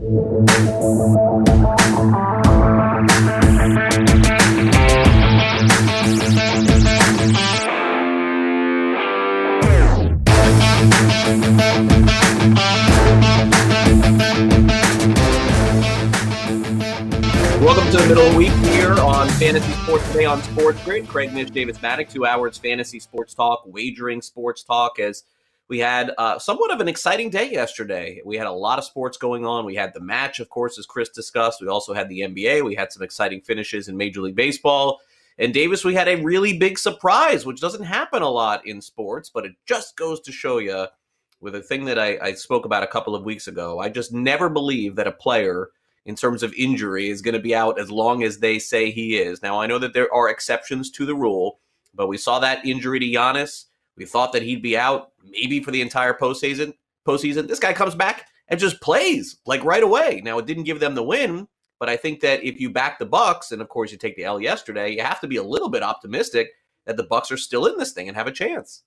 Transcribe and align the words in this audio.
Welcome 0.00 0.46
to 17.90 17.98
the 17.98 18.06
middle 18.08 18.24
of 18.24 18.32
the 18.32 18.38
week 18.38 18.52
here 18.52 18.94
on 18.94 19.28
Fantasy 19.28 19.70
Sports 19.72 20.06
Today 20.06 20.24
on 20.24 20.42
Sports 20.42 20.82
Grid. 20.82 21.08
Craig 21.08 21.34
Mish, 21.34 21.50
Davis 21.50 21.76
Mattek, 21.76 22.10
two 22.10 22.24
hours 22.24 22.56
fantasy 22.56 23.00
sports 23.00 23.34
talk, 23.34 23.64
wagering 23.66 24.22
sports 24.22 24.64
talk. 24.64 24.98
As 24.98 25.24
we 25.70 25.78
had 25.78 26.10
uh, 26.18 26.36
somewhat 26.36 26.72
of 26.72 26.80
an 26.80 26.88
exciting 26.88 27.30
day 27.30 27.48
yesterday. 27.48 28.20
We 28.24 28.36
had 28.36 28.48
a 28.48 28.52
lot 28.52 28.78
of 28.78 28.84
sports 28.84 29.16
going 29.16 29.46
on. 29.46 29.64
We 29.64 29.76
had 29.76 29.94
the 29.94 30.00
match, 30.00 30.40
of 30.40 30.48
course, 30.48 30.76
as 30.80 30.84
Chris 30.84 31.08
discussed. 31.10 31.62
We 31.62 31.68
also 31.68 31.94
had 31.94 32.08
the 32.08 32.22
NBA. 32.22 32.64
We 32.64 32.74
had 32.74 32.92
some 32.92 33.04
exciting 33.04 33.40
finishes 33.40 33.86
in 33.86 33.96
Major 33.96 34.20
League 34.20 34.34
Baseball. 34.34 34.98
And 35.38 35.54
Davis, 35.54 35.84
we 35.84 35.94
had 35.94 36.08
a 36.08 36.20
really 36.20 36.58
big 36.58 36.76
surprise, 36.76 37.46
which 37.46 37.60
doesn't 37.60 37.84
happen 37.84 38.20
a 38.20 38.28
lot 38.28 38.66
in 38.66 38.82
sports, 38.82 39.30
but 39.32 39.46
it 39.46 39.52
just 39.64 39.96
goes 39.96 40.20
to 40.22 40.32
show 40.32 40.58
you 40.58 40.86
with 41.40 41.54
a 41.54 41.62
thing 41.62 41.84
that 41.84 42.00
I, 42.00 42.18
I 42.20 42.32
spoke 42.32 42.64
about 42.64 42.82
a 42.82 42.88
couple 42.88 43.14
of 43.14 43.24
weeks 43.24 43.46
ago. 43.46 43.78
I 43.78 43.90
just 43.90 44.12
never 44.12 44.48
believe 44.48 44.96
that 44.96 45.06
a 45.06 45.12
player 45.12 45.70
in 46.04 46.16
terms 46.16 46.42
of 46.42 46.52
injury 46.54 47.10
is 47.10 47.22
going 47.22 47.34
to 47.34 47.40
be 47.40 47.54
out 47.54 47.78
as 47.78 47.92
long 47.92 48.24
as 48.24 48.40
they 48.40 48.58
say 48.58 48.90
he 48.90 49.18
is. 49.18 49.40
Now, 49.40 49.60
I 49.60 49.68
know 49.68 49.78
that 49.78 49.94
there 49.94 50.12
are 50.12 50.28
exceptions 50.28 50.90
to 50.90 51.06
the 51.06 51.14
rule, 51.14 51.60
but 51.94 52.08
we 52.08 52.18
saw 52.18 52.40
that 52.40 52.66
injury 52.66 52.98
to 52.98 53.06
Giannis. 53.06 53.66
We 53.96 54.04
thought 54.04 54.32
that 54.32 54.42
he'd 54.42 54.62
be 54.62 54.76
out 54.76 55.12
maybe 55.24 55.62
for 55.62 55.70
the 55.70 55.82
entire 55.82 56.14
postseason. 56.14 56.74
Postseason. 57.06 57.48
This 57.48 57.58
guy 57.58 57.72
comes 57.72 57.94
back 57.94 58.26
and 58.48 58.60
just 58.60 58.80
plays 58.80 59.38
like 59.46 59.64
right 59.64 59.82
away. 59.82 60.20
Now, 60.24 60.38
it 60.38 60.46
didn't 60.46 60.64
give 60.64 60.80
them 60.80 60.94
the 60.94 61.02
win, 61.02 61.48
but 61.78 61.88
I 61.88 61.96
think 61.96 62.20
that 62.20 62.44
if 62.44 62.60
you 62.60 62.70
back 62.70 62.98
the 62.98 63.06
Bucks, 63.06 63.52
and 63.52 63.62
of 63.62 63.68
course 63.68 63.90
you 63.90 63.98
take 63.98 64.16
the 64.16 64.24
L 64.24 64.40
yesterday, 64.40 64.90
you 64.90 65.02
have 65.02 65.20
to 65.20 65.28
be 65.28 65.36
a 65.36 65.42
little 65.42 65.68
bit 65.68 65.82
optimistic 65.82 66.50
that 66.86 66.96
the 66.96 67.04
Bucks 67.04 67.30
are 67.30 67.36
still 67.36 67.66
in 67.66 67.78
this 67.78 67.92
thing 67.92 68.08
and 68.08 68.16
have 68.16 68.26
a 68.26 68.32
chance. 68.32 68.82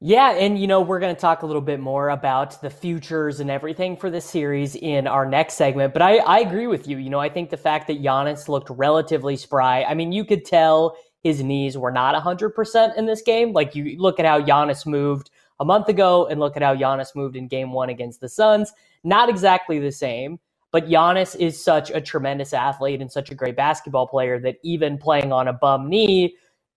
Yeah, 0.00 0.32
and 0.32 0.58
you 0.60 0.66
know, 0.66 0.82
we're 0.82 1.00
going 1.00 1.14
to 1.14 1.20
talk 1.20 1.42
a 1.42 1.46
little 1.46 1.62
bit 1.62 1.80
more 1.80 2.10
about 2.10 2.60
the 2.60 2.68
futures 2.68 3.40
and 3.40 3.50
everything 3.50 3.96
for 3.96 4.10
this 4.10 4.26
series 4.26 4.76
in 4.76 5.06
our 5.06 5.24
next 5.24 5.54
segment. 5.54 5.94
But 5.94 6.02
I, 6.02 6.18
I 6.18 6.40
agree 6.40 6.66
with 6.66 6.86
you. 6.86 6.98
You 6.98 7.08
know, 7.08 7.18
I 7.18 7.30
think 7.30 7.48
the 7.48 7.56
fact 7.56 7.86
that 7.86 8.02
Giannis 8.02 8.46
looked 8.46 8.68
relatively 8.68 9.36
spry, 9.36 9.84
I 9.84 9.94
mean, 9.94 10.12
you 10.12 10.26
could 10.26 10.44
tell 10.44 10.96
his 11.26 11.42
knees 11.42 11.76
were 11.76 11.90
not 11.90 12.14
100% 12.14 12.96
in 12.96 13.06
this 13.06 13.22
game. 13.22 13.52
Like, 13.52 13.74
you 13.74 13.96
look 13.98 14.20
at 14.20 14.26
how 14.26 14.40
Giannis 14.40 14.86
moved 14.86 15.30
a 15.58 15.64
month 15.64 15.88
ago 15.88 16.26
and 16.26 16.38
look 16.38 16.56
at 16.56 16.62
how 16.62 16.74
Giannis 16.74 17.16
moved 17.16 17.34
in 17.34 17.48
game 17.48 17.72
one 17.72 17.88
against 17.88 18.20
the 18.20 18.28
Suns. 18.28 18.72
Not 19.02 19.28
exactly 19.28 19.78
the 19.78 19.92
same, 19.92 20.38
but 20.70 20.88
Giannis 20.88 21.34
is 21.34 21.62
such 21.62 21.90
a 21.90 22.00
tremendous 22.00 22.52
athlete 22.52 23.00
and 23.00 23.10
such 23.10 23.30
a 23.30 23.34
great 23.34 23.56
basketball 23.56 24.06
player 24.06 24.38
that 24.40 24.56
even 24.62 24.98
playing 24.98 25.32
on 25.32 25.48
a 25.48 25.52
bum 25.52 25.88
knee, 25.88 26.36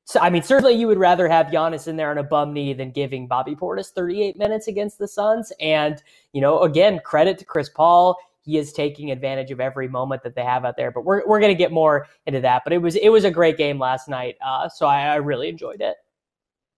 so, 0.10 0.20
I 0.20 0.32
mean, 0.32 0.42
certainly 0.42 0.74
you 0.74 0.88
would 0.88 0.98
rather 0.98 1.28
have 1.28 1.48
Giannis 1.48 1.88
in 1.88 1.96
there 1.96 2.10
on 2.10 2.18
a 2.18 2.24
bum 2.24 2.52
knee 2.52 2.74
than 2.74 2.90
giving 2.90 3.28
Bobby 3.28 3.56
Portis 3.56 3.92
38 3.92 4.40
minutes 4.40 4.68
against 4.68 4.98
the 4.98 5.08
Suns. 5.08 5.54
And, 5.60 6.02
you 6.34 6.42
know, 6.42 6.62
again, 6.62 7.00
credit 7.06 7.38
to 7.38 7.46
Chris 7.46 7.70
Paul. 7.70 8.18
He 8.50 8.58
is 8.58 8.74
taking 8.74 9.12
advantage 9.12 9.52
of 9.52 9.60
every 9.60 9.88
moment 9.88 10.24
that 10.24 10.36
they 10.36 10.44
have 10.44 10.66
out 10.66 10.76
there. 10.76 10.92
But 10.92 11.06
we're, 11.06 11.26
we're 11.28 11.40
to 11.40 11.54
get 11.54 11.72
more 11.72 12.08
into 12.26 12.42
that. 12.42 12.64
But 12.64 12.74
it 12.74 12.80
was 12.80 12.96
it 12.96 13.10
was 13.10 13.24
a 13.24 13.32
great 13.32 13.58
game 13.58 13.78
last 13.78 14.10
night. 14.10 14.36
Uh, 14.44 14.68
so 14.68 14.88
I, 14.88 15.02
I 15.04 15.16
really 15.16 15.50
enjoyed 15.50 15.82
it. 15.82 15.98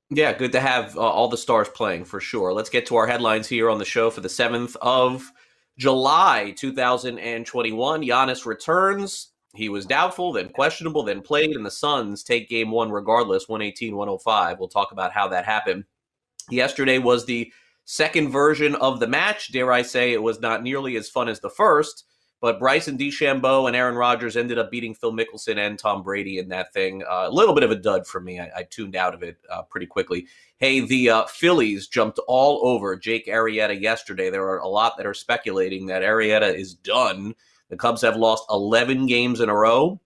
Yeah, 0.09 0.33
good 0.33 0.51
to 0.51 0.59
have 0.59 0.97
uh, 0.97 1.01
all 1.01 1.29
the 1.29 1.37
stars 1.37 1.69
playing 1.69 2.03
for 2.03 2.19
sure. 2.19 2.51
Let's 2.51 2.69
get 2.69 2.85
to 2.87 2.97
our 2.97 3.07
headlines 3.07 3.47
here 3.47 3.69
on 3.69 3.77
the 3.77 3.85
show 3.85 4.09
for 4.09 4.19
the 4.19 4.27
7th 4.27 4.75
of 4.81 5.31
July 5.77 6.53
2021. 6.57 8.01
Giannis 8.01 8.45
returns 8.45 9.31
he 9.53 9.69
was 9.69 9.85
doubtful, 9.85 10.31
then 10.31 10.49
questionable, 10.49 11.03
then 11.03 11.21
played, 11.21 11.51
and 11.51 11.65
the 11.65 11.71
Suns 11.71 12.23
take 12.23 12.49
game 12.49 12.71
one 12.71 12.91
regardless, 12.91 13.49
118 13.49 13.95
105. 13.95 14.59
We'll 14.59 14.69
talk 14.69 14.91
about 14.91 15.11
how 15.11 15.27
that 15.27 15.45
happened. 15.45 15.83
Yesterday 16.49 16.99
was 16.99 17.25
the 17.25 17.51
second 17.85 18.29
version 18.29 18.75
of 18.75 18.99
the 18.99 19.07
match. 19.07 19.51
Dare 19.51 19.71
I 19.71 19.81
say 19.81 20.13
it 20.13 20.21
was 20.21 20.39
not 20.39 20.63
nearly 20.63 20.95
as 20.95 21.09
fun 21.09 21.29
as 21.29 21.39
the 21.39 21.49
first, 21.49 22.05
but 22.39 22.59
Bryson 22.59 22.97
DeChambeau 22.97 23.67
and 23.67 23.75
Aaron 23.75 23.95
Rodgers 23.95 24.37
ended 24.37 24.57
up 24.57 24.71
beating 24.71 24.93
Phil 24.95 25.13
Mickelson 25.13 25.57
and 25.57 25.77
Tom 25.77 26.03
Brady 26.03 26.39
in 26.39 26.49
that 26.49 26.73
thing. 26.73 27.03
Uh, 27.03 27.25
a 27.27 27.31
little 27.31 27.53
bit 27.53 27.63
of 27.63 27.71
a 27.71 27.75
dud 27.75 28.07
for 28.07 28.19
me. 28.19 28.39
I, 28.39 28.49
I 28.57 28.63
tuned 28.63 28.95
out 28.95 29.13
of 29.13 29.23
it 29.23 29.37
uh, 29.49 29.63
pretty 29.63 29.87
quickly. 29.87 30.27
Hey, 30.57 30.79
the 30.79 31.09
uh, 31.09 31.25
Phillies 31.25 31.87
jumped 31.87 32.19
all 32.27 32.65
over 32.67 32.95
Jake 32.95 33.27
Arrieta 33.27 33.79
yesterday. 33.79 34.29
There 34.29 34.47
are 34.47 34.59
a 34.59 34.67
lot 34.67 34.97
that 34.97 35.05
are 35.05 35.13
speculating 35.13 35.85
that 35.87 36.03
Arrieta 36.03 36.53
is 36.53 36.73
done 36.75 37.35
the 37.71 37.77
Cubs 37.77 38.01
have 38.01 38.17
lost 38.17 38.43
11 38.51 39.07
games 39.07 39.39
in 39.39 39.49
a 39.49 39.55
row. 39.55 39.99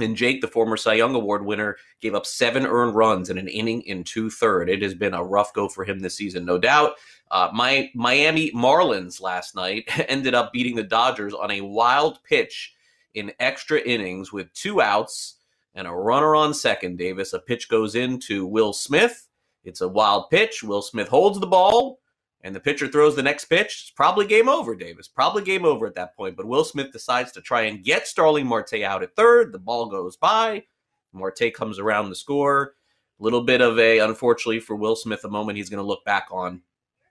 And 0.00 0.16
Jake, 0.16 0.40
the 0.40 0.48
former 0.48 0.78
Cy 0.78 0.94
Young 0.94 1.14
Award 1.14 1.44
winner, 1.44 1.76
gave 2.00 2.14
up 2.14 2.24
seven 2.24 2.66
earned 2.66 2.94
runs 2.94 3.28
in 3.28 3.36
an 3.36 3.48
inning 3.48 3.82
in 3.82 4.04
two 4.04 4.30
third. 4.30 4.70
It 4.70 4.80
has 4.80 4.94
been 4.94 5.12
a 5.12 5.22
rough 5.22 5.52
go 5.52 5.68
for 5.68 5.84
him 5.84 6.00
this 6.00 6.14
season, 6.14 6.46
no 6.46 6.58
doubt. 6.58 6.92
Uh, 7.30 7.50
my 7.52 7.90
Miami 7.94 8.50
Marlins 8.52 9.20
last 9.20 9.54
night 9.54 9.84
ended 10.08 10.34
up 10.34 10.52
beating 10.52 10.76
the 10.76 10.82
Dodgers 10.82 11.34
on 11.34 11.50
a 11.50 11.60
wild 11.60 12.22
pitch 12.24 12.74
in 13.14 13.32
extra 13.38 13.80
innings 13.80 14.32
with 14.32 14.52
two 14.54 14.80
outs 14.80 15.36
and 15.74 15.86
a 15.86 15.92
runner 15.92 16.34
on 16.34 16.54
second. 16.54 16.96
Davis, 16.96 17.34
a 17.34 17.38
pitch 17.38 17.68
goes 17.68 17.94
into 17.94 18.46
Will 18.46 18.72
Smith. 18.72 19.28
It's 19.64 19.80
a 19.80 19.88
wild 19.88 20.30
pitch. 20.30 20.62
Will 20.62 20.82
Smith 20.82 21.08
holds 21.08 21.38
the 21.38 21.46
ball, 21.46 22.00
and 22.44 22.54
the 22.54 22.60
pitcher 22.60 22.88
throws 22.88 23.14
the 23.14 23.22
next 23.22 23.44
pitch, 23.44 23.82
it's 23.82 23.90
probably 23.90 24.26
game 24.26 24.48
over, 24.48 24.74
Davis. 24.74 25.06
Probably 25.06 25.42
game 25.42 25.64
over 25.64 25.86
at 25.86 25.94
that 25.94 26.16
point. 26.16 26.36
But 26.36 26.46
Will 26.46 26.64
Smith 26.64 26.90
decides 26.92 27.30
to 27.32 27.40
try 27.40 27.62
and 27.62 27.84
get 27.84 28.08
Starling 28.08 28.46
Marte 28.46 28.82
out 28.82 29.02
at 29.02 29.14
third. 29.14 29.52
The 29.52 29.60
ball 29.60 29.86
goes 29.86 30.16
by. 30.16 30.64
Marte 31.12 31.54
comes 31.54 31.78
around 31.78 32.08
the 32.08 32.16
score. 32.16 32.74
A 33.20 33.22
little 33.22 33.42
bit 33.42 33.60
of 33.60 33.78
a, 33.78 34.00
unfortunately 34.00 34.58
for 34.58 34.74
Will 34.74 34.96
Smith, 34.96 35.24
a 35.24 35.28
moment 35.28 35.56
he's 35.56 35.70
going 35.70 35.82
to 35.82 35.86
look 35.86 36.04
back 36.04 36.26
on 36.32 36.62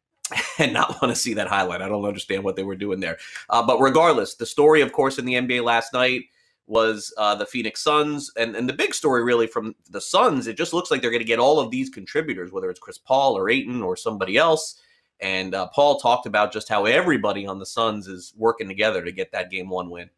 and 0.59 0.73
not 0.73 1.01
want 1.01 1.15
to 1.15 1.21
see 1.21 1.33
that 1.35 1.47
highlight. 1.47 1.81
I 1.81 1.87
don't 1.87 2.03
understand 2.03 2.43
what 2.43 2.57
they 2.57 2.63
were 2.63 2.75
doing 2.75 2.99
there. 2.99 3.17
Uh, 3.49 3.65
but 3.65 3.79
regardless, 3.79 4.35
the 4.35 4.45
story, 4.45 4.81
of 4.81 4.91
course, 4.91 5.17
in 5.17 5.23
the 5.23 5.35
NBA 5.35 5.63
last 5.63 5.93
night 5.93 6.23
was 6.67 7.13
uh, 7.17 7.35
the 7.35 7.45
Phoenix 7.45 7.81
Suns. 7.81 8.31
And, 8.35 8.57
and 8.57 8.67
the 8.67 8.73
big 8.73 8.93
story, 8.93 9.23
really, 9.23 9.47
from 9.47 9.75
the 9.89 10.01
Suns, 10.01 10.47
it 10.47 10.57
just 10.57 10.73
looks 10.73 10.91
like 10.91 11.01
they're 11.01 11.09
going 11.09 11.21
to 11.21 11.25
get 11.25 11.39
all 11.39 11.61
of 11.61 11.71
these 11.71 11.89
contributors, 11.89 12.51
whether 12.51 12.69
it's 12.69 12.79
Chris 12.81 12.97
Paul 12.97 13.37
or 13.37 13.49
Ayton 13.49 13.81
or 13.81 13.95
somebody 13.95 14.35
else 14.35 14.81
and 15.21 15.53
uh, 15.53 15.67
Paul 15.67 15.99
talked 15.99 16.25
about 16.25 16.51
just 16.51 16.67
how 16.67 16.85
everybody 16.85 17.45
on 17.45 17.59
the 17.59 17.65
Suns 17.65 18.07
is 18.07 18.33
working 18.35 18.67
together 18.67 19.03
to 19.03 19.11
get 19.11 19.31
that 19.31 19.51
game 19.51 19.69
one 19.69 19.89
win. 19.89 20.09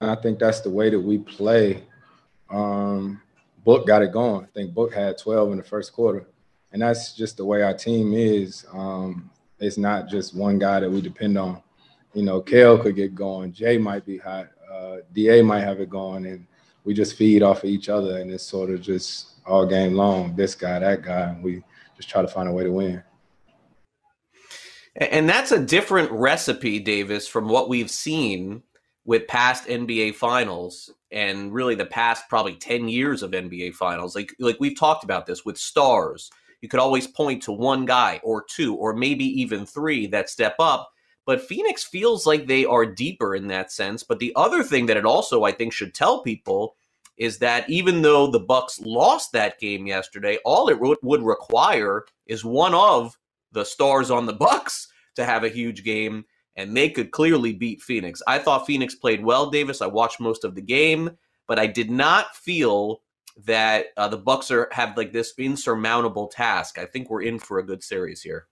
I 0.00 0.14
think 0.16 0.38
that's 0.38 0.60
the 0.60 0.70
way 0.70 0.90
that 0.90 1.00
we 1.00 1.18
play. 1.18 1.82
Um, 2.50 3.20
Book 3.64 3.86
got 3.86 4.02
it 4.02 4.12
going. 4.12 4.44
I 4.44 4.48
think 4.54 4.74
Book 4.74 4.92
had 4.94 5.18
12 5.18 5.52
in 5.52 5.58
the 5.58 5.64
first 5.64 5.92
quarter. 5.92 6.26
And 6.72 6.82
that's 6.82 7.14
just 7.14 7.36
the 7.36 7.44
way 7.44 7.62
our 7.62 7.74
team 7.74 8.12
is. 8.14 8.66
Um, 8.72 9.30
it's 9.58 9.78
not 9.78 10.08
just 10.08 10.36
one 10.36 10.58
guy 10.58 10.80
that 10.80 10.90
we 10.90 11.00
depend 11.00 11.36
on. 11.38 11.62
You 12.14 12.22
know, 12.22 12.40
Kale 12.40 12.78
could 12.78 12.96
get 12.96 13.14
going. 13.14 13.52
Jae 13.52 13.80
might 13.80 14.04
be 14.04 14.18
hot. 14.18 14.48
Uh, 14.72 14.98
DA 15.12 15.42
might 15.42 15.60
have 15.64 15.80
it 15.80 15.90
going. 15.90 16.26
And 16.26 16.46
we 16.84 16.94
just 16.94 17.16
feed 17.16 17.42
off 17.42 17.64
of 17.64 17.70
each 17.70 17.88
other. 17.88 18.18
And 18.18 18.30
it's 18.30 18.44
sort 18.44 18.70
of 18.70 18.80
just 18.80 19.40
all 19.46 19.66
game 19.66 19.94
long, 19.94 20.36
this 20.36 20.54
guy, 20.54 20.78
that 20.78 21.02
guy. 21.02 21.30
And 21.30 21.42
we 21.42 21.62
just 21.98 22.08
try 22.08 22.22
to 22.22 22.28
find 22.28 22.48
a 22.48 22.52
way 22.52 22.64
to 22.64 22.72
win. 22.72 23.02
And 24.96 25.28
that's 25.28 25.52
a 25.52 25.64
different 25.64 26.10
recipe, 26.10 26.80
Davis, 26.80 27.28
from 27.28 27.48
what 27.48 27.68
we've 27.68 27.90
seen 27.90 28.62
with 29.04 29.28
past 29.28 29.68
NBA 29.68 30.14
finals 30.14 30.90
and 31.12 31.52
really 31.52 31.74
the 31.74 31.86
past 31.86 32.24
probably 32.28 32.56
10 32.56 32.88
years 32.88 33.22
of 33.22 33.30
NBA 33.32 33.74
finals. 33.74 34.16
Like 34.16 34.34
like 34.38 34.56
we've 34.58 34.78
talked 34.78 35.04
about 35.04 35.26
this 35.26 35.44
with 35.44 35.58
stars 35.58 36.30
you 36.60 36.68
could 36.68 36.80
always 36.80 37.06
point 37.06 37.42
to 37.44 37.52
one 37.52 37.84
guy 37.84 38.20
or 38.22 38.42
two 38.42 38.74
or 38.74 38.94
maybe 38.94 39.24
even 39.24 39.64
three 39.64 40.06
that 40.08 40.28
step 40.28 40.56
up. 40.58 40.90
But 41.24 41.42
Phoenix 41.42 41.84
feels 41.84 42.26
like 42.26 42.46
they 42.46 42.64
are 42.64 42.86
deeper 42.86 43.34
in 43.34 43.48
that 43.48 43.70
sense. 43.70 44.02
But 44.02 44.18
the 44.18 44.32
other 44.34 44.62
thing 44.62 44.86
that 44.86 44.96
it 44.96 45.04
also, 45.04 45.44
I 45.44 45.52
think, 45.52 45.72
should 45.72 45.94
tell 45.94 46.22
people 46.22 46.74
is 47.18 47.38
that 47.38 47.68
even 47.68 48.00
though 48.00 48.28
the 48.28 48.40
Bucks 48.40 48.80
lost 48.80 49.32
that 49.32 49.58
game 49.58 49.86
yesterday, 49.86 50.38
all 50.44 50.68
it 50.68 50.78
would 50.80 51.22
require 51.22 52.04
is 52.26 52.44
one 52.44 52.74
of 52.74 53.18
the 53.52 53.64
stars 53.64 54.10
on 54.10 54.24
the 54.24 54.32
Bucks 54.32 54.88
to 55.16 55.24
have 55.24 55.42
a 55.42 55.48
huge 55.48 55.84
game, 55.84 56.24
and 56.56 56.76
they 56.76 56.88
could 56.88 57.10
clearly 57.10 57.52
beat 57.52 57.82
Phoenix. 57.82 58.22
I 58.26 58.38
thought 58.38 58.66
Phoenix 58.66 58.94
played 58.94 59.24
well, 59.24 59.50
Davis. 59.50 59.82
I 59.82 59.86
watched 59.86 60.20
most 60.20 60.44
of 60.44 60.54
the 60.54 60.62
game, 60.62 61.10
but 61.48 61.58
I 61.58 61.66
did 61.66 61.90
not 61.90 62.36
feel 62.36 63.02
that 63.44 63.86
uh, 63.96 64.08
the 64.08 64.16
Bucks 64.16 64.50
are 64.50 64.68
have 64.72 64.96
like 64.96 65.12
this 65.12 65.34
insurmountable 65.38 66.28
task. 66.28 66.78
I 66.78 66.84
think 66.84 67.10
we're 67.10 67.22
in 67.22 67.38
for 67.38 67.58
a 67.58 67.66
good 67.66 67.82
series 67.82 68.22
here. 68.22 68.46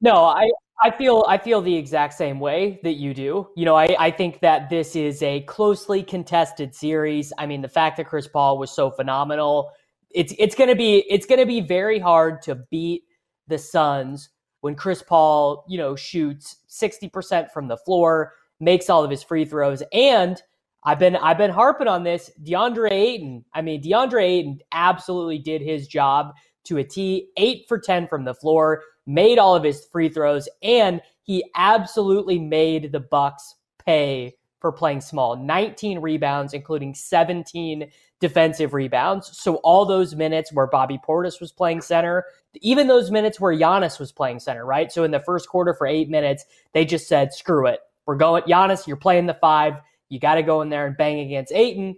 No, 0.00 0.24
I 0.24 0.50
I 0.82 0.90
feel 0.90 1.24
I 1.26 1.38
feel 1.38 1.62
the 1.62 1.74
exact 1.74 2.14
same 2.14 2.38
way 2.38 2.80
that 2.82 2.94
you 2.94 3.14
do. 3.14 3.48
You 3.56 3.64
know, 3.64 3.74
I, 3.74 3.96
I 3.98 4.10
think 4.10 4.40
that 4.40 4.68
this 4.68 4.94
is 4.94 5.22
a 5.22 5.40
closely 5.42 6.02
contested 6.02 6.74
series. 6.74 7.32
I 7.38 7.46
mean, 7.46 7.62
the 7.62 7.68
fact 7.68 7.96
that 7.96 8.06
Chris 8.08 8.28
Paul 8.28 8.58
was 8.58 8.70
so 8.70 8.90
phenomenal, 8.90 9.70
it's 10.10 10.34
it's 10.38 10.54
gonna 10.54 10.74
be 10.74 10.98
it's 11.08 11.26
gonna 11.26 11.46
be 11.46 11.62
very 11.62 11.98
hard 11.98 12.42
to 12.42 12.56
beat 12.70 13.04
the 13.48 13.56
Suns 13.56 14.28
when 14.60 14.74
Chris 14.74 15.02
Paul, 15.02 15.64
you 15.68 15.78
know, 15.78 15.94
shoots 15.94 16.56
60% 16.68 17.52
from 17.52 17.68
the 17.68 17.76
floor, 17.76 18.32
makes 18.58 18.90
all 18.90 19.04
of 19.04 19.10
his 19.10 19.22
free 19.22 19.44
throws, 19.44 19.82
and 19.92 20.42
I've 20.84 20.98
been 20.98 21.16
I've 21.16 21.38
been 21.38 21.50
harping 21.50 21.88
on 21.88 22.04
this. 22.04 22.30
DeAndre 22.44 22.92
Ayton. 22.92 23.44
I 23.54 23.62
mean, 23.62 23.82
DeAndre 23.82 24.22
Ayton 24.22 24.58
absolutely 24.72 25.38
did 25.38 25.62
his 25.62 25.88
job 25.88 26.34
to 26.66 26.78
a 26.78 26.84
T. 26.84 27.28
Eight 27.36 27.66
for 27.68 27.78
ten 27.78 28.06
from 28.06 28.24
the 28.24 28.34
floor, 28.34 28.82
made 29.06 29.38
all 29.38 29.54
of 29.54 29.64
his 29.64 29.86
free 29.86 30.08
throws, 30.08 30.48
and 30.62 31.00
he 31.22 31.44
absolutely 31.56 32.38
made 32.38 32.92
the 32.92 33.00
Bucks 33.00 33.56
pay 33.84 34.36
for 34.60 34.72
playing 34.72 35.00
small. 35.00 35.36
19 35.36 36.00
rebounds, 36.00 36.54
including 36.54 36.94
17 36.94 37.88
defensive 38.20 38.74
rebounds. 38.74 39.38
So 39.38 39.56
all 39.56 39.84
those 39.84 40.14
minutes 40.14 40.52
where 40.52 40.66
Bobby 40.66 40.98
Portis 41.06 41.40
was 41.40 41.52
playing 41.52 41.82
center, 41.82 42.24
even 42.60 42.88
those 42.88 43.10
minutes 43.10 43.38
where 43.38 43.54
Giannis 43.54 44.00
was 44.00 44.12
playing 44.12 44.40
center, 44.40 44.64
right? 44.64 44.90
So 44.90 45.04
in 45.04 45.10
the 45.10 45.20
first 45.20 45.48
quarter 45.48 45.74
for 45.74 45.86
eight 45.86 46.08
minutes, 46.08 46.44
they 46.72 46.84
just 46.84 47.08
said, 47.08 47.34
screw 47.34 47.66
it. 47.66 47.80
We're 48.06 48.16
going, 48.16 48.44
Giannis, 48.44 48.86
you're 48.86 48.96
playing 48.96 49.26
the 49.26 49.34
five. 49.34 49.74
You 50.08 50.18
got 50.20 50.36
to 50.36 50.42
go 50.42 50.62
in 50.62 50.68
there 50.68 50.86
and 50.86 50.96
bang 50.96 51.20
against 51.20 51.52
Ayton. 51.52 51.96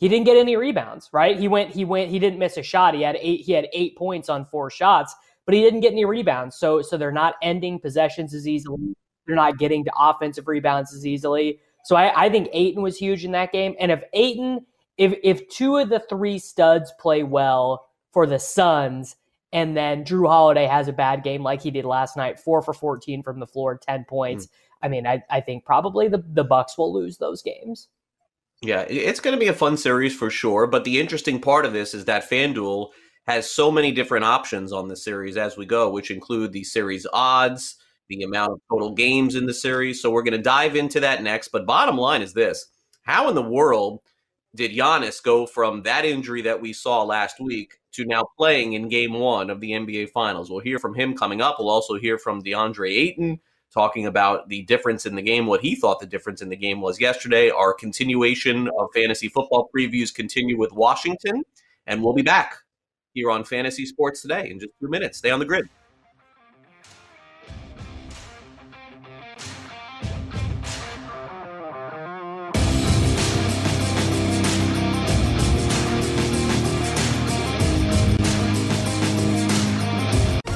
He 0.00 0.08
didn't 0.08 0.24
get 0.24 0.38
any 0.38 0.56
rebounds, 0.56 1.10
right? 1.12 1.38
He 1.38 1.46
went, 1.46 1.72
he 1.72 1.84
went, 1.84 2.10
he 2.10 2.18
didn't 2.18 2.38
miss 2.38 2.56
a 2.56 2.62
shot. 2.62 2.94
He 2.94 3.02
had 3.02 3.18
eight, 3.20 3.42
he 3.42 3.52
had 3.52 3.68
eight 3.74 3.98
points 3.98 4.30
on 4.30 4.46
four 4.46 4.70
shots, 4.70 5.14
but 5.44 5.54
he 5.54 5.60
didn't 5.60 5.80
get 5.80 5.92
any 5.92 6.06
rebounds. 6.06 6.56
So, 6.56 6.80
so 6.80 6.96
they're 6.96 7.12
not 7.12 7.34
ending 7.42 7.78
possessions 7.78 8.32
as 8.32 8.48
easily. 8.48 8.96
They're 9.26 9.36
not 9.36 9.58
getting 9.58 9.84
to 9.84 9.92
offensive 9.94 10.48
rebounds 10.48 10.94
as 10.94 11.06
easily. 11.06 11.60
So 11.84 11.96
I, 11.96 12.24
I 12.24 12.30
think 12.30 12.48
Ayton 12.54 12.82
was 12.82 12.96
huge 12.96 13.26
in 13.26 13.32
that 13.32 13.52
game. 13.52 13.76
And 13.78 13.92
if 13.92 14.02
Ayton, 14.14 14.64
if 14.96 15.14
if 15.22 15.46
two 15.50 15.76
of 15.76 15.90
the 15.90 16.00
three 16.00 16.38
studs 16.38 16.92
play 16.98 17.22
well 17.22 17.86
for 18.10 18.26
the 18.26 18.38
Suns, 18.38 19.16
and 19.52 19.76
then 19.76 20.04
Jrue 20.04 20.28
Holiday 20.28 20.66
has 20.66 20.88
a 20.88 20.92
bad 20.94 21.22
game 21.22 21.42
like 21.42 21.60
he 21.60 21.70
did 21.70 21.84
last 21.84 22.16
night, 22.16 22.40
four 22.40 22.62
for 22.62 22.72
14 22.72 23.22
from 23.22 23.38
the 23.38 23.46
floor, 23.46 23.78
10 23.78 24.06
points. 24.08 24.46
Mm. 24.46 24.50
I 24.82 24.88
mean, 24.88 25.06
I, 25.06 25.22
I 25.28 25.40
think 25.40 25.64
probably 25.64 26.08
the, 26.08 26.24
the 26.26 26.44
Bucks 26.44 26.78
will 26.78 26.92
lose 26.92 27.18
those 27.18 27.42
games. 27.42 27.88
Yeah, 28.62 28.82
it's 28.82 29.20
going 29.20 29.34
to 29.34 29.40
be 29.40 29.48
a 29.48 29.54
fun 29.54 29.76
series 29.76 30.14
for 30.14 30.28
sure. 30.28 30.66
But 30.66 30.84
the 30.84 31.00
interesting 31.00 31.40
part 31.40 31.64
of 31.64 31.72
this 31.72 31.94
is 31.94 32.04
that 32.04 32.28
FanDuel 32.28 32.90
has 33.26 33.50
so 33.50 33.70
many 33.70 33.90
different 33.90 34.24
options 34.24 34.72
on 34.72 34.88
the 34.88 34.96
series 34.96 35.36
as 35.36 35.56
we 35.56 35.64
go, 35.64 35.90
which 35.90 36.10
include 36.10 36.52
the 36.52 36.64
series 36.64 37.06
odds, 37.12 37.76
the 38.08 38.22
amount 38.22 38.52
of 38.52 38.60
total 38.70 38.94
games 38.94 39.34
in 39.34 39.46
the 39.46 39.54
series. 39.54 40.02
So 40.02 40.10
we're 40.10 40.22
going 40.22 40.36
to 40.36 40.42
dive 40.42 40.76
into 40.76 41.00
that 41.00 41.22
next. 41.22 41.48
But 41.48 41.66
bottom 41.66 41.96
line 41.96 42.20
is 42.20 42.34
this 42.34 42.66
How 43.02 43.28
in 43.30 43.34
the 43.34 43.42
world 43.42 44.00
did 44.54 44.72
Giannis 44.72 45.22
go 45.22 45.46
from 45.46 45.82
that 45.84 46.04
injury 46.04 46.42
that 46.42 46.60
we 46.60 46.72
saw 46.72 47.02
last 47.04 47.40
week 47.40 47.78
to 47.92 48.04
now 48.04 48.24
playing 48.36 48.74
in 48.74 48.88
game 48.88 49.14
one 49.14 49.48
of 49.48 49.60
the 49.60 49.70
NBA 49.70 50.10
Finals? 50.10 50.50
We'll 50.50 50.60
hear 50.60 50.78
from 50.78 50.94
him 50.94 51.16
coming 51.16 51.40
up. 51.40 51.56
We'll 51.58 51.70
also 51.70 51.94
hear 51.94 52.18
from 52.18 52.42
DeAndre 52.42 52.90
Ayton 52.90 53.40
talking 53.72 54.06
about 54.06 54.48
the 54.48 54.62
difference 54.62 55.06
in 55.06 55.14
the 55.14 55.22
game, 55.22 55.46
what 55.46 55.60
he 55.60 55.74
thought 55.74 56.00
the 56.00 56.06
difference 56.06 56.42
in 56.42 56.48
the 56.48 56.56
game 56.56 56.80
was 56.80 57.00
yesterday. 57.00 57.50
Our 57.50 57.72
continuation 57.72 58.68
of 58.78 58.88
fantasy 58.94 59.28
football 59.28 59.70
previews 59.74 60.14
continue 60.14 60.58
with 60.58 60.72
Washington, 60.72 61.42
and 61.86 62.02
we'll 62.02 62.14
be 62.14 62.22
back 62.22 62.56
here 63.14 63.30
on 63.30 63.44
Fantasy 63.44 63.86
Sports 63.86 64.22
Today 64.22 64.50
in 64.50 64.58
just 64.58 64.72
two 64.80 64.88
minutes. 64.88 65.18
Stay 65.18 65.30
on 65.30 65.38
the 65.38 65.46
grid. 65.46 65.68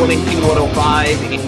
118 0.00 0.42
in 1.30 1.40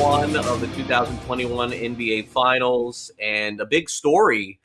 one 0.00 0.34
of 0.34 0.60
the 0.60 0.66
2021 0.74 1.70
NBA 1.70 2.26
Finals. 2.26 3.12
And 3.22 3.60
a 3.60 3.64
big 3.64 3.88
story 3.88 4.58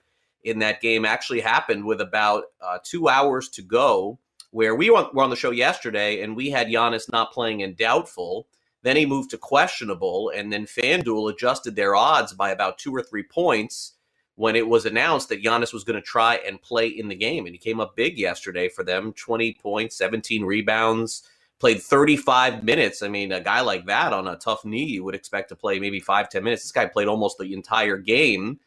in 0.44 0.58
that 0.60 0.82
game 0.82 1.06
actually 1.06 1.42
happened 1.42 1.86
with 1.86 2.02
about 2.02 2.46
uh, 2.60 2.80
two 2.84 3.08
hours 3.08 3.48
to 3.50 3.62
go, 3.62 4.18
where 4.50 4.74
we 4.74 4.90
were 4.90 5.22
on 5.22 5.30
the 5.30 5.36
show 5.36 5.52
yesterday 5.52 6.24
and 6.24 6.36
we 6.36 6.50
had 6.50 6.70
Giannis 6.70 7.12
not 7.12 7.34
playing 7.34 7.60
in 7.60 7.76
doubtful. 7.76 8.48
Then 8.82 8.96
he 8.98 9.06
moved 9.06 9.30
to 9.30 9.38
questionable, 9.38 10.32
and 10.36 10.52
then 10.52 10.66
FanDuel 10.66 11.32
adjusted 11.32 11.76
their 11.76 11.96
odds 11.96 12.34
by 12.34 12.50
about 12.50 12.80
two 12.80 12.96
or 12.96 13.04
three 13.04 13.24
points 13.24 13.94
when 14.34 14.56
it 14.56 14.68
was 14.68 14.88
announced 14.88 15.30
that 15.30 15.44
Giannis 15.44 15.72
was 15.72 15.84
going 15.84 16.02
to 16.02 16.06
try 16.06 16.38
and 16.48 16.60
play 16.64 16.88
in 16.88 17.10
the 17.10 17.16
game. 17.16 17.46
And 17.46 17.54
he 17.54 17.60
came 17.60 17.80
up 17.80 17.96
big 17.96 18.18
yesterday 18.18 18.70
for 18.70 18.84
them 18.84 19.14
20 19.14 19.54
points, 19.62 19.98
17 19.98 20.44
rebounds 20.44 21.30
played 21.60 21.82
35 21.82 22.64
minutes. 22.64 23.02
I 23.02 23.08
mean, 23.08 23.32
a 23.32 23.40
guy 23.40 23.62
like 23.62 23.86
that 23.86 24.14
on 24.14 24.28
a 24.28 24.36
tough 24.36 24.66
knee, 24.66 24.86
you 24.86 25.04
would 25.04 25.16
expect 25.16 25.50
to 25.50 25.56
play 25.56 25.80
maybe 25.80 26.00
five, 26.00 26.30
10 26.30 26.44
minutes. 26.44 26.64
This 26.64 26.72
guy 26.72 26.86
played 26.86 27.08
almost 27.08 27.38
the 27.38 27.54
entire 27.54 27.98
game. 27.98 28.60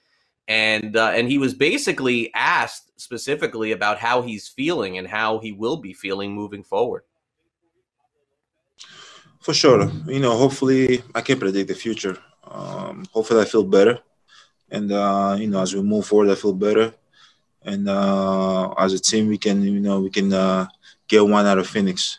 And, 0.46 0.96
uh, 0.96 1.12
and 1.14 1.28
he 1.28 1.36
was 1.36 1.52
basically 1.52 2.32
asked 2.34 2.98
specifically 2.98 3.72
about 3.72 3.98
how 3.98 4.22
he's 4.22 4.48
feeling 4.48 4.96
and 4.96 5.06
how 5.06 5.38
he 5.40 5.52
will 5.52 5.76
be 5.76 5.92
feeling 5.92 6.32
moving 6.32 6.64
forward. 6.64 7.02
For 9.40 9.52
sure. 9.52 9.90
You 10.06 10.20
know, 10.20 10.36
hopefully 10.36 11.02
I 11.14 11.20
can 11.20 11.38
predict 11.38 11.68
the 11.68 11.74
future. 11.74 12.18
Um, 12.44 13.04
hopefully 13.12 13.42
I 13.42 13.44
feel 13.44 13.64
better. 13.64 13.98
And, 14.70 14.90
uh, 14.90 15.36
you 15.38 15.46
know, 15.48 15.60
as 15.60 15.74
we 15.74 15.82
move 15.82 16.06
forward, 16.06 16.30
I 16.30 16.34
feel 16.34 16.54
better. 16.54 16.94
And 17.62 17.88
uh, 17.88 18.70
as 18.78 18.94
a 18.94 18.98
team, 18.98 19.28
we 19.28 19.36
can, 19.36 19.62
you 19.62 19.80
know, 19.80 20.00
we 20.00 20.10
can 20.10 20.32
uh, 20.32 20.66
get 21.06 21.26
one 21.26 21.46
out 21.46 21.58
of 21.58 21.66
Phoenix. 21.66 22.18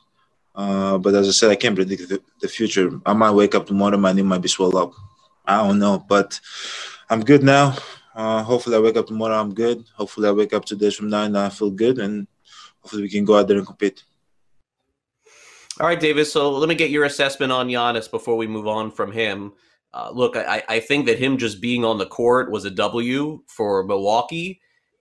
Uh, 0.60 0.98
but 0.98 1.16
as 1.16 1.26
I 1.26 1.32
said, 1.32 1.52
I 1.52 1.56
can't 1.56 1.74
predict 1.74 2.10
the, 2.10 2.22
the, 2.42 2.50
future. 2.50 2.92
I 3.06 3.14
might 3.14 3.32
wake 3.32 3.56
up 3.56 3.66
tomorrow, 3.66 3.96
my 3.96 4.12
knee 4.12 4.24
might 4.24 4.42
be 4.42 4.50
swelled 4.50 4.76
up. 4.76 4.92
I 5.46 5.66
don't 5.66 5.80
know, 5.80 6.04
but 6.06 6.38
I'm 7.10 7.24
good 7.24 7.44
now. 7.44 7.78
Uh, 8.14 8.44
hopefully, 8.44 8.76
I 8.76 8.80
wake 8.80 8.98
up 8.98 9.08
tomorrow, 9.08 9.40
I'm 9.40 9.54
good. 9.54 9.86
Hopefully, 9.96 10.28
I 10.28 10.34
wake 10.34 10.52
up 10.52 10.66
two 10.66 10.76
days 10.76 10.98
from 10.98 11.10
now 11.10 11.24
and 11.24 11.38
I 11.38 11.48
feel 11.48 11.70
good, 11.70 11.98
and 11.98 12.28
hopefully, 12.82 13.04
we 13.04 13.10
can 13.10 13.24
go 13.24 13.38
out 13.38 13.48
there 13.48 13.58
and 13.58 13.66
compete. 13.66 14.04
All 15.80 15.88
right, 15.88 15.98
Davis. 15.98 16.34
So 16.34 16.52
let 16.52 16.68
me 16.68 16.76
get 16.76 16.90
your 16.90 17.06
assessment 17.06 17.54
on 17.54 17.70
Giannis 17.70 18.12
before 18.12 18.36
we 18.36 18.46
move 18.46 18.68
on 18.68 18.92
from 18.92 19.14
him. 19.14 19.54
Uh, 19.94 20.12
look, 20.12 20.36
I, 20.36 20.62
I 20.68 20.82
think 20.82 21.06
that 21.06 21.20
him 21.20 21.38
just 21.38 21.62
being 21.62 21.86
on 21.86 21.98
the 21.98 22.06
court 22.06 22.52
was 22.52 22.66
a 22.66 22.70
W 22.72 23.44
for 23.48 23.86
Milwaukee. 23.86 24.60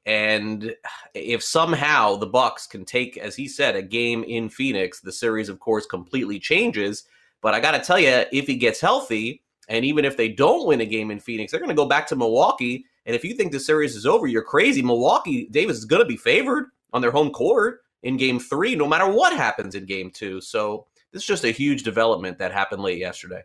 And 0.09 0.75
if 1.13 1.45
somehow 1.45 2.17
the 2.17 2.27
Bucks 2.27 2.67
can 2.67 2.87
take, 2.87 3.19
as 3.19 3.37
he 3.37 3.47
said, 3.47 3.77
a 3.77 3.83
game 3.83 4.25
in 4.25 4.49
Phoenix, 4.49 5.01
the 5.01 5.13
series, 5.13 5.51
of 5.51 5.61
course, 5.61 5.85
completely 5.85 6.39
changes. 6.39 7.05
But 7.43 7.53
I 7.53 7.61
got 7.61 7.73
to 7.73 7.81
tell 7.81 7.99
you, 7.99 8.25
if 8.33 8.47
he 8.47 8.57
gets 8.57 8.81
healthy, 8.81 9.43
and 9.69 9.85
even 9.85 10.07
if 10.07 10.17
they 10.17 10.31
don't 10.31 10.67
win 10.67 10.81
a 10.81 10.87
game 10.87 11.11
in 11.11 11.21
Phoenix, 11.21 11.53
they're 11.53 11.61
going 11.61 11.69
to 11.69 11.75
go 11.75 11.85
back 11.85 12.07
to 12.07 12.17
Milwaukee. 12.17 12.87
And 13.05 13.15
if 13.15 13.23
you 13.23 13.35
think 13.35 13.53
the 13.53 13.61
series 13.61 13.95
is 13.95 14.07
over, 14.07 14.27
you're 14.27 14.43
crazy. 14.43 14.81
Milwaukee, 14.81 15.47
Davis 15.51 15.77
is 15.77 15.85
going 15.85 16.01
to 16.01 16.09
be 16.09 16.17
favored 16.17 16.71
on 16.95 17.03
their 17.03 17.11
home 17.11 17.31
court 17.31 17.81
in 18.03 18.17
game 18.17 18.41
three, 18.41 18.75
no 18.75 18.89
matter 18.89 19.11
what 19.11 19.37
happens 19.37 19.75
in 19.75 19.85
game 19.85 20.11
two. 20.11 20.41
So 20.41 20.87
this 21.13 21.21
is 21.21 21.29
just 21.29 21.45
a 21.45 21.51
huge 21.51 21.83
development 21.83 22.39
that 22.39 22.51
happened 22.51 22.83
late 22.83 22.99
yesterday. 22.99 23.43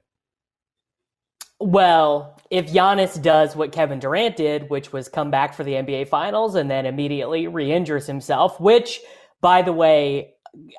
Well, 1.64 2.42
if 2.50 2.74
Giannis 2.74 3.22
does 3.22 3.56
what 3.56 3.72
Kevin 3.72 3.98
Durant 3.98 4.36
did, 4.36 4.70
which 4.70 4.92
was 4.92 5.08
come 5.08 5.32
back 5.32 5.54
for 5.54 5.64
the 5.64 5.72
NBA 5.72 6.10
Finals 6.10 6.56
and 6.56 6.70
then 6.70 6.86
immediately 6.86 7.48
re 7.48 7.72
injures 7.72 8.06
himself, 8.06 8.60
which, 8.60 9.00
by 9.40 9.62
the 9.62 9.72
way, 9.72 10.34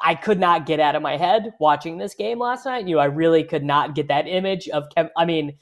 I 0.05 0.15
could 0.15 0.39
not 0.39 0.67
get 0.67 0.81
out 0.81 0.95
of 0.95 1.01
my 1.01 1.17
head 1.17 1.55
watching 1.59 1.97
this 1.97 2.15
game 2.15 2.39
last 2.39 2.67
night. 2.67 2.87
You 2.87 2.97
know, 2.97 3.01
I 3.01 3.07
really 3.07 3.45
could 3.45 3.65
not 3.65 3.95
get 3.95 4.09
that 4.09 4.29
image 4.29 4.69
of 4.69 4.85
Kevin. 4.95 5.11
I 5.17 5.25
mean, 5.25 5.57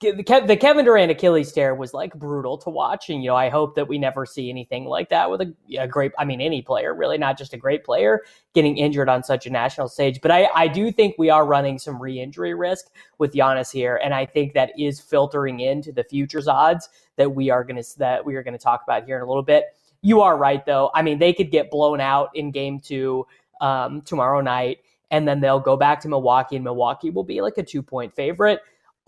the 0.00 0.56
Kevin 0.58 0.86
Durant 0.86 1.10
Achilles 1.10 1.52
tear 1.52 1.74
was 1.74 1.92
like 1.92 2.14
brutal 2.14 2.56
to 2.58 2.70
watch, 2.70 3.10
and 3.10 3.22
you 3.22 3.28
know 3.28 3.36
I 3.36 3.50
hope 3.50 3.74
that 3.74 3.86
we 3.86 3.98
never 3.98 4.24
see 4.24 4.48
anything 4.48 4.86
like 4.86 5.10
that 5.10 5.30
with 5.30 5.42
a, 5.42 5.54
a, 5.78 5.86
great. 5.86 6.12
I 6.18 6.24
mean, 6.24 6.40
any 6.40 6.62
player 6.62 6.94
really, 6.94 7.18
not 7.18 7.36
just 7.36 7.52
a 7.52 7.58
great 7.58 7.84
player 7.84 8.22
getting 8.54 8.78
injured 8.78 9.10
on 9.10 9.22
such 9.22 9.46
a 9.46 9.50
national 9.50 9.88
stage. 9.88 10.20
But 10.22 10.30
I, 10.30 10.48
I 10.54 10.68
do 10.68 10.90
think 10.90 11.16
we 11.18 11.28
are 11.28 11.44
running 11.44 11.78
some 11.78 12.00
re-injury 12.00 12.54
risk 12.54 12.86
with 13.18 13.34
Giannis 13.34 13.70
here, 13.70 14.00
and 14.02 14.14
I 14.14 14.24
think 14.24 14.54
that 14.54 14.72
is 14.78 15.00
filtering 15.00 15.60
into 15.60 15.92
the 15.92 16.04
futures 16.04 16.48
odds 16.48 16.88
that 17.16 17.34
we 17.34 17.50
are 17.50 17.62
going 17.62 17.82
to 17.82 17.98
that 17.98 18.24
we 18.24 18.36
are 18.36 18.42
to 18.42 18.58
talk 18.58 18.82
about 18.82 19.04
here 19.04 19.16
in 19.16 19.22
a 19.22 19.26
little 19.26 19.42
bit. 19.42 19.64
You 20.00 20.22
are 20.22 20.38
right, 20.38 20.64
though. 20.64 20.90
I 20.94 21.02
mean, 21.02 21.18
they 21.18 21.34
could 21.34 21.50
get 21.50 21.70
blown 21.70 22.00
out 22.00 22.30
in 22.34 22.50
Game 22.50 22.80
Two 22.80 23.26
um, 23.60 24.00
tomorrow 24.00 24.40
night, 24.40 24.78
and 25.10 25.28
then 25.28 25.40
they'll 25.40 25.60
go 25.60 25.76
back 25.76 26.00
to 26.00 26.08
Milwaukee, 26.08 26.56
and 26.56 26.64
Milwaukee 26.64 27.10
will 27.10 27.22
be 27.24 27.42
like 27.42 27.58
a 27.58 27.62
two-point 27.62 28.14
favorite 28.14 28.60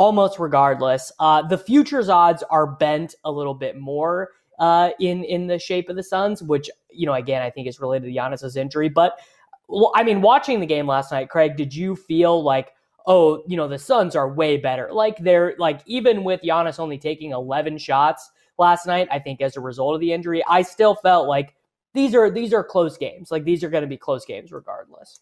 almost 0.02 0.40
regardless. 0.40 1.12
Uh, 1.20 1.42
the 1.42 1.56
futures 1.56 2.08
odds 2.08 2.42
are 2.50 2.66
bent 2.66 3.14
a 3.22 3.30
little 3.30 3.54
bit 3.54 3.78
more 3.78 4.30
uh, 4.58 4.90
in 4.98 5.22
in 5.22 5.46
the 5.46 5.60
shape 5.60 5.88
of 5.88 5.94
the 5.94 6.02
Suns, 6.02 6.42
which 6.42 6.68
you 6.90 7.06
know 7.06 7.14
again 7.14 7.40
I 7.40 7.50
think 7.50 7.68
is 7.68 7.78
related 7.80 8.06
to 8.06 8.12
Giannis's 8.12 8.56
injury. 8.56 8.88
But 8.88 9.20
well, 9.68 9.92
I 9.94 10.02
mean, 10.02 10.20
watching 10.20 10.58
the 10.58 10.66
game 10.66 10.88
last 10.88 11.12
night, 11.12 11.30
Craig, 11.30 11.56
did 11.56 11.74
you 11.74 11.94
feel 11.94 12.42
like? 12.42 12.72
Oh, 13.04 13.42
you 13.48 13.56
know, 13.56 13.66
the 13.66 13.80
Suns 13.80 14.14
are 14.14 14.32
way 14.32 14.56
better. 14.56 14.88
Like 14.92 15.18
they're 15.18 15.54
like 15.58 15.80
even 15.86 16.22
with 16.22 16.40
Giannis 16.42 16.78
only 16.78 16.98
taking 16.98 17.32
11 17.32 17.78
shots 17.78 18.30
last 18.58 18.86
night, 18.86 19.08
I 19.10 19.18
think 19.18 19.40
as 19.40 19.56
a 19.56 19.60
result 19.60 19.96
of 19.96 20.00
the 20.00 20.12
injury, 20.12 20.40
I 20.48 20.62
still 20.62 20.94
felt 20.94 21.26
like 21.26 21.56
these 21.94 22.14
are 22.14 22.30
these 22.30 22.52
are 22.52 22.62
close 22.62 22.96
games. 22.96 23.32
Like 23.32 23.42
these 23.42 23.64
are 23.64 23.70
going 23.70 23.82
to 23.82 23.88
be 23.88 23.96
close 23.96 24.24
games 24.24 24.52
regardless. 24.52 25.18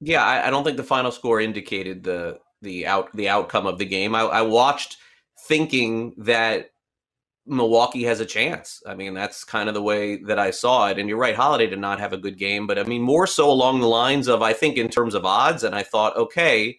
Yeah, 0.00 0.22
I, 0.22 0.48
I, 0.48 0.50
don't 0.50 0.64
think 0.64 0.76
the 0.76 0.82
final 0.82 1.12
score 1.12 1.40
indicated 1.40 2.02
the 2.02 2.40
the 2.62 2.86
out 2.86 3.14
the 3.14 3.28
outcome 3.28 3.66
of 3.66 3.78
the 3.78 3.84
game. 3.84 4.14
I, 4.14 4.22
I 4.22 4.42
watched 4.42 4.96
thinking 5.46 6.14
that 6.18 6.70
Milwaukee 7.44 8.04
has 8.04 8.20
a 8.20 8.26
chance. 8.26 8.82
I 8.86 8.94
mean, 8.94 9.14
that's 9.14 9.44
kind 9.44 9.68
of 9.68 9.74
the 9.74 9.82
way 9.82 10.22
that 10.22 10.38
I 10.38 10.52
saw 10.52 10.88
it. 10.88 10.98
And 10.98 11.08
you're 11.08 11.18
right, 11.18 11.34
Holiday 11.34 11.66
did 11.66 11.80
not 11.80 11.98
have 11.98 12.12
a 12.12 12.18
good 12.18 12.38
game, 12.38 12.66
but 12.66 12.78
I 12.78 12.84
mean, 12.84 13.02
more 13.02 13.26
so 13.26 13.50
along 13.50 13.80
the 13.80 13.88
lines 13.88 14.28
of 14.28 14.42
I 14.42 14.52
think 14.52 14.76
in 14.76 14.88
terms 14.88 15.14
of 15.14 15.24
odds. 15.24 15.64
And 15.64 15.74
I 15.74 15.82
thought, 15.82 16.16
okay, 16.16 16.78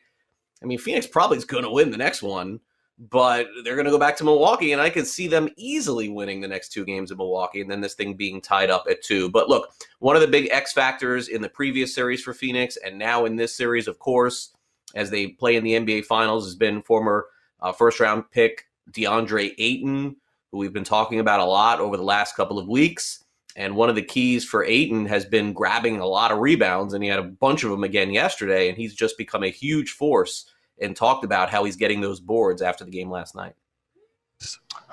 I 0.61 0.65
mean, 0.65 0.79
Phoenix 0.79 1.05
probably 1.05 1.37
is 1.37 1.45
going 1.45 1.63
to 1.65 1.69
win 1.69 1.91
the 1.91 1.97
next 1.97 2.23
one, 2.23 2.61
but 2.97 3.47
they're 3.63 3.75
going 3.75 3.85
to 3.85 3.91
go 3.91 3.99
back 3.99 4.15
to 4.17 4.23
Milwaukee, 4.23 4.71
and 4.71 4.81
I 4.81 4.89
could 4.89 5.05
see 5.05 5.27
them 5.27 5.49
easily 5.57 6.07
winning 6.07 6.39
the 6.39 6.47
next 6.47 6.69
two 6.71 6.85
games 6.85 7.11
of 7.11 7.17
Milwaukee, 7.17 7.59
and 7.59 7.69
then 7.69 7.81
this 7.81 7.95
thing 7.95 8.13
being 8.13 8.39
tied 8.39 8.69
up 8.69 8.85
at 8.89 9.03
two. 9.03 9.29
But 9.29 9.49
look, 9.49 9.73
one 9.99 10.15
of 10.15 10.21
the 10.21 10.27
big 10.27 10.47
X 10.51 10.71
factors 10.71 11.27
in 11.27 11.41
the 11.41 11.49
previous 11.49 11.93
series 11.93 12.23
for 12.23 12.33
Phoenix, 12.33 12.77
and 12.77 12.97
now 12.97 13.25
in 13.25 13.35
this 13.35 13.55
series, 13.55 13.89
of 13.89 13.99
course, 13.99 14.51
as 14.93 15.09
they 15.09 15.27
play 15.27 15.55
in 15.55 15.63
the 15.63 15.73
NBA 15.73 16.05
Finals 16.05 16.45
has 16.45 16.55
been 16.55 16.81
former 16.81 17.27
uh, 17.61 17.71
first 17.71 17.99
round 17.99 18.29
pick 18.31 18.65
DeAndre 18.91 19.53
Ayton, 19.57 20.15
who 20.51 20.57
we've 20.57 20.73
been 20.73 20.83
talking 20.83 21.19
about 21.19 21.39
a 21.39 21.45
lot 21.45 21.79
over 21.79 21.97
the 21.97 22.03
last 22.03 22.35
couple 22.35 22.59
of 22.59 22.67
weeks. 22.67 23.23
And 23.55 23.75
one 23.75 23.89
of 23.89 23.95
the 23.95 24.01
keys 24.01 24.43
for 24.43 24.63
Ayton 24.63 25.05
has 25.05 25.25
been 25.25 25.53
grabbing 25.53 25.99
a 25.99 26.05
lot 26.05 26.31
of 26.31 26.39
rebounds, 26.39 26.93
and 26.93 27.03
he 27.03 27.09
had 27.09 27.19
a 27.19 27.23
bunch 27.23 27.63
of 27.63 27.69
them 27.69 27.83
again 27.83 28.11
yesterday. 28.11 28.67
And 28.69 28.77
he's 28.77 28.95
just 28.95 29.17
become 29.17 29.43
a 29.43 29.49
huge 29.49 29.91
force 29.91 30.49
and 30.81 30.95
talked 30.95 31.23
about 31.23 31.49
how 31.49 31.63
he's 31.63 31.75
getting 31.75 32.01
those 32.01 32.19
boards 32.19 32.61
after 32.61 32.83
the 32.83 32.91
game 32.91 33.11
last 33.11 33.35
night. 33.35 33.53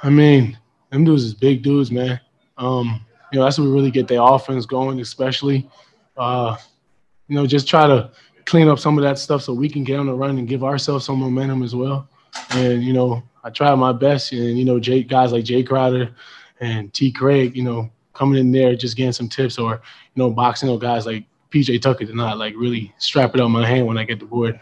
I 0.02 0.11
mean, 0.11 0.59
them 0.90 1.04
dudes 1.04 1.25
is 1.25 1.35
big 1.35 1.62
dudes, 1.62 1.90
man. 1.90 2.21
Um, 2.59 3.04
you 3.33 3.38
know, 3.38 3.45
that's 3.45 3.59
what 3.59 3.64
we 3.64 3.71
really 3.71 3.90
get 3.90 4.09
their 4.09 4.23
offense 4.23 4.66
going, 4.66 5.00
especially. 5.00 5.69
Uh, 6.16 6.57
you 7.28 7.37
know, 7.37 7.47
just 7.47 7.66
try 7.66 7.87
to 7.87 8.11
clean 8.47 8.69
up 8.69 8.79
some 8.79 8.99
of 8.99 9.05
that 9.05 9.19
stuff 9.19 9.43
so 9.43 9.53
we 9.53 9.69
can 9.69 9.85
get 9.85 9.99
on 9.99 10.07
the 10.07 10.15
run 10.15 10.39
and 10.39 10.49
give 10.49 10.65
ourselves 10.65 11.05
some 11.05 11.19
momentum 11.19 11.63
as 11.63 11.75
well. 11.75 12.09
And 12.51 12.83
you 12.83 12.93
know, 12.93 13.23
I 13.43 13.51
tried 13.51 13.75
my 13.77 13.93
best, 13.93 14.33
and 14.33 14.59
you 14.59 14.65
know, 14.65 14.79
Jake 14.79 15.09
guys 15.09 15.33
like 15.33 15.45
Jae 15.45 15.67
Crowder 15.67 16.15
and 16.61 16.93
T. 16.93 17.11
Craig, 17.11 17.57
you 17.57 17.63
know, 17.63 17.91
coming 18.13 18.39
in 18.39 18.53
there 18.53 18.75
just 18.77 18.97
getting 18.97 19.13
some 19.13 19.29
tips, 19.29 19.59
or 19.59 19.75
you 20.15 20.23
know, 20.23 20.31
boxing 20.31 20.71
out 20.71 20.81
guys 20.81 21.07
like 21.07 21.25
PJ 21.51 21.83
Tucker 21.83 22.05
to 22.05 22.15
not 22.15 22.39
like 22.39 22.55
really 22.57 22.93
strap 22.99 23.35
it 23.35 23.41
on 23.41 23.51
my 23.51 23.67
hand 23.67 23.87
when 23.87 23.99
I 23.99 24.05
get 24.05 24.21
the 24.21 24.27
board. 24.27 24.61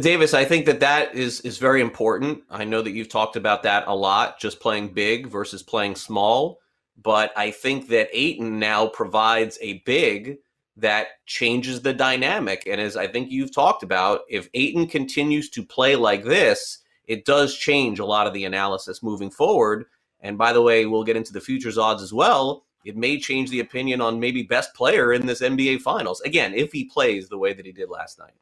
Davis, 0.00 0.34
I 0.34 0.44
think 0.44 0.66
that 0.66 0.80
that 0.80 1.14
is 1.14 1.40
is 1.42 1.58
very 1.58 1.80
important. 1.80 2.42
I 2.50 2.64
know 2.64 2.82
that 2.82 2.90
you've 2.90 3.08
talked 3.08 3.36
about 3.36 3.62
that 3.62 3.86
a 3.86 3.94
lot, 3.94 4.40
just 4.40 4.58
playing 4.58 4.88
big 4.88 5.28
versus 5.28 5.62
playing 5.62 5.94
small. 5.94 6.58
But 7.02 7.32
I 7.36 7.50
think 7.50 7.88
that 7.88 8.12
Aiton 8.12 8.52
now 8.52 8.88
provides 8.88 9.58
a 9.60 9.82
big 9.84 10.38
that 10.76 11.24
changes 11.24 11.80
the 11.80 11.92
dynamic. 11.92 12.64
And 12.66 12.80
as 12.80 12.96
I 12.96 13.06
think 13.06 13.30
you've 13.30 13.54
talked 13.54 13.82
about, 13.82 14.20
if 14.28 14.48
Ayton 14.54 14.86
continues 14.86 15.48
to 15.50 15.64
play 15.64 15.96
like 15.96 16.24
this, 16.24 16.78
it 17.06 17.24
does 17.24 17.56
change 17.56 17.98
a 17.98 18.04
lot 18.04 18.26
of 18.26 18.34
the 18.34 18.44
analysis 18.44 19.02
moving 19.02 19.30
forward. 19.30 19.86
And 20.20 20.36
by 20.36 20.52
the 20.52 20.62
way, 20.62 20.86
we'll 20.86 21.04
get 21.04 21.16
into 21.16 21.32
the 21.32 21.40
futures 21.40 21.78
odds 21.78 22.02
as 22.02 22.12
well. 22.12 22.64
It 22.84 22.96
may 22.96 23.18
change 23.18 23.50
the 23.50 23.60
opinion 23.60 24.00
on 24.00 24.20
maybe 24.20 24.42
best 24.42 24.74
player 24.74 25.12
in 25.12 25.26
this 25.26 25.40
NBA 25.40 25.80
Finals. 25.80 26.20
Again, 26.20 26.54
if 26.54 26.72
he 26.72 26.84
plays 26.84 27.28
the 27.28 27.38
way 27.38 27.52
that 27.52 27.66
he 27.66 27.72
did 27.72 27.90
last 27.90 28.18
night. 28.18 28.34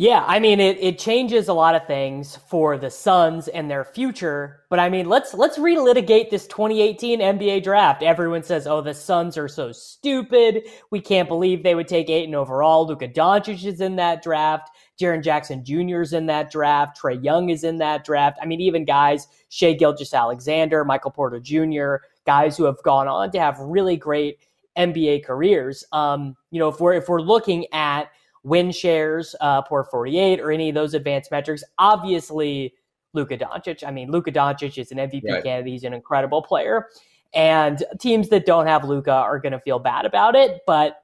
Yeah, 0.00 0.22
I 0.28 0.38
mean 0.38 0.60
it, 0.60 0.78
it 0.78 0.96
changes 0.96 1.48
a 1.48 1.52
lot 1.52 1.74
of 1.74 1.84
things 1.88 2.36
for 2.36 2.78
the 2.78 2.88
Suns 2.88 3.48
and 3.48 3.68
their 3.68 3.84
future. 3.84 4.60
But 4.70 4.78
I 4.78 4.88
mean, 4.88 5.08
let's 5.08 5.34
let's 5.34 5.58
relitigate 5.58 6.30
this 6.30 6.46
2018 6.46 7.18
NBA 7.18 7.64
draft. 7.64 8.04
Everyone 8.04 8.44
says, 8.44 8.68
"Oh, 8.68 8.80
the 8.80 8.94
Suns 8.94 9.36
are 9.36 9.48
so 9.48 9.72
stupid. 9.72 10.62
We 10.92 11.00
can't 11.00 11.28
believe 11.28 11.64
they 11.64 11.74
would 11.74 11.88
take 11.88 12.10
Ayton 12.10 12.36
overall." 12.36 12.86
Luka 12.86 13.08
Doncic 13.08 13.64
is 13.64 13.80
in 13.80 13.96
that 13.96 14.22
draft. 14.22 14.70
Jaren 15.00 15.20
Jackson 15.20 15.64
Jr. 15.64 16.02
is 16.02 16.12
in 16.12 16.26
that 16.26 16.52
draft. 16.52 16.96
Trae 16.96 17.20
Young 17.20 17.50
is 17.50 17.64
in 17.64 17.78
that 17.78 18.04
draft. 18.04 18.38
I 18.40 18.46
mean, 18.46 18.60
even 18.60 18.84
guys 18.84 19.26
Shai 19.48 19.72
Gilgeous-Alexander, 19.72 20.84
Michael 20.84 21.10
Porter 21.10 21.40
Jr., 21.40 22.06
guys 22.24 22.56
who 22.56 22.62
have 22.66 22.80
gone 22.84 23.08
on 23.08 23.32
to 23.32 23.40
have 23.40 23.58
really 23.58 23.96
great 23.96 24.38
NBA 24.76 25.24
careers. 25.24 25.84
Um, 25.90 26.36
you 26.52 26.60
know, 26.60 26.68
if 26.68 26.78
we're 26.78 26.92
if 26.92 27.08
we're 27.08 27.20
looking 27.20 27.66
at 27.72 28.12
win 28.44 28.70
shares 28.70 29.34
uh, 29.40 29.62
per 29.62 29.84
48 29.84 30.40
or 30.40 30.50
any 30.50 30.68
of 30.68 30.74
those 30.74 30.94
advanced 30.94 31.30
metrics. 31.30 31.62
Obviously, 31.78 32.74
Luka 33.14 33.36
Doncic. 33.36 33.86
I 33.86 33.90
mean, 33.90 34.10
Luka 34.10 34.30
Doncic 34.30 34.78
is 34.78 34.92
an 34.92 34.98
MVP 34.98 35.30
right. 35.30 35.42
candidate. 35.42 35.72
He's 35.72 35.84
an 35.84 35.94
incredible 35.94 36.42
player. 36.42 36.88
And 37.34 37.84
teams 37.98 38.28
that 38.30 38.46
don't 38.46 38.66
have 38.66 38.84
Luka 38.84 39.12
are 39.12 39.38
going 39.38 39.52
to 39.52 39.60
feel 39.60 39.78
bad 39.78 40.06
about 40.06 40.34
it. 40.34 40.60
But 40.66 41.02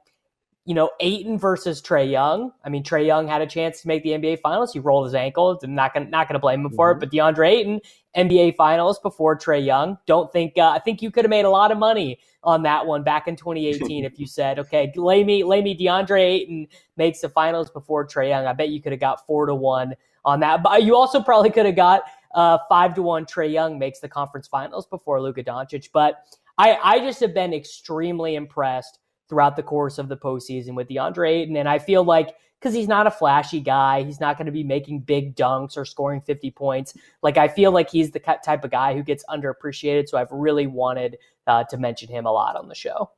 you 0.67 0.75
know, 0.75 0.91
Ayton 1.01 1.39
versus 1.39 1.83
Trae 1.83 2.11
Young. 2.11 2.51
I 2.65 2.71
mean, 2.71 2.83
Trae 2.83 3.05
Young 3.05 3.29
had 3.29 3.43
a 3.43 3.47
chance 3.47 3.83
to 3.83 3.89
make 3.89 4.03
the 4.03 4.11
NBA 4.11 4.41
Finals. 4.41 4.73
He 4.73 4.79
rolled 4.79 5.05
his 5.05 5.15
ankle. 5.15 5.59
I'm 5.63 5.75
not 5.75 5.93
gonna 5.93 6.09
not 6.09 6.27
gonna 6.27 6.39
blame 6.39 6.65
him 6.65 6.71
for 6.71 6.95
mm-hmm. 6.95 7.03
it. 7.03 7.11
But 7.11 7.13
DeAndre 7.13 7.49
Ayton, 7.51 7.81
NBA 8.17 8.57
Finals 8.57 8.99
before 9.01 9.37
Trae 9.39 9.65
Young. 9.65 9.99
Don't 10.07 10.33
think 10.33 10.55
uh, 10.57 10.71
I 10.71 10.79
think 10.79 11.03
you 11.03 11.11
could 11.11 11.25
have 11.25 11.31
made 11.31 11.45
a 11.45 11.51
lot 11.51 11.71
of 11.71 11.77
money 11.77 12.19
on 12.43 12.63
that 12.63 12.87
one 12.87 13.03
back 13.03 13.29
in 13.29 13.37
2018 13.37 14.05
if 14.07 14.19
you 14.19 14.27
said, 14.27 14.59
okay, 14.59 14.91
lay 14.97 15.23
me 15.23 15.45
lay 15.45 15.61
me 15.61 15.77
DeAndre 15.77 16.21
Ayton 16.21 16.67
makes 16.97 17.21
the 17.21 17.29
Finals 17.29 17.71
before 17.71 18.07
Trae 18.07 18.31
Young. 18.31 18.47
I 18.47 18.55
bet 18.55 18.71
you 18.71 18.81
could 18.81 18.93
have 18.93 19.01
got 19.01 19.27
four 19.27 19.45
to 19.45 19.55
one 19.55 19.95
on 20.25 20.41
that. 20.41 20.63
But 20.63 20.83
you 20.83 20.97
also 20.97 21.23
probably 21.23 21.51
could 21.51 21.67
have 21.67 21.77
got 21.77 22.05
uh, 22.35 22.57
five 22.71 22.95
to 22.95 23.03
one. 23.03 23.27
Trae 23.27 23.53
Young 23.53 23.79
makes 23.79 24.01
the 24.01 24.09
conference 24.09 24.49
finals 24.49 24.87
before 24.87 25.21
Luka 25.21 25.45
Doncic. 25.45 25.91
But 25.93 26.25
I 26.57 26.79
I 26.83 26.99
just 27.01 27.21
have 27.21 27.35
been 27.35 27.53
extremely 27.53 28.37
impressed 28.37 29.01
throughout 29.29 29.57
the 29.57 29.63
course 29.63 29.99
of 29.99 30.09
the 30.09 30.17
postseason 30.17 30.75
with 30.75 30.89
DeAndre 30.89 31.31
Ayton. 31.31 31.57
And 31.57 31.69
I 31.69 31.79
feel 31.79 32.05
like 32.05 32.35
because 32.61 32.75
he's 32.75 32.89
not 32.89 33.07
a 33.07 33.11
flashy 33.11 33.61
guy, 33.61 34.03
he's 34.03 34.21
not 34.21 34.39
going 34.39 34.47
to 34.47 34.53
be 34.53 34.65
making 34.65 35.01
big 35.01 35.37
dunks 35.37 35.77
or 35.77 35.85
scoring 35.85 36.23
50 36.23 36.51
points. 36.53 36.95
Like, 37.23 37.37
I 37.37 37.47
feel 37.47 37.73
like 37.73 37.91
he's 37.91 38.11
the 38.11 38.21
type 38.21 38.65
of 38.65 38.71
guy 38.71 38.95
who 38.95 39.03
gets 39.03 39.23
underappreciated. 39.27 40.09
So 40.09 40.17
I've 40.17 40.33
really 40.33 40.67
wanted 40.67 41.19
uh, 41.47 41.65
to 41.65 41.77
mention 41.77 42.09
him 42.09 42.25
a 42.25 42.33
lot 42.33 42.57
on 42.57 42.69
the 42.69 42.75
show. 42.75 43.11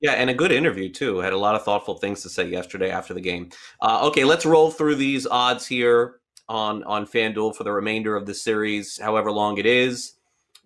Yeah, 0.00 0.12
and 0.12 0.30
a 0.30 0.34
good 0.34 0.52
interview 0.52 0.88
too. 0.88 1.18
Had 1.18 1.32
a 1.32 1.38
lot 1.38 1.56
of 1.56 1.64
thoughtful 1.64 1.98
things 1.98 2.22
to 2.22 2.28
say 2.28 2.48
yesterday 2.48 2.90
after 2.90 3.12
the 3.12 3.20
game. 3.20 3.50
Uh, 3.82 4.06
okay, 4.06 4.24
let's 4.24 4.46
roll 4.46 4.70
through 4.70 4.94
these 4.94 5.26
odds 5.26 5.66
here 5.66 6.20
on 6.48 6.82
on 6.84 7.06
FanDuel 7.06 7.54
for 7.54 7.64
the 7.64 7.72
remainder 7.72 8.16
of 8.16 8.24
the 8.24 8.34
series, 8.34 8.98
however 8.98 9.30
long 9.30 9.58
it 9.58 9.66
is. 9.66 10.14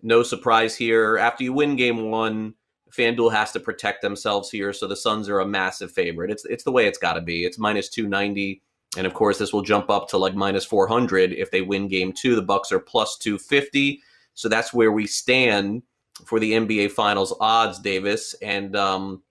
No 0.01 0.23
surprise 0.23 0.75
here. 0.75 1.17
After 1.17 1.43
you 1.43 1.51
win 1.51 1.75
game 1.75 2.11
one, 2.11 2.53
FanDuel 2.95 3.31
has 3.31 3.51
to 3.51 3.59
protect 3.59 4.01
themselves 4.01 4.49
here, 4.49 4.73
so 4.73 4.87
the 4.87 4.95
Suns 4.95 5.29
are 5.29 5.39
a 5.39 5.47
massive 5.47 5.91
favorite. 5.91 6.31
It's 6.31 6.45
it's 6.45 6.63
the 6.63 6.71
way 6.71 6.87
it's 6.87 6.97
got 6.97 7.13
to 7.13 7.21
be. 7.21 7.45
It's 7.45 7.57
minus 7.57 7.89
290, 7.89 8.61
and 8.97 9.05
of 9.05 9.13
course 9.13 9.37
this 9.37 9.53
will 9.53 9.61
jump 9.61 9.89
up 9.89 10.07
to 10.09 10.17
like 10.17 10.35
minus 10.35 10.65
400 10.65 11.33
if 11.33 11.51
they 11.51 11.61
win 11.61 11.87
game 11.87 12.13
2. 12.13 12.35
The 12.35 12.41
Bucks 12.41 12.71
are 12.71 12.79
plus 12.79 13.17
250. 13.17 14.01
So 14.33 14.49
that's 14.49 14.73
where 14.73 14.91
we 14.91 15.07
stand 15.07 15.83
for 16.25 16.39
the 16.39 16.53
NBA 16.53 16.91
finals 16.91 17.33
odds, 17.39 17.79
Davis. 17.79 18.33
And 18.41 18.75
um, 18.75 19.23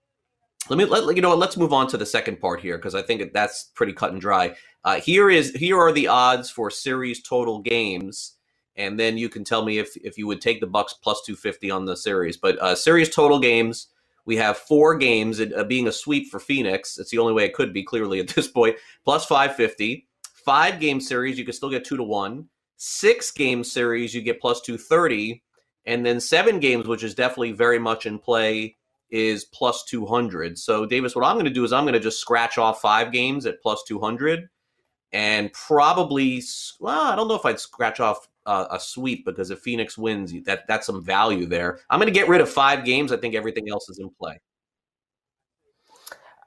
let 0.68 0.78
me 0.78 0.84
let 0.84 1.14
you 1.16 1.22
know 1.22 1.34
let's 1.34 1.56
move 1.56 1.72
on 1.72 1.86
to 1.88 1.96
the 1.96 2.06
second 2.06 2.40
part 2.40 2.60
here 2.60 2.78
because 2.78 2.94
I 2.94 3.02
think 3.02 3.32
that's 3.32 3.70
pretty 3.74 3.92
cut 3.92 4.12
and 4.12 4.20
dry. 4.20 4.54
Uh, 4.84 5.00
here 5.00 5.30
is 5.30 5.50
here 5.52 5.78
are 5.78 5.92
the 5.92 6.08
odds 6.08 6.50
for 6.50 6.70
series 6.70 7.22
total 7.22 7.60
games 7.60 8.34
and 8.76 8.98
then 8.98 9.16
you 9.16 9.28
can 9.28 9.44
tell 9.44 9.64
me 9.64 9.78
if 9.78 9.96
if 9.96 10.18
you 10.18 10.26
would 10.26 10.40
take 10.40 10.60
the 10.60 10.66
Bucks 10.66 10.94
plus 10.94 11.22
250 11.24 11.70
on 11.70 11.84
the 11.84 11.96
series. 11.96 12.36
But 12.36 12.58
uh, 12.58 12.74
series 12.74 13.14
total 13.14 13.38
games, 13.38 13.88
we 14.24 14.36
have 14.36 14.56
four 14.56 14.96
games. 14.96 15.40
It, 15.40 15.52
uh, 15.54 15.64
being 15.64 15.88
a 15.88 15.92
sweep 15.92 16.30
for 16.30 16.40
Phoenix, 16.40 16.98
it's 16.98 17.10
the 17.10 17.18
only 17.18 17.32
way 17.32 17.44
it 17.44 17.54
could 17.54 17.72
be 17.72 17.82
clearly 17.82 18.20
at 18.20 18.28
this 18.28 18.48
point. 18.48 18.76
Plus 19.04 19.24
550. 19.26 20.06
Five 20.44 20.78
game 20.78 21.00
series, 21.00 21.38
you 21.38 21.44
can 21.44 21.54
still 21.54 21.70
get 21.70 21.84
two 21.84 21.96
to 21.96 22.02
one. 22.02 22.48
Six 22.76 23.30
game 23.30 23.64
series, 23.64 24.14
you 24.14 24.20
get 24.20 24.40
plus 24.40 24.60
230. 24.60 25.42
And 25.86 26.04
then 26.04 26.20
seven 26.20 26.60
games, 26.60 26.86
which 26.86 27.02
is 27.02 27.14
definitely 27.14 27.52
very 27.52 27.78
much 27.78 28.04
in 28.04 28.18
play, 28.18 28.76
is 29.10 29.44
plus 29.46 29.84
200. 29.84 30.58
So, 30.58 30.84
Davis, 30.84 31.14
what 31.14 31.24
I'm 31.24 31.36
going 31.36 31.44
to 31.46 31.50
do 31.50 31.64
is 31.64 31.72
I'm 31.72 31.84
going 31.84 31.94
to 31.94 32.00
just 32.00 32.20
scratch 32.20 32.58
off 32.58 32.80
five 32.80 33.12
games 33.12 33.46
at 33.46 33.62
plus 33.62 33.84
200 33.84 34.48
and 35.12 35.52
probably, 35.52 36.42
well, 36.80 37.12
I 37.12 37.16
don't 37.16 37.28
know 37.28 37.36
if 37.36 37.46
I'd 37.46 37.60
scratch 37.60 38.00
off 38.00 38.28
uh, 38.46 38.66
a 38.70 38.80
sweep 38.80 39.24
because 39.24 39.50
if 39.50 39.60
Phoenix 39.60 39.96
wins, 39.96 40.32
that 40.44 40.66
that's 40.68 40.86
some 40.86 41.02
value 41.02 41.46
there. 41.46 41.80
I'm 41.90 41.98
going 41.98 42.12
to 42.12 42.18
get 42.18 42.28
rid 42.28 42.40
of 42.40 42.48
five 42.48 42.84
games. 42.84 43.12
I 43.12 43.16
think 43.16 43.34
everything 43.34 43.68
else 43.68 43.88
is 43.88 43.98
in 43.98 44.10
play. 44.10 44.40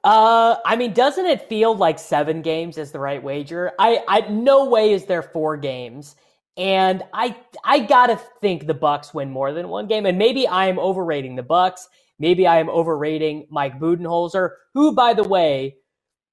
Uh, 0.04 0.56
I 0.64 0.76
mean, 0.76 0.92
doesn't 0.92 1.26
it 1.26 1.48
feel 1.48 1.76
like 1.76 1.98
seven 1.98 2.40
games 2.40 2.78
is 2.78 2.92
the 2.92 3.00
right 3.00 3.22
wager? 3.22 3.72
I, 3.78 4.04
I, 4.06 4.20
no 4.28 4.64
way 4.64 4.92
is 4.92 5.06
there 5.06 5.22
four 5.22 5.56
games, 5.56 6.14
and 6.56 7.02
I, 7.12 7.36
I 7.64 7.80
gotta 7.80 8.16
think 8.40 8.66
the 8.66 8.74
Bucks 8.74 9.12
win 9.12 9.30
more 9.30 9.52
than 9.52 9.68
one 9.68 9.86
game, 9.88 10.06
and 10.06 10.16
maybe 10.16 10.46
I 10.46 10.66
am 10.66 10.78
overrating 10.78 11.34
the 11.34 11.42
Bucks. 11.42 11.88
Maybe 12.20 12.46
I 12.46 12.58
am 12.58 12.68
overrating 12.68 13.46
Mike 13.50 13.78
Budenholzer, 13.78 14.50
who, 14.74 14.94
by 14.94 15.14
the 15.14 15.24
way, 15.24 15.76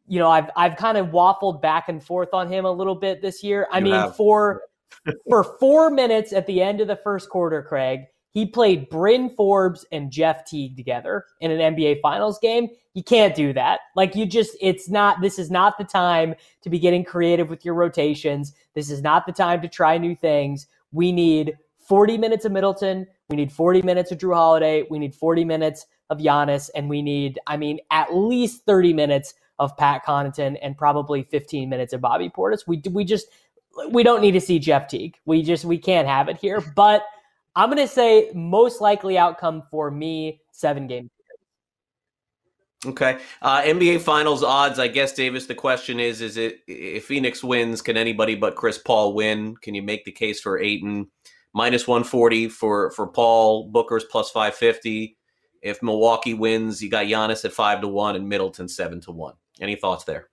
you 0.07 0.19
know, 0.19 0.29
I've, 0.29 0.49
I've 0.55 0.77
kind 0.77 0.97
of 0.97 1.07
waffled 1.07 1.61
back 1.61 1.89
and 1.89 2.03
forth 2.03 2.29
on 2.33 2.47
him 2.47 2.65
a 2.65 2.71
little 2.71 2.95
bit 2.95 3.21
this 3.21 3.43
year. 3.43 3.67
I 3.71 3.79
you 3.79 3.85
mean, 3.85 3.93
have. 3.93 4.15
for 4.15 4.61
for 5.27 5.43
four 5.59 5.89
minutes 5.89 6.33
at 6.33 6.47
the 6.47 6.61
end 6.61 6.81
of 6.81 6.87
the 6.87 6.95
first 6.95 7.29
quarter, 7.29 7.61
Craig, 7.61 8.01
he 8.31 8.45
played 8.45 8.89
Bryn 8.89 9.29
Forbes 9.29 9.85
and 9.93 10.11
Jeff 10.11 10.45
Teague 10.45 10.75
together 10.75 11.23
in 11.39 11.51
an 11.51 11.75
NBA 11.75 12.01
Finals 12.01 12.37
game. 12.39 12.67
You 12.93 13.01
can't 13.01 13.33
do 13.33 13.53
that. 13.53 13.79
Like 13.95 14.13
you 14.13 14.25
just, 14.25 14.57
it's 14.59 14.89
not. 14.89 15.21
This 15.21 15.39
is 15.39 15.49
not 15.49 15.77
the 15.77 15.85
time 15.85 16.35
to 16.61 16.69
be 16.69 16.77
getting 16.77 17.05
creative 17.05 17.49
with 17.49 17.63
your 17.63 17.75
rotations. 17.75 18.53
This 18.73 18.89
is 18.89 19.01
not 19.01 19.25
the 19.25 19.31
time 19.31 19.61
to 19.61 19.69
try 19.69 19.97
new 19.97 20.15
things. 20.15 20.67
We 20.91 21.13
need 21.13 21.57
40 21.87 22.17
minutes 22.17 22.43
of 22.43 22.51
Middleton. 22.51 23.07
We 23.29 23.37
need 23.37 23.51
40 23.53 23.83
minutes 23.83 24.11
of 24.11 24.17
Jrue 24.17 24.35
Holiday. 24.35 24.85
We 24.89 24.99
need 24.99 25.15
40 25.15 25.45
minutes 25.45 25.85
of 26.09 26.19
Giannis, 26.19 26.69
and 26.75 26.89
we 26.89 27.01
need, 27.01 27.39
I 27.47 27.57
mean, 27.57 27.79
at 27.89 28.15
least 28.15 28.65
30 28.65 28.93
minutes 28.93 29.33
of 29.59 29.75
Pat 29.77 30.05
Connaughton 30.05 30.57
and 30.61 30.77
probably 30.77 31.23
15 31.23 31.69
minutes 31.69 31.93
of 31.93 32.01
Bobby 32.01 32.29
Portis. 32.29 32.67
We 32.67 32.81
we 32.91 33.05
just 33.05 33.27
we 33.89 34.03
don't 34.03 34.21
need 34.21 34.31
to 34.31 34.41
see 34.41 34.59
Jeff 34.59 34.87
Teague. 34.87 35.17
We 35.25 35.43
just 35.43 35.65
we 35.65 35.77
can't 35.77 36.07
have 36.07 36.29
it 36.29 36.37
here. 36.37 36.61
But 36.75 37.03
I'm 37.55 37.69
going 37.69 37.85
to 37.85 37.91
say 37.91 38.31
most 38.33 38.81
likely 38.81 39.17
outcome 39.17 39.63
for 39.71 39.91
me 39.91 40.41
seven 40.51 40.87
games. 40.87 41.09
Okay, 42.85 43.17
uh, 43.41 43.61
NBA 43.63 44.01
Finals 44.01 44.43
odds. 44.43 44.77
I 44.77 44.87
guess 44.87 45.13
Davis. 45.13 45.47
The 45.47 45.55
question 45.55 45.99
is: 45.99 46.21
Is 46.21 46.37
it 46.37 46.59
if 46.67 47.05
Phoenix 47.05 47.43
wins, 47.43 47.81
can 47.81 47.97
anybody 47.97 48.35
but 48.35 48.55
Chris 48.55 48.77
Paul 48.77 49.13
win? 49.13 49.55
Can 49.57 49.73
you 49.73 49.81
make 49.81 50.05
the 50.05 50.11
case 50.11 50.39
for 50.39 50.59
Ayton 50.59 51.07
minus 51.53 51.87
one 51.87 52.03
forty 52.03 52.47
for 52.47 52.91
for 52.91 53.07
Paul 53.07 53.69
Booker's 53.69 54.03
plus 54.03 54.29
five 54.29 54.53
fifty? 54.53 55.17
If 55.63 55.81
Milwaukee 55.81 56.35
wins, 56.35 56.79
you 56.79 56.91
got 56.91 57.07
Giannis 57.07 57.43
at 57.43 57.53
five 57.53 57.81
to 57.81 57.87
one 57.87 58.15
and 58.15 58.29
Middleton 58.29 58.67
seven 58.67 59.01
to 59.01 59.11
one. 59.11 59.33
Any 59.59 59.75
thoughts 59.75 60.03
there? 60.03 60.29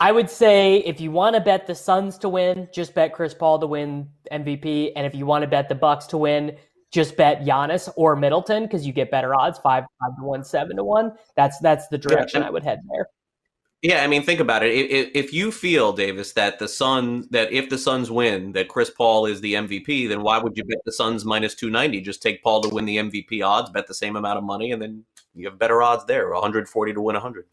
I 0.00 0.12
would 0.12 0.28
say 0.28 0.78
if 0.78 1.00
you 1.00 1.10
want 1.10 1.34
to 1.34 1.40
bet 1.40 1.66
the 1.66 1.74
Suns 1.74 2.18
to 2.18 2.28
win, 2.28 2.68
just 2.72 2.94
bet 2.94 3.12
Chris 3.12 3.32
Paul 3.32 3.58
to 3.60 3.66
win 3.66 4.08
MVP, 4.32 4.92
and 4.96 5.06
if 5.06 5.14
you 5.14 5.24
want 5.24 5.42
to 5.42 5.48
bet 5.48 5.68
the 5.68 5.74
Bucks 5.74 6.06
to 6.06 6.18
win, 6.18 6.56
just 6.90 7.16
bet 7.16 7.42
Giannis 7.42 7.92
or 7.96 8.16
Middleton 8.16 8.64
because 8.64 8.86
you 8.86 8.92
get 8.92 9.10
better 9.10 9.34
odds 9.34 9.58
five 9.58 9.84
five 10.00 10.16
to 10.16 10.24
one, 10.24 10.44
seven 10.44 10.76
to 10.76 10.84
one. 10.84 11.12
That's 11.36 11.58
that's 11.58 11.88
the 11.88 11.98
direction 11.98 12.42
yeah. 12.42 12.48
I 12.48 12.50
would 12.50 12.64
head 12.64 12.80
there. 12.90 13.06
Yeah, 13.82 14.02
I 14.02 14.06
mean, 14.06 14.22
think 14.22 14.40
about 14.40 14.62
it. 14.62 14.72
If, 14.72 15.10
if 15.14 15.32
you 15.34 15.52
feel, 15.52 15.92
Davis, 15.92 16.32
that 16.32 16.58
the 16.58 16.68
Sun 16.68 17.28
that 17.30 17.52
if 17.52 17.68
the 17.68 17.76
Suns 17.76 18.10
win, 18.10 18.52
that 18.52 18.68
Chris 18.68 18.90
Paul 18.90 19.26
is 19.26 19.40
the 19.42 19.54
MVP, 19.54 20.08
then 20.08 20.22
why 20.22 20.38
would 20.38 20.56
you 20.56 20.64
bet 20.64 20.78
the 20.86 20.92
Suns 20.92 21.24
minus 21.24 21.54
two 21.54 21.68
ninety? 21.68 22.00
Just 22.00 22.22
take 22.22 22.42
Paul 22.42 22.62
to 22.62 22.74
win 22.74 22.84
the 22.86 22.96
MVP 22.96 23.44
odds, 23.44 23.70
bet 23.70 23.86
the 23.86 23.94
same 23.94 24.16
amount 24.16 24.38
of 24.38 24.44
money, 24.44 24.72
and 24.72 24.80
then 24.80 25.04
you 25.34 25.46
have 25.48 25.58
better 25.58 25.82
odds 25.82 26.04
there, 26.06 26.30
one 26.30 26.42
hundred 26.42 26.68
forty 26.68 26.92
to 26.94 27.00
win 27.00 27.16
hundred. 27.16 27.46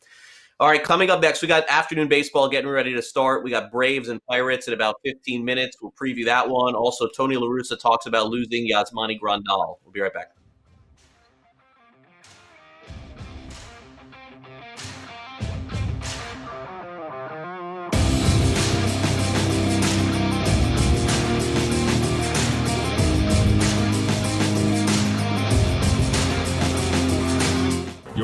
All 0.61 0.67
right, 0.67 0.83
coming 0.83 1.09
up 1.09 1.23
next, 1.23 1.41
we 1.41 1.47
got 1.47 1.67
afternoon 1.69 2.07
baseball 2.07 2.47
getting 2.47 2.69
ready 2.69 2.93
to 2.93 3.01
start. 3.01 3.43
We 3.43 3.49
got 3.49 3.71
Braves 3.71 4.09
and 4.09 4.23
Pirates 4.27 4.67
in 4.67 4.75
about 4.75 4.97
15 5.03 5.43
minutes. 5.43 5.75
We'll 5.81 5.91
preview 5.99 6.23
that 6.25 6.47
one. 6.47 6.75
Also, 6.75 7.07
Tony 7.17 7.35
La 7.35 7.47
Russa 7.47 7.79
talks 7.79 8.05
about 8.05 8.27
losing 8.27 8.69
Yasmani 8.69 9.19
Grandal. 9.19 9.77
We'll 9.83 9.91
be 9.91 10.01
right 10.01 10.13
back. 10.13 10.35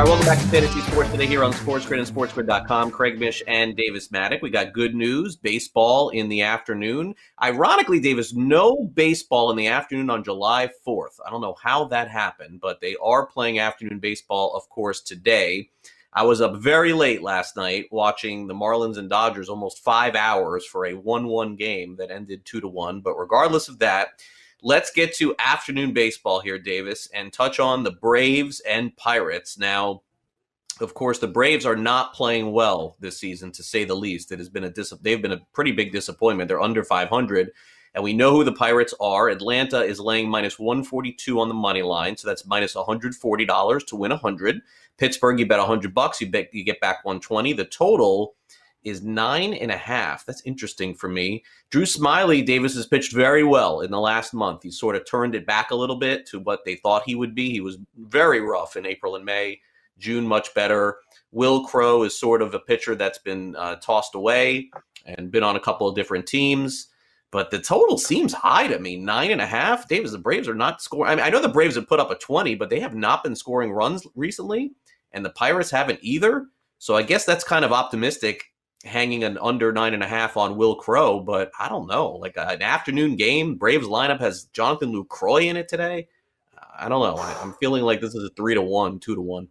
Right, 0.00 0.08
welcome 0.08 0.24
back 0.24 0.38
to 0.38 0.46
Fantasy 0.46 0.80
Sports 0.80 1.10
today 1.10 1.26
here 1.26 1.44
on 1.44 1.52
SportsGrid 1.52 1.98
and 1.98 2.08
SportsGrid.com. 2.08 2.90
Craig 2.90 3.20
Mish 3.20 3.42
and 3.46 3.76
Davis 3.76 4.08
Mattek. 4.08 4.40
We 4.40 4.48
got 4.48 4.72
good 4.72 4.94
news: 4.94 5.36
baseball 5.36 6.08
in 6.08 6.30
the 6.30 6.40
afternoon. 6.40 7.14
Ironically, 7.42 8.00
Davis, 8.00 8.32
no 8.32 8.82
baseball 8.94 9.50
in 9.50 9.58
the 9.58 9.66
afternoon 9.66 10.08
on 10.08 10.24
July 10.24 10.70
4th. 10.88 11.20
I 11.26 11.28
don't 11.28 11.42
know 11.42 11.54
how 11.62 11.84
that 11.88 12.08
happened, 12.08 12.62
but 12.62 12.80
they 12.80 12.96
are 12.96 13.26
playing 13.26 13.58
afternoon 13.58 13.98
baseball, 13.98 14.54
of 14.54 14.66
course, 14.70 15.02
today. 15.02 15.68
I 16.14 16.22
was 16.22 16.40
up 16.40 16.56
very 16.56 16.94
late 16.94 17.20
last 17.20 17.54
night 17.54 17.88
watching 17.90 18.46
the 18.46 18.54
Marlins 18.54 18.96
and 18.96 19.10
Dodgers 19.10 19.50
almost 19.50 19.84
five 19.84 20.14
hours 20.14 20.64
for 20.64 20.86
a 20.86 20.94
1 20.94 21.26
1 21.26 21.56
game 21.56 21.96
that 21.96 22.10
ended 22.10 22.46
2 22.46 22.62
to 22.62 22.68
1. 22.68 23.02
But 23.02 23.18
regardless 23.18 23.68
of 23.68 23.80
that, 23.80 24.22
let's 24.62 24.90
get 24.90 25.14
to 25.16 25.34
afternoon 25.38 25.92
baseball 25.92 26.40
here, 26.40 26.58
Davis, 26.58 27.08
and 27.14 27.32
touch 27.32 27.60
on 27.60 27.82
the 27.82 27.92
Braves 27.92 28.60
and 28.60 28.94
Pirates. 28.96 29.58
Now, 29.58 30.02
of 30.80 30.94
course, 30.94 31.18
the 31.18 31.28
Braves 31.28 31.66
are 31.66 31.76
not 31.76 32.14
playing 32.14 32.52
well 32.52 32.96
this 33.00 33.18
season, 33.18 33.52
to 33.52 33.62
say 33.62 33.84
the 33.84 33.94
least. 33.94 34.32
It 34.32 34.38
has 34.38 34.48
been 34.48 34.64
a 34.64 34.70
dis- 34.70 34.94
they've 35.02 35.20
been 35.20 35.32
a 35.32 35.40
pretty 35.52 35.72
big 35.72 35.92
disappointment. 35.92 36.48
They're 36.48 36.60
under 36.60 36.82
500, 36.84 37.50
and 37.94 38.04
we 38.04 38.12
know 38.12 38.32
who 38.32 38.44
the 38.44 38.52
Pirates 38.52 38.94
are. 39.00 39.28
Atlanta 39.28 39.80
is 39.80 40.00
laying 40.00 40.28
minus 40.28 40.58
142 40.58 41.38
on 41.38 41.48
the 41.48 41.54
money 41.54 41.82
line, 41.82 42.16
so 42.16 42.28
that's 42.28 42.46
minus 42.46 42.74
140 42.74 43.44
dollars 43.44 43.84
to 43.84 43.96
win 43.96 44.10
100. 44.10 44.60
Pittsburgh, 44.96 45.38
you 45.38 45.46
bet 45.46 45.58
100 45.58 45.94
bucks, 45.94 46.20
you 46.20 46.30
bet 46.30 46.52
you 46.52 46.64
get 46.64 46.80
back 46.80 47.04
120. 47.04 47.52
The 47.54 47.64
total 47.66 48.34
is 48.84 49.02
nine 49.02 49.54
and 49.54 49.70
a 49.70 49.76
half. 49.76 50.24
That's 50.24 50.42
interesting 50.42 50.94
for 50.94 51.08
me. 51.08 51.44
Drew 51.70 51.84
Smyly 51.84 52.44
Davis 52.44 52.74
has 52.74 52.86
pitched 52.86 53.12
very 53.12 53.44
well 53.44 53.80
in 53.80 53.90
the 53.90 54.00
last 54.00 54.32
month. 54.32 54.62
He 54.62 54.70
sort 54.70 54.96
of 54.96 55.08
turned 55.08 55.34
it 55.34 55.46
back 55.46 55.70
a 55.70 55.76
little 55.76 55.96
bit 55.96 56.26
to 56.26 56.40
what 56.40 56.64
they 56.64 56.76
thought 56.76 57.02
he 57.04 57.14
would 57.14 57.34
be. 57.34 57.50
He 57.50 57.60
was 57.60 57.78
very 57.96 58.40
rough 58.40 58.76
in 58.76 58.86
April 58.86 59.16
and 59.16 59.24
May. 59.24 59.60
June 59.98 60.26
much 60.26 60.54
better. 60.54 60.96
Wil 61.30 61.64
Crowe 61.66 62.02
is 62.02 62.18
sort 62.18 62.42
of 62.42 62.54
a 62.54 62.58
pitcher 62.58 62.94
that's 62.94 63.18
been 63.18 63.54
uh, 63.56 63.76
tossed 63.76 64.14
away 64.14 64.70
and 65.04 65.30
been 65.30 65.42
on 65.42 65.56
a 65.56 65.60
couple 65.60 65.86
of 65.86 65.94
different 65.94 66.26
teams. 66.26 66.88
But 67.30 67.50
the 67.50 67.60
total 67.60 67.96
seems 67.96 68.32
high 68.32 68.66
to 68.66 68.78
me. 68.78 68.96
Nine 68.96 69.30
and 69.30 69.40
a 69.40 69.46
half. 69.46 69.86
Davis, 69.86 70.10
the 70.10 70.18
Braves 70.18 70.48
are 70.48 70.54
not 70.54 70.82
scoring. 70.82 71.12
I 71.12 71.14
mean, 71.14 71.24
I 71.24 71.30
know 71.30 71.40
the 71.40 71.48
Braves 71.48 71.76
have 71.76 71.86
put 71.86 72.00
up 72.00 72.10
a 72.10 72.16
20, 72.16 72.56
but 72.56 72.70
they 72.70 72.80
have 72.80 72.94
not 72.94 73.22
been 73.22 73.36
scoring 73.36 73.70
runs 73.70 74.04
recently, 74.16 74.72
and 75.12 75.24
the 75.24 75.30
Pirates 75.30 75.70
haven't 75.70 76.00
either. 76.02 76.46
So 76.78 76.96
I 76.96 77.02
guess 77.02 77.24
that's 77.24 77.44
kind 77.44 77.64
of 77.64 77.72
optimistic, 77.72 78.46
hanging 78.84 79.24
an 79.24 79.38
under 79.38 79.72
nine 79.72 79.94
and 79.94 80.02
a 80.02 80.08
half 80.08 80.36
on 80.36 80.56
Wil 80.56 80.76
Crowe. 80.76 81.20
But 81.20 81.50
I 81.58 81.68
don't 81.68 81.86
know. 81.86 82.12
Like 82.12 82.34
an 82.36 82.62
afternoon 82.62 83.16
game, 83.16 83.56
Braves 83.56 83.86
lineup 83.86 84.20
has 84.20 84.44
Jonathan 84.52 84.92
Lucroy 84.92 85.46
in 85.46 85.56
it 85.56 85.68
today. 85.68 86.08
I 86.78 86.88
don't 86.88 87.02
know. 87.02 87.20
I, 87.20 87.36
I'm 87.42 87.52
feeling 87.54 87.82
like 87.82 88.00
this 88.00 88.14
is 88.14 88.24
a 88.24 88.30
three 88.30 88.54
to 88.54 88.62
one, 88.62 88.98
two 88.98 89.14
to 89.14 89.20
one. 89.20 89.48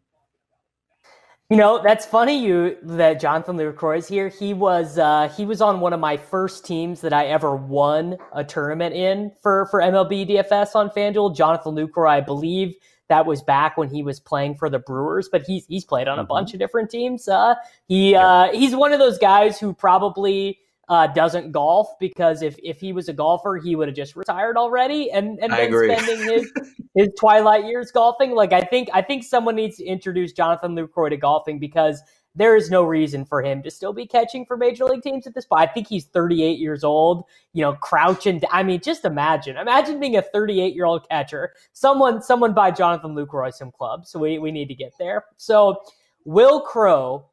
You 1.51 1.57
know, 1.57 1.81
that's 1.81 2.05
funny 2.05 2.43
you 2.43 2.77
that 2.83 3.19
Jonathan 3.19 3.57
Lucroy 3.57 3.97
is 3.97 4.07
here. 4.07 4.29
He 4.29 4.53
was 4.53 4.99
uh, 4.99 5.29
he 5.35 5.45
was 5.45 5.61
on 5.61 5.79
one 5.79 5.93
of 5.93 5.99
my 5.99 6.15
first 6.15 6.63
teams 6.63 7.01
that 7.01 7.11
I 7.11 7.25
ever 7.25 7.55
won 7.55 8.17
a 8.33 8.43
tournament 8.43 8.95
in 8.95 9.31
for 9.41 9.65
for 9.71 9.81
MLB 9.81 10.29
DFS 10.29 10.75
on 10.75 10.91
FanDuel. 10.91 11.35
Jonathan 11.35 11.73
Lucroy, 11.73 12.09
I 12.09 12.21
believe 12.21 12.75
that 13.09 13.25
was 13.25 13.41
back 13.41 13.75
when 13.77 13.89
he 13.89 14.03
was 14.03 14.19
playing 14.19 14.55
for 14.55 14.69
the 14.69 14.79
Brewers, 14.79 15.29
but 15.31 15.43
he's 15.43 15.65
he's 15.67 15.85
played 15.85 16.07
on 16.07 16.17
a 16.19 16.23
Mm-hmm. 16.23 16.29
bunch 16.29 16.53
of 16.53 16.59
different 16.59 16.89
teams. 16.89 17.27
Uh, 17.27 17.55
he 17.87 18.15
uh, 18.15 18.51
he's 18.53 18.75
one 18.75 18.93
of 18.93 18.99
those 18.99 19.17
guys 19.17 19.59
who 19.59 19.73
probably 19.73 20.59
uh, 20.87 21.07
doesn't 21.07 21.51
golf 21.51 21.87
because 21.99 22.41
if 22.41 22.57
if 22.63 22.79
he 22.79 22.93
was 22.93 23.09
a 23.09 23.13
golfer, 23.13 23.57
he 23.57 23.75
would 23.75 23.87
have 23.87 23.95
just 23.95 24.15
retired 24.15 24.57
already 24.57 25.11
and 25.11 25.39
and 25.39 25.51
been 25.51 25.71
spending 25.99 26.27
his 26.27 26.51
his 26.95 27.09
twilight 27.19 27.65
years 27.65 27.91
golfing. 27.91 28.31
Like 28.31 28.53
I 28.53 28.61
think 28.61 28.89
I 28.93 29.01
think 29.01 29.23
someone 29.23 29.55
needs 29.55 29.77
to 29.77 29.85
introduce 29.85 30.31
Jonathan 30.33 30.75
Lucroy 30.75 31.09
to 31.09 31.17
golfing 31.17 31.59
because 31.59 32.01
there 32.39 32.55
is 32.55 32.71
no 32.71 32.83
reason 32.83 33.25
for 33.25 33.41
him 33.41 33.61
to 33.61 33.69
still 33.69 33.91
be 33.91 34.07
catching 34.07 34.45
for 34.45 34.55
major 34.55 34.85
league 34.85 35.01
teams 35.01 35.27
at 35.27 35.35
this 35.35 35.45
point. 35.45 35.69
I 35.69 35.73
think 35.73 35.87
he's 35.87 36.05
38 36.05 36.57
years 36.57 36.85
old, 36.85 37.25
you 37.51 37.61
know, 37.61 37.73
crouching. 37.73 38.41
I 38.49 38.63
mean, 38.63 38.79
just 38.79 39.03
imagine, 39.03 39.57
imagine 39.57 39.99
being 39.99 40.15
a 40.15 40.21
38 40.21 40.73
year 40.73 40.85
old 40.85 41.07
catcher. 41.09 41.51
Someone, 41.73 42.21
someone 42.21 42.53
buy 42.53 42.71
Jonathan 42.71 43.13
Lucroy 43.13 43.53
some 43.53 43.71
clubs. 43.71 44.09
So 44.09 44.19
we, 44.19 44.39
we 44.39 44.53
need 44.53 44.69
to 44.69 44.73
get 44.73 44.93
there. 44.97 45.25
So 45.35 45.81
Wil 46.23 46.61
Crowe, 46.61 47.25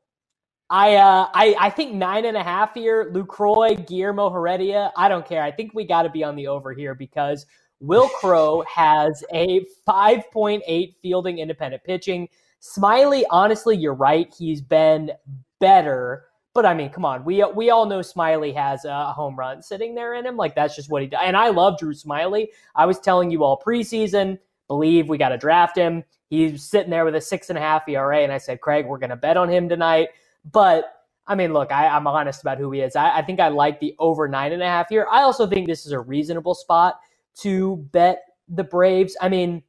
I, 0.70 0.96
uh, 0.96 1.28
I, 1.32 1.54
I 1.60 1.70
think 1.70 1.94
nine 1.94 2.24
and 2.24 2.36
a 2.36 2.42
half 2.42 2.74
here. 2.74 3.12
Lucroy, 3.12 3.86
Guillermo 3.86 4.28
Heredia. 4.28 4.92
I 4.96 5.08
don't 5.08 5.24
care. 5.24 5.40
I 5.40 5.52
think 5.52 5.72
we 5.72 5.84
got 5.84 6.02
to 6.02 6.10
be 6.10 6.24
on 6.24 6.34
the 6.34 6.48
over 6.48 6.72
here 6.72 6.96
because 6.96 7.46
Wil 7.78 8.08
Crowe 8.08 8.64
has 8.66 9.22
a 9.32 9.64
5.8 9.86 10.94
fielding 11.00 11.38
independent 11.38 11.84
pitching. 11.84 12.28
Smyly, 12.62 13.24
honestly, 13.30 13.76
you're 13.76 13.94
right. 13.94 14.32
He's 14.36 14.60
been 14.60 15.12
better. 15.60 16.26
But 16.54 16.66
I 16.66 16.74
mean, 16.74 16.90
come 16.90 17.04
on. 17.04 17.24
We 17.24 17.44
we 17.54 17.70
all 17.70 17.86
know 17.86 18.00
Smyly 18.00 18.54
has 18.54 18.84
a 18.84 19.12
home 19.12 19.36
run 19.36 19.62
sitting 19.62 19.94
there 19.94 20.14
in 20.14 20.26
him. 20.26 20.36
Like 20.36 20.54
that's 20.54 20.74
just 20.76 20.90
what 20.90 21.02
he 21.02 21.08
does. 21.08 21.20
And 21.24 21.36
I 21.36 21.50
love 21.50 21.78
Drew 21.78 21.94
Smyly. 21.94 22.48
I 22.74 22.86
was 22.86 22.98
telling 22.98 23.30
you 23.30 23.44
all 23.44 23.62
preseason, 23.64 24.38
believe 24.68 25.08
we 25.08 25.18
got 25.18 25.30
to 25.30 25.38
draft 25.38 25.76
him. 25.76 26.02
He's 26.30 26.64
sitting 26.64 26.90
there 26.90 27.04
with 27.04 27.14
a 27.14 27.20
six 27.20 27.50
and 27.50 27.58
a 27.58 27.62
half 27.62 27.88
ERA, 27.88 28.20
and 28.20 28.32
I 28.32 28.38
said, 28.38 28.60
Craig, 28.60 28.86
we're 28.86 28.98
going 28.98 29.10
to 29.10 29.16
bet 29.16 29.36
on 29.36 29.48
him 29.50 29.68
tonight. 29.68 30.08
But 30.50 30.86
I 31.26 31.34
mean, 31.34 31.52
look, 31.52 31.72
I, 31.72 31.88
I'm 31.88 32.06
honest 32.06 32.40
about 32.40 32.58
who 32.58 32.70
he 32.72 32.80
is. 32.80 32.96
I, 32.96 33.18
I 33.18 33.22
think 33.22 33.40
I 33.40 33.48
like 33.48 33.80
the 33.80 33.94
over 33.98 34.28
nine 34.28 34.52
and 34.52 34.62
a 34.62 34.66
half 34.66 34.88
here. 34.88 35.06
I 35.10 35.22
also 35.22 35.46
think 35.46 35.68
this 35.68 35.86
is 35.86 35.92
a 35.92 36.00
reasonable 36.00 36.54
spot 36.54 37.00
to 37.40 37.76
bet 37.92 38.22
the 38.48 38.64
Braves. 38.64 39.16
I 39.20 39.28
mean, 39.28 39.62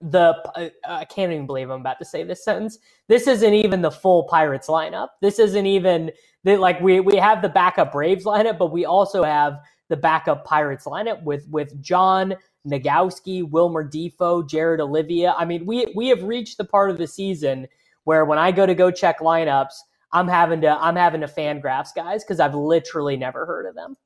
the 0.00 0.36
uh, 0.54 0.68
I 0.86 1.04
can't 1.04 1.32
even 1.32 1.46
believe 1.46 1.70
I'm 1.70 1.80
about 1.80 1.98
to 1.98 2.04
say 2.04 2.22
this 2.22 2.44
sentence. 2.44 2.78
This 3.08 3.26
isn't 3.26 3.54
even 3.54 3.82
the 3.82 3.90
full 3.90 4.24
Pirates 4.24 4.68
lineup. 4.68 5.08
This 5.20 5.38
isn't 5.38 5.66
even 5.66 6.12
the, 6.44 6.56
like 6.56 6.80
we 6.80 7.00
we 7.00 7.16
have 7.16 7.42
the 7.42 7.48
backup 7.48 7.92
Braves 7.92 8.24
lineup, 8.24 8.58
but 8.58 8.72
we 8.72 8.84
also 8.84 9.24
have 9.24 9.58
the 9.88 9.96
backup 9.96 10.44
Pirates 10.44 10.84
lineup 10.84 11.22
with 11.24 11.48
with 11.48 11.80
John 11.82 12.36
Nogowski, 12.66 13.48
Wilmer 13.48 13.88
Difo, 13.88 14.48
Jared 14.48 14.80
Oliva. 14.80 15.34
I 15.36 15.44
mean, 15.44 15.66
we 15.66 15.86
we 15.96 16.08
have 16.08 16.22
reached 16.22 16.58
the 16.58 16.64
part 16.64 16.90
of 16.90 16.98
the 16.98 17.06
season 17.06 17.66
where 18.04 18.24
when 18.24 18.38
I 18.38 18.52
go 18.52 18.66
to 18.66 18.74
go 18.74 18.90
check 18.90 19.18
lineups, 19.18 19.74
I'm 20.12 20.28
having 20.28 20.60
to 20.60 20.70
I'm 20.80 20.96
having 20.96 21.22
to 21.22 21.26
FanGraphs 21.26 21.94
guys 21.94 22.22
because 22.22 22.40
I've 22.40 22.54
literally 22.54 23.16
never 23.16 23.46
heard 23.46 23.66
of 23.66 23.74
them. 23.74 23.96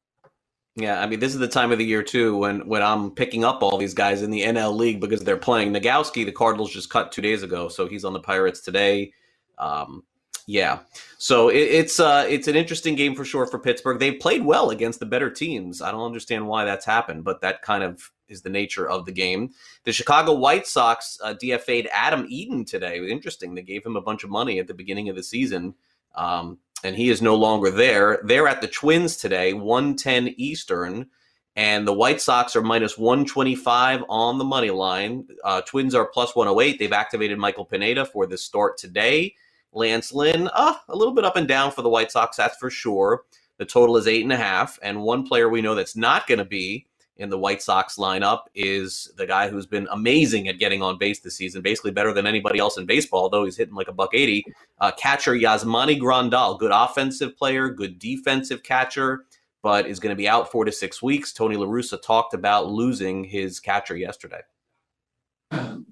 Yeah, 0.74 1.02
I 1.02 1.06
mean, 1.06 1.20
this 1.20 1.34
is 1.34 1.38
the 1.38 1.48
time 1.48 1.70
of 1.70 1.78
the 1.78 1.84
year 1.84 2.02
too 2.02 2.36
when 2.36 2.66
when 2.66 2.82
I'm 2.82 3.10
picking 3.10 3.44
up 3.44 3.62
all 3.62 3.76
these 3.76 3.92
guys 3.92 4.22
in 4.22 4.30
the 4.30 4.40
NL 4.42 4.74
League 4.74 5.00
because 5.00 5.20
they're 5.20 5.36
playing. 5.36 5.72
Nogowski, 5.72 6.24
the 6.24 6.32
Cardinals 6.32 6.72
just 6.72 6.88
cut 6.88 7.12
two 7.12 7.20
days 7.20 7.42
ago, 7.42 7.68
so 7.68 7.86
he's 7.86 8.04
on 8.04 8.14
the 8.14 8.20
Pirates 8.20 8.60
today. 8.60 9.12
Um, 9.58 10.02
yeah, 10.46 10.80
so 11.18 11.50
it, 11.50 11.58
it's 11.58 12.00
uh, 12.00 12.26
it's 12.28 12.48
an 12.48 12.56
interesting 12.56 12.94
game 12.94 13.14
for 13.14 13.24
sure 13.24 13.46
for 13.46 13.58
Pittsburgh. 13.58 13.98
They've 13.98 14.18
played 14.18 14.44
well 14.44 14.70
against 14.70 14.98
the 14.98 15.06
better 15.06 15.30
teams. 15.30 15.82
I 15.82 15.90
don't 15.90 16.06
understand 16.06 16.46
why 16.46 16.64
that's 16.64 16.86
happened, 16.86 17.22
but 17.22 17.42
that 17.42 17.60
kind 17.60 17.84
of 17.84 18.10
is 18.28 18.40
the 18.40 18.50
nature 18.50 18.88
of 18.88 19.04
the 19.04 19.12
game. 19.12 19.50
The 19.84 19.92
Chicago 19.92 20.32
White 20.32 20.66
Sox 20.66 21.18
uh, 21.22 21.34
DFA'd 21.34 21.88
Adam 21.92 22.24
Eaton 22.28 22.64
today. 22.64 23.06
Interesting. 23.06 23.54
They 23.54 23.62
gave 23.62 23.84
him 23.84 23.96
a 23.96 24.00
bunch 24.00 24.24
of 24.24 24.30
money 24.30 24.58
at 24.58 24.66
the 24.66 24.74
beginning 24.74 25.10
of 25.10 25.16
the 25.16 25.22
season. 25.22 25.74
Um, 26.14 26.58
and 26.84 26.96
he 26.96 27.10
is 27.10 27.22
no 27.22 27.34
longer 27.34 27.70
there. 27.70 28.20
They're 28.24 28.48
at 28.48 28.60
the 28.60 28.68
Twins 28.68 29.16
today, 29.16 29.52
110 29.52 30.34
Eastern, 30.36 31.08
and 31.54 31.86
the 31.86 31.92
White 31.92 32.20
Sox 32.20 32.56
are 32.56 32.62
minus 32.62 32.96
125 32.96 34.04
on 34.08 34.38
the 34.38 34.44
money 34.44 34.70
line. 34.70 35.26
Uh, 35.44 35.60
Twins 35.62 35.94
are 35.94 36.06
plus 36.06 36.34
108. 36.34 36.78
They've 36.78 36.92
activated 36.92 37.38
Michael 37.38 37.64
Pineda 37.66 38.06
for 38.06 38.26
the 38.26 38.38
start 38.38 38.78
today. 38.78 39.34
Lance 39.72 40.12
Lynn, 40.12 40.48
uh, 40.52 40.74
a 40.88 40.96
little 40.96 41.14
bit 41.14 41.24
up 41.24 41.36
and 41.36 41.48
down 41.48 41.70
for 41.70 41.82
the 41.82 41.88
White 41.88 42.10
Sox, 42.10 42.36
that's 42.36 42.56
for 42.56 42.70
sure. 42.70 43.22
The 43.58 43.64
total 43.64 43.96
is 43.96 44.06
eight 44.06 44.22
and 44.22 44.32
a 44.32 44.36
half. 44.36 44.78
And 44.82 45.02
one 45.02 45.26
player 45.26 45.48
we 45.48 45.62
know 45.62 45.74
that's 45.74 45.96
not 45.96 46.26
going 46.26 46.38
to 46.38 46.44
be 46.44 46.86
in 47.16 47.28
the 47.28 47.38
White 47.38 47.62
Sox 47.62 47.96
lineup 47.96 48.42
is 48.54 49.12
the 49.16 49.26
guy 49.26 49.48
who's 49.48 49.66
been 49.66 49.86
amazing 49.90 50.48
at 50.48 50.58
getting 50.58 50.82
on 50.82 50.98
base 50.98 51.20
this 51.20 51.36
season, 51.36 51.62
basically 51.62 51.90
better 51.90 52.12
than 52.12 52.26
anybody 52.26 52.58
else 52.58 52.78
in 52.78 52.86
baseball, 52.86 53.28
though 53.28 53.44
he's 53.44 53.56
hitting 53.56 53.74
like 53.74 53.88
a 53.88 53.92
buck 53.92 54.10
80. 54.14 54.44
Uh, 54.78 54.90
catcher 54.92 55.34
Yasmani 55.34 56.00
Grandal, 56.00 56.58
good 56.58 56.72
offensive 56.72 57.36
player, 57.36 57.68
good 57.68 57.98
defensive 57.98 58.62
catcher, 58.62 59.26
but 59.62 59.86
is 59.86 60.00
going 60.00 60.10
to 60.10 60.16
be 60.16 60.28
out 60.28 60.50
four 60.50 60.64
to 60.64 60.72
six 60.72 61.02
weeks. 61.02 61.32
Tony 61.32 61.56
La 61.56 61.66
Russa 61.66 62.00
talked 62.00 62.34
about 62.34 62.68
losing 62.68 63.24
his 63.24 63.60
catcher 63.60 63.96
yesterday. 63.96 64.40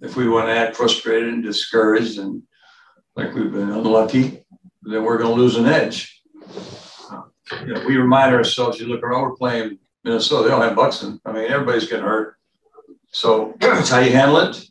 If 0.01 0.17
we 0.17 0.29
want 0.29 0.49
to 0.49 0.57
act 0.57 0.77
frustrated 0.77 1.35
and 1.35 1.43
discouraged 1.43 2.19
and 2.19 2.43
like 3.15 3.35
we've 3.35 3.53
been 3.53 3.71
unlucky, 3.71 4.43
then 4.83 5.05
we're 5.05 5.19
going 5.19 5.35
to 5.35 5.41
lose 5.41 5.57
an 5.57 5.67
edge. 5.67 6.23
You 7.67 7.75
know, 7.75 7.85
we 7.87 7.97
remind 7.97 8.35
ourselves, 8.35 8.81
you 8.81 8.87
look 8.87 9.03
around, 9.03 9.23
we're 9.23 9.37
playing 9.37 9.79
Minnesota. 10.05 10.45
They 10.45 10.51
don't 10.51 10.63
have 10.63 10.77
Buxton. 10.77 11.21
I 11.25 11.33
mean, 11.33 11.51
everybody's 11.51 11.89
getting 11.89 12.05
hurt. 12.05 12.37
So 13.13 13.57
it's 13.61 13.91
how 13.91 14.01
you 14.01 14.13
handle 14.13 14.39
it. 14.39 14.65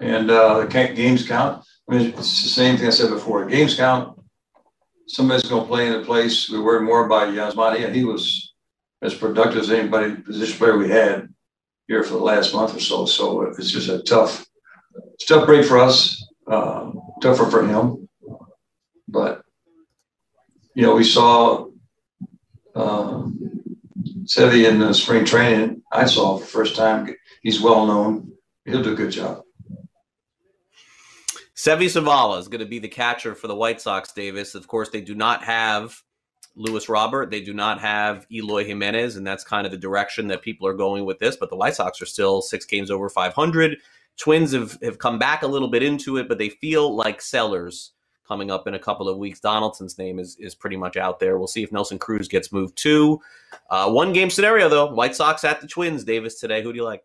And 0.00 0.30
uh, 0.30 0.64
games 0.66 1.26
count. 1.26 1.64
I 1.88 1.96
mean, 1.96 2.08
it's 2.08 2.42
the 2.42 2.48
same 2.48 2.76
thing 2.76 2.86
I 2.86 2.90
said 2.90 3.10
before. 3.10 3.44
Games 3.46 3.76
count. 3.76 4.18
Somebody's 5.06 5.48
going 5.48 5.62
to 5.62 5.68
play 5.68 5.86
in 5.86 5.94
a 5.94 6.04
place. 6.04 6.48
We 6.48 6.60
worry 6.60 6.80
more 6.80 7.06
about 7.06 7.34
Yasmani, 7.34 7.84
and 7.84 7.94
he 7.94 8.04
was 8.04 8.54
as 9.02 9.14
productive 9.14 9.60
as 9.60 9.70
anybody 9.70 10.14
position 10.14 10.58
player 10.58 10.78
we 10.78 10.88
had 10.88 11.28
here 11.86 12.02
for 12.02 12.14
the 12.14 12.24
last 12.24 12.54
month 12.54 12.74
or 12.74 12.80
so. 12.80 13.04
So 13.04 13.42
it's 13.42 13.70
just 13.70 13.90
a 13.90 14.02
tough, 14.02 14.46
tough 15.28 15.46
break 15.46 15.66
for 15.66 15.78
us. 15.78 16.26
Um, 16.46 17.00
tougher 17.22 17.50
for 17.50 17.66
him, 17.66 18.06
but 19.08 19.42
you 20.74 20.82
know 20.82 20.94
we 20.94 21.04
saw 21.04 21.68
um, 22.74 23.43
Seby 24.24 24.68
in 24.68 24.78
the 24.78 24.92
spring 24.92 25.24
training, 25.24 25.82
I 25.92 26.06
saw 26.06 26.36
for 26.36 26.44
the 26.44 26.50
first 26.50 26.76
time. 26.76 27.14
He's 27.42 27.60
well 27.60 27.86
known. 27.86 28.32
He'll 28.64 28.82
do 28.82 28.92
a 28.92 28.96
good 28.96 29.10
job. 29.10 29.42
Seby 31.56 31.86
Zavala 31.86 32.38
is 32.40 32.48
going 32.48 32.60
to 32.60 32.66
be 32.66 32.78
the 32.78 32.88
catcher 32.88 33.34
for 33.34 33.48
the 33.48 33.54
White 33.54 33.80
Sox, 33.80 34.12
Davis. 34.12 34.54
Of 34.54 34.66
course, 34.66 34.88
they 34.88 35.00
do 35.00 35.14
not 35.14 35.44
have 35.44 36.02
Luis 36.56 36.88
Robert. 36.88 37.30
They 37.30 37.40
do 37.40 37.54
not 37.54 37.80
have 37.80 38.26
Eloy 38.30 38.64
Jimenez, 38.64 39.16
and 39.16 39.26
that's 39.26 39.44
kind 39.44 39.66
of 39.66 39.72
the 39.72 39.78
direction 39.78 40.28
that 40.28 40.42
people 40.42 40.66
are 40.66 40.74
going 40.74 41.04
with 41.04 41.18
this. 41.18 41.36
But 41.36 41.50
the 41.50 41.56
White 41.56 41.76
Sox 41.76 42.00
are 42.02 42.06
still 42.06 42.42
six 42.42 42.64
games 42.64 42.90
over 42.90 43.08
500. 43.08 43.78
Twins 44.16 44.52
have, 44.52 44.78
have 44.82 44.98
come 44.98 45.18
back 45.18 45.42
a 45.42 45.46
little 45.46 45.68
bit 45.68 45.82
into 45.82 46.16
it, 46.16 46.28
but 46.28 46.38
they 46.38 46.48
feel 46.48 46.94
like 46.94 47.20
sellers 47.20 47.92
coming 48.26 48.50
up 48.50 48.66
in 48.66 48.74
a 48.74 48.78
couple 48.78 49.08
of 49.08 49.18
weeks. 49.18 49.40
Donaldson's 49.40 49.98
name 49.98 50.18
is 50.18 50.36
is 50.36 50.54
pretty 50.54 50.76
much 50.76 50.96
out 50.96 51.20
there. 51.20 51.38
We'll 51.38 51.46
see 51.46 51.62
if 51.62 51.72
Nelson 51.72 51.98
Cruz 51.98 52.28
gets 52.28 52.52
moved 52.52 52.76
too. 52.76 53.20
Uh, 53.70 53.90
one 53.90 54.12
game 54.12 54.30
scenario 54.30 54.68
though: 54.68 54.92
White 54.92 55.14
Sox 55.14 55.44
at 55.44 55.60
the 55.60 55.66
Twins. 55.66 56.04
Davis 56.04 56.40
today. 56.40 56.62
Who 56.62 56.72
do 56.72 56.76
you 56.76 56.84
like? 56.84 57.02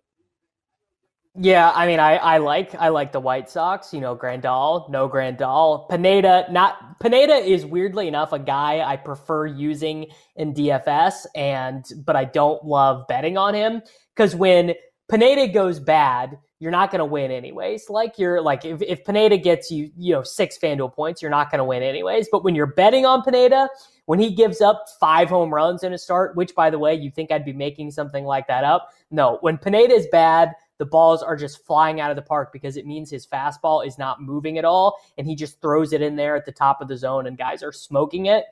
Yeah, 1.36 1.71
I 1.75 1.86
mean, 1.86 1.99
I, 1.99 2.15
I 2.15 2.38
like 2.39 2.73
I 2.75 2.89
like 2.89 3.12
the 3.12 3.19
White 3.19 3.49
Sox. 3.49 3.93
You 3.93 4.01
know, 4.01 4.15
Grandal, 4.15 4.89
no 4.89 5.08
Grandal, 5.08 5.88
Pineda. 5.89 6.47
Not 6.51 6.99
Pineda 6.99 7.36
is 7.36 7.65
weirdly 7.65 8.08
enough 8.08 8.34
a 8.34 8.39
guy 8.39 8.82
I 8.82 8.97
prefer 8.97 9.45
using 9.45 10.08
in 10.36 10.53
DFS, 10.53 11.27
and 11.36 11.86
but 12.03 12.15
I 12.15 12.25
don't 12.25 12.63
love 12.65 13.08
betting 13.08 13.38
on 13.38 13.53
him 13.53 13.82
because 14.15 14.36
when 14.36 14.73
Pineda 15.10 15.47
goes 15.53 15.79
bad, 15.79 16.38
you're 16.60 16.72
not 16.72 16.91
going 16.91 17.00
to 17.00 17.06
win 17.06 17.32
anyways. 17.32 17.89
Like 17.89 18.19
you're 18.19 18.41
like 18.41 18.65
if, 18.65 18.82
if 18.82 19.06
Pineda 19.06 19.38
gets 19.38 19.72
you, 19.72 19.91
you 19.98 20.13
know, 20.13 20.24
six 20.24 20.58
FanDuel 20.58 20.93
points, 20.93 21.22
you're 21.22 21.32
not 21.32 21.50
going 21.50 21.60
to 21.60 21.63
win 21.63 21.82
anyways. 21.82 22.28
But 22.32 22.43
when 22.43 22.54
you're 22.54 22.67
betting 22.67 23.06
on 23.06 23.24
Pineda, 23.24 23.69
when 24.06 24.19
he 24.19 24.34
gives 24.34 24.60
up 24.60 24.86
five 25.00 25.30
home 25.30 25.54
runs 25.54 25.84
in 25.84 25.93
a 25.93 25.98
start, 25.98 26.36
which 26.36 26.54
by 26.56 26.69
the 26.69 26.78
way, 26.78 26.93
you 26.93 27.10
think 27.12 27.32
I'd 27.32 27.45
be 27.45 27.54
making 27.54 27.91
something 27.91 28.26
like 28.26 28.48
that 28.48 28.63
up? 28.63 28.89
No, 29.10 29.38
when 29.41 29.58
Pineda 29.58 29.93
is 29.93 30.08
bad, 30.12 30.54
the 30.80 30.86
balls 30.86 31.22
are 31.22 31.36
just 31.36 31.65
flying 31.65 32.02
out 32.02 32.10
of 32.10 32.15
the 32.15 32.22
park 32.22 32.52
because 32.52 32.78
it 32.78 32.86
means 32.86 33.10
his 33.10 33.28
fastball 33.28 33.86
is 33.86 33.98
not 33.98 34.22
moving 34.22 34.58
at 34.58 34.65
all, 34.65 34.98
and 35.17 35.28
he 35.28 35.36
just 35.36 35.62
throws 35.62 35.93
it 35.93 36.02
in 36.02 36.15
there 36.15 36.36
at 36.36 36.45
the 36.45 36.52
top 36.52 36.82
of 36.82 36.88
the 36.88 36.98
zone, 36.98 37.28
and 37.28 37.38
guys 37.38 37.62
are 37.62 37.74
smoking 37.74 38.28
it. 38.28 38.45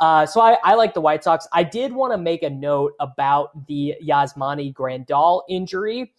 Uh, 0.00 0.26
so 0.26 0.40
I, 0.40 0.56
I, 0.64 0.74
like 0.74 0.92
the 0.92 1.00
White 1.00 1.22
Sox. 1.22 1.46
I 1.52 1.62
did 1.62 1.92
want 1.92 2.12
to 2.12 2.18
make 2.18 2.42
a 2.42 2.50
note 2.50 2.94
about 2.98 3.66
the 3.68 3.94
Yasmani 4.02 4.74
Grandal 4.74 5.42
injury. 5.48 6.12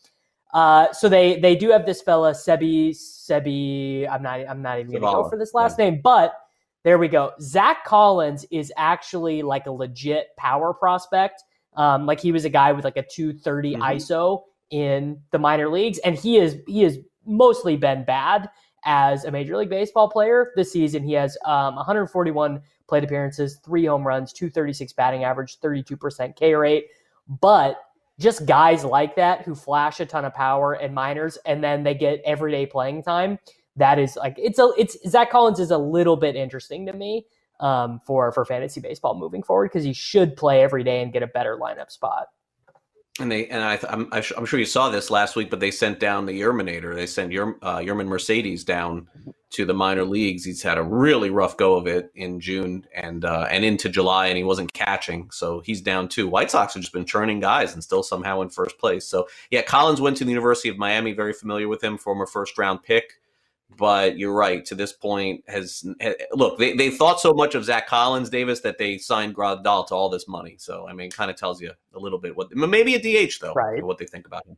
Uh, 0.54 0.92
so 0.94 1.10
they 1.10 1.40
they 1.40 1.56
do 1.56 1.70
have 1.70 1.86
this 1.86 2.02
fella 2.02 2.32
Seby 2.32 2.92
Seby. 2.92 4.10
I'm 4.10 4.22
not 4.22 4.40
I'm 4.48 4.62
not 4.62 4.80
even 4.80 4.92
going 4.92 5.02
to 5.02 5.08
go 5.08 5.30
for 5.30 5.38
this 5.38 5.54
last 5.54 5.78
yeah. 5.78 5.90
name, 5.90 6.02
but 6.02 6.36
there 6.84 6.98
we 6.98 7.08
go. 7.08 7.34
Zack 7.42 7.84
Collins 7.84 8.46
is 8.52 8.72
actually 8.78 9.42
like 9.42 9.66
a 9.66 9.72
legit 9.72 10.28
power 10.38 10.74
prospect. 10.74 11.44
Um, 11.76 12.06
like 12.06 12.22
he 12.22 12.32
was 12.32 12.46
a 12.46 12.50
guy 12.50 12.72
with 12.72 12.86
like 12.86 12.96
a 12.96 13.04
230 13.04 13.74
mm-hmm. 13.74 13.82
ISO 13.82 14.44
in 14.70 15.20
the 15.32 15.40
minor 15.40 15.68
leagues, 15.68 15.98
and 16.00 16.16
he 16.16 16.38
is 16.38 16.58
he 16.68 16.84
has 16.84 17.00
mostly 17.26 17.76
been 17.76 18.06
bad 18.06 18.50
as 18.86 19.26
a 19.26 19.32
major 19.32 19.58
league 19.58 19.70
baseball 19.70 20.10
player 20.10 20.52
this 20.56 20.72
season. 20.72 21.04
He 21.04 21.14
has 21.14 21.38
um, 21.46 21.76
141 21.76 22.62
plate 22.88 23.04
appearances, 23.04 23.60
three 23.66 23.86
home 23.86 24.06
runs, 24.06 24.32
236 24.32 24.94
batting 24.94 25.24
average, 25.24 25.60
32% 25.60 26.36
K 26.36 26.54
rate, 26.54 26.86
but 27.42 27.82
just 28.20 28.46
guys 28.46 28.84
like 28.84 29.16
that 29.16 29.42
who 29.42 29.56
flash 29.56 30.00
a 30.00 30.06
ton 30.06 30.26
of 30.26 30.34
power 30.34 30.74
and 30.74 30.94
minors 30.94 31.38
and 31.46 31.64
then 31.64 31.84
they 31.84 31.94
get 31.94 32.22
everyday 32.26 32.66
playing 32.66 33.04
time. 33.04 33.40
That 33.76 34.00
is 34.00 34.16
like 34.16 34.36
it's 34.38 34.58
a 34.58 34.72
it's 34.78 34.98
Zack 35.10 35.32
Collins 35.32 35.60
is 35.60 35.72
a 35.72 35.78
little 35.78 36.16
bit 36.16 36.36
interesting 36.36 36.86
to 36.86 36.94
me 36.94 37.26
um, 37.60 38.00
for 38.06 38.32
for 38.32 38.46
fantasy 38.46 38.80
baseball 38.80 39.16
moving 39.16 39.44
forward 39.44 39.70
because 39.70 39.84
he 39.84 39.94
should 39.94 40.38
play 40.38 40.62
every 40.62 40.84
day 40.84 41.02
and 41.02 41.12
get 41.12 41.24
a 41.24 41.28
better 41.28 41.58
lineup 41.62 41.92
spot. 41.92 42.28
And 43.20 43.32
they 43.32 43.48
and 43.48 43.64
I 43.64 43.80
I'm 43.90 44.10
I'm 44.12 44.46
sure 44.46 44.60
you 44.60 44.66
saw 44.66 44.90
this 44.90 45.10
last 45.10 45.38
week, 45.38 45.50
but 45.50 45.62
they 45.62 45.72
sent 45.72 46.00
down 46.00 46.26
the 46.26 46.40
Yerminator. 46.40 46.94
They 46.94 47.06
sent 47.08 47.32
Yerm, 47.32 47.56
uh, 47.62 48.04
Mercedes 48.04 48.66
down 48.66 49.08
to 49.52 49.66
the 49.66 49.74
minor 49.74 50.04
leagues. 50.04 50.44
He's 50.44 50.62
had 50.62 50.78
a 50.78 50.84
really 50.84 51.30
rough 51.30 51.56
go 51.56 51.76
of 51.76 51.88
it 51.88 52.12
in 52.14 52.42
June 52.42 52.86
and 52.94 53.24
uh, 53.24 53.48
and 53.50 53.64
into 53.64 53.88
July, 53.88 54.28
and 54.28 54.38
he 54.38 54.44
wasn't 54.44 54.74
catching, 54.74 55.30
so 55.32 55.62
he's 55.62 55.80
down 55.80 56.10
too. 56.10 56.28
White 56.28 56.52
Sox 56.52 56.74
have 56.74 56.82
just 56.82 56.92
been 56.92 57.06
churning 57.06 57.40
guys 57.40 57.74
and 57.74 57.82
still 57.82 58.04
somehow 58.04 58.42
in 58.42 58.50
first 58.50 58.78
place. 58.80 59.06
So 59.06 59.30
yeah, 59.50 59.62
Collins 59.62 60.02
went 60.02 60.18
to 60.18 60.26
the 60.26 60.32
University 60.32 60.68
of 60.68 60.78
Miami, 60.78 61.14
very 61.14 61.32
familiar 61.32 61.70
with 61.70 61.82
him, 61.82 61.98
former 61.98 62.26
first 62.26 62.58
round 62.58 62.84
pick. 62.84 63.14
But 63.78 64.18
you're 64.18 64.34
right. 64.34 64.64
To 64.66 64.76
this 64.76 64.94
point, 64.94 65.44
has, 65.48 65.86
look 66.34 66.60
they, 66.60 66.74
they 66.74 66.90
thought 66.90 67.20
so 67.20 67.34
much 67.34 67.56
of 67.56 67.66
Zack 67.66 67.88
Collins, 67.88 68.30
Davis, 68.30 68.62
that 68.62 68.78
they 68.78 68.98
signed 68.98 69.36
Grandal 69.36 69.86
to 69.88 69.96
all 69.96 70.10
this 70.10 70.28
money. 70.28 70.56
So 70.58 70.88
I 70.88 70.94
mean, 70.94 71.12
kind 71.12 71.32
of 71.32 71.38
tells 71.38 71.62
you 71.62 71.72
a 71.94 72.00
little 72.00 72.20
bit 72.20 72.36
what 72.36 72.56
maybe 72.56 72.96
a 72.96 73.00
DH 73.00 73.34
though, 73.42 73.54
right. 73.54 73.84
what 73.84 73.98
they 73.98 74.06
think 74.06 74.28
about 74.28 74.46
him. 74.46 74.58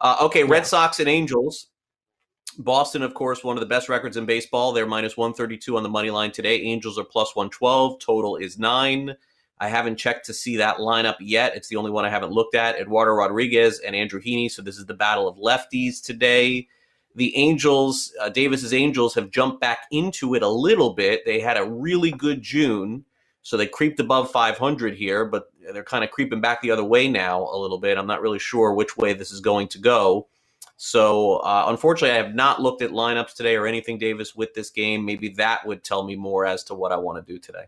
Uh, 0.00 0.16
okay, 0.22 0.40
yeah. 0.40 0.50
Red 0.50 0.66
Sox 0.66 1.00
and 1.00 1.08
Angels. 1.08 1.68
Boston, 2.58 3.02
of 3.02 3.14
course, 3.14 3.42
one 3.42 3.56
of 3.56 3.60
the 3.60 3.66
best 3.66 3.88
records 3.88 4.16
in 4.16 4.26
baseball. 4.26 4.72
They're 4.72 4.86
minus 4.86 5.16
132 5.16 5.76
on 5.76 5.82
the 5.82 5.88
money 5.88 6.10
line 6.10 6.32
today. 6.32 6.60
Angels 6.60 6.98
are 6.98 7.04
plus 7.04 7.34
112. 7.34 7.98
Total 7.98 8.36
is 8.36 8.58
nine. 8.58 9.16
I 9.58 9.68
haven't 9.68 9.96
checked 9.96 10.26
to 10.26 10.34
see 10.34 10.56
that 10.56 10.78
lineup 10.78 11.14
yet. 11.20 11.54
It's 11.54 11.68
the 11.68 11.76
only 11.76 11.90
one 11.90 12.04
I 12.04 12.10
haven't 12.10 12.32
looked 12.32 12.56
at. 12.56 12.78
Eduardo 12.80 13.12
Rodriguez 13.12 13.78
and 13.78 13.94
Andrew 13.94 14.20
Heaney. 14.20 14.50
So 14.50 14.60
this 14.60 14.76
is 14.76 14.86
the 14.86 14.94
battle 14.94 15.28
of 15.28 15.36
lefties 15.36 16.02
today. 16.02 16.66
The 17.14 17.36
Angels, 17.36 18.12
uh, 18.20 18.28
Davis's 18.28 18.72
Angels, 18.72 19.14
have 19.14 19.30
jumped 19.30 19.60
back 19.60 19.86
into 19.90 20.34
it 20.34 20.42
a 20.42 20.48
little 20.48 20.94
bit. 20.94 21.24
They 21.24 21.40
had 21.40 21.56
a 21.56 21.64
really 21.64 22.10
good 22.10 22.42
June, 22.42 23.04
so 23.42 23.56
they 23.56 23.66
creeped 23.66 24.00
above 24.00 24.30
500 24.30 24.94
here, 24.94 25.24
but 25.24 25.52
they're 25.72 25.84
kind 25.84 26.04
of 26.04 26.10
creeping 26.10 26.40
back 26.40 26.62
the 26.62 26.70
other 26.70 26.84
way 26.84 27.08
now 27.08 27.42
a 27.42 27.56
little 27.56 27.78
bit. 27.78 27.98
I'm 27.98 28.06
not 28.06 28.22
really 28.22 28.38
sure 28.38 28.72
which 28.72 28.96
way 28.96 29.12
this 29.12 29.32
is 29.32 29.40
going 29.40 29.68
to 29.68 29.78
go. 29.78 30.28
So 30.76 31.36
uh, 31.36 31.66
unfortunately, 31.68 32.18
I 32.18 32.22
have 32.22 32.34
not 32.34 32.60
looked 32.60 32.82
at 32.82 32.90
lineups 32.90 33.34
today 33.34 33.56
or 33.56 33.66
anything, 33.66 33.98
Davis, 33.98 34.34
with 34.34 34.54
this 34.54 34.70
game. 34.70 35.04
Maybe 35.04 35.28
that 35.30 35.66
would 35.66 35.84
tell 35.84 36.02
me 36.02 36.16
more 36.16 36.44
as 36.46 36.64
to 36.64 36.74
what 36.74 36.92
I 36.92 36.96
want 36.96 37.24
to 37.24 37.32
do 37.32 37.38
today. 37.38 37.66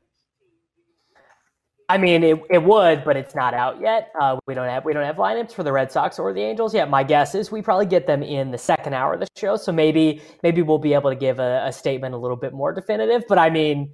I 1.95 1.97
mean, 1.97 2.25
it, 2.25 2.41
it 2.51 2.61
would, 2.61 3.05
but 3.05 3.17
it's 3.17 3.37
not 3.37 3.55
out 3.55 3.81
yet. 3.81 4.11
Uh, 4.21 4.37
we 4.49 4.55
don't 4.55 4.69
have 4.69 4.85
we 4.85 4.93
don't 4.93 5.05
have 5.05 5.15
lineups 5.15 5.53
for 5.53 5.63
the 5.63 5.71
Red 5.71 5.93
Sox 5.93 6.19
or 6.19 6.33
the 6.33 6.41
Angels 6.41 6.75
yet. 6.75 6.91
My 6.91 7.05
guess 7.05 7.37
is 7.37 7.53
we 7.53 7.63
probably 7.63 7.87
get 7.87 8.09
them 8.09 8.21
in 8.21 8.51
the 8.51 8.59
second 8.59 8.95
hour 8.95 9.15
of 9.15 9.21
the 9.21 9.29
show, 9.37 9.55
so 9.55 9.71
maybe 9.71 10.21
maybe 10.43 10.61
we'll 10.61 10.79
be 10.79 10.93
able 10.93 11.11
to 11.11 11.15
give 11.15 11.39
a, 11.39 11.63
a 11.65 11.73
statement 11.73 12.13
a 12.13 12.19
little 12.19 12.37
bit 12.37 12.53
more 12.53 12.73
definitive. 12.73 13.23
But 13.29 13.39
I 13.39 13.49
mean, 13.49 13.93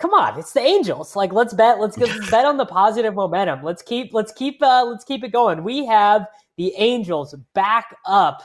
come 0.00 0.12
on, 0.12 0.36
it's 0.40 0.54
the 0.54 0.60
Angels. 0.62 1.14
Like 1.14 1.32
let's 1.32 1.54
bet 1.54 1.78
let's, 1.78 1.96
let's 1.96 2.30
bet 2.32 2.46
on 2.46 2.56
the 2.56 2.66
positive 2.66 3.14
momentum. 3.14 3.62
Let's 3.62 3.82
keep 3.82 4.12
let's 4.12 4.32
keep 4.32 4.60
uh, 4.60 4.84
let's 4.84 5.04
keep 5.04 5.22
it 5.22 5.30
going. 5.30 5.62
We 5.62 5.86
have 5.86 6.26
the 6.56 6.74
Angels 6.74 7.36
back 7.54 7.94
up 8.06 8.42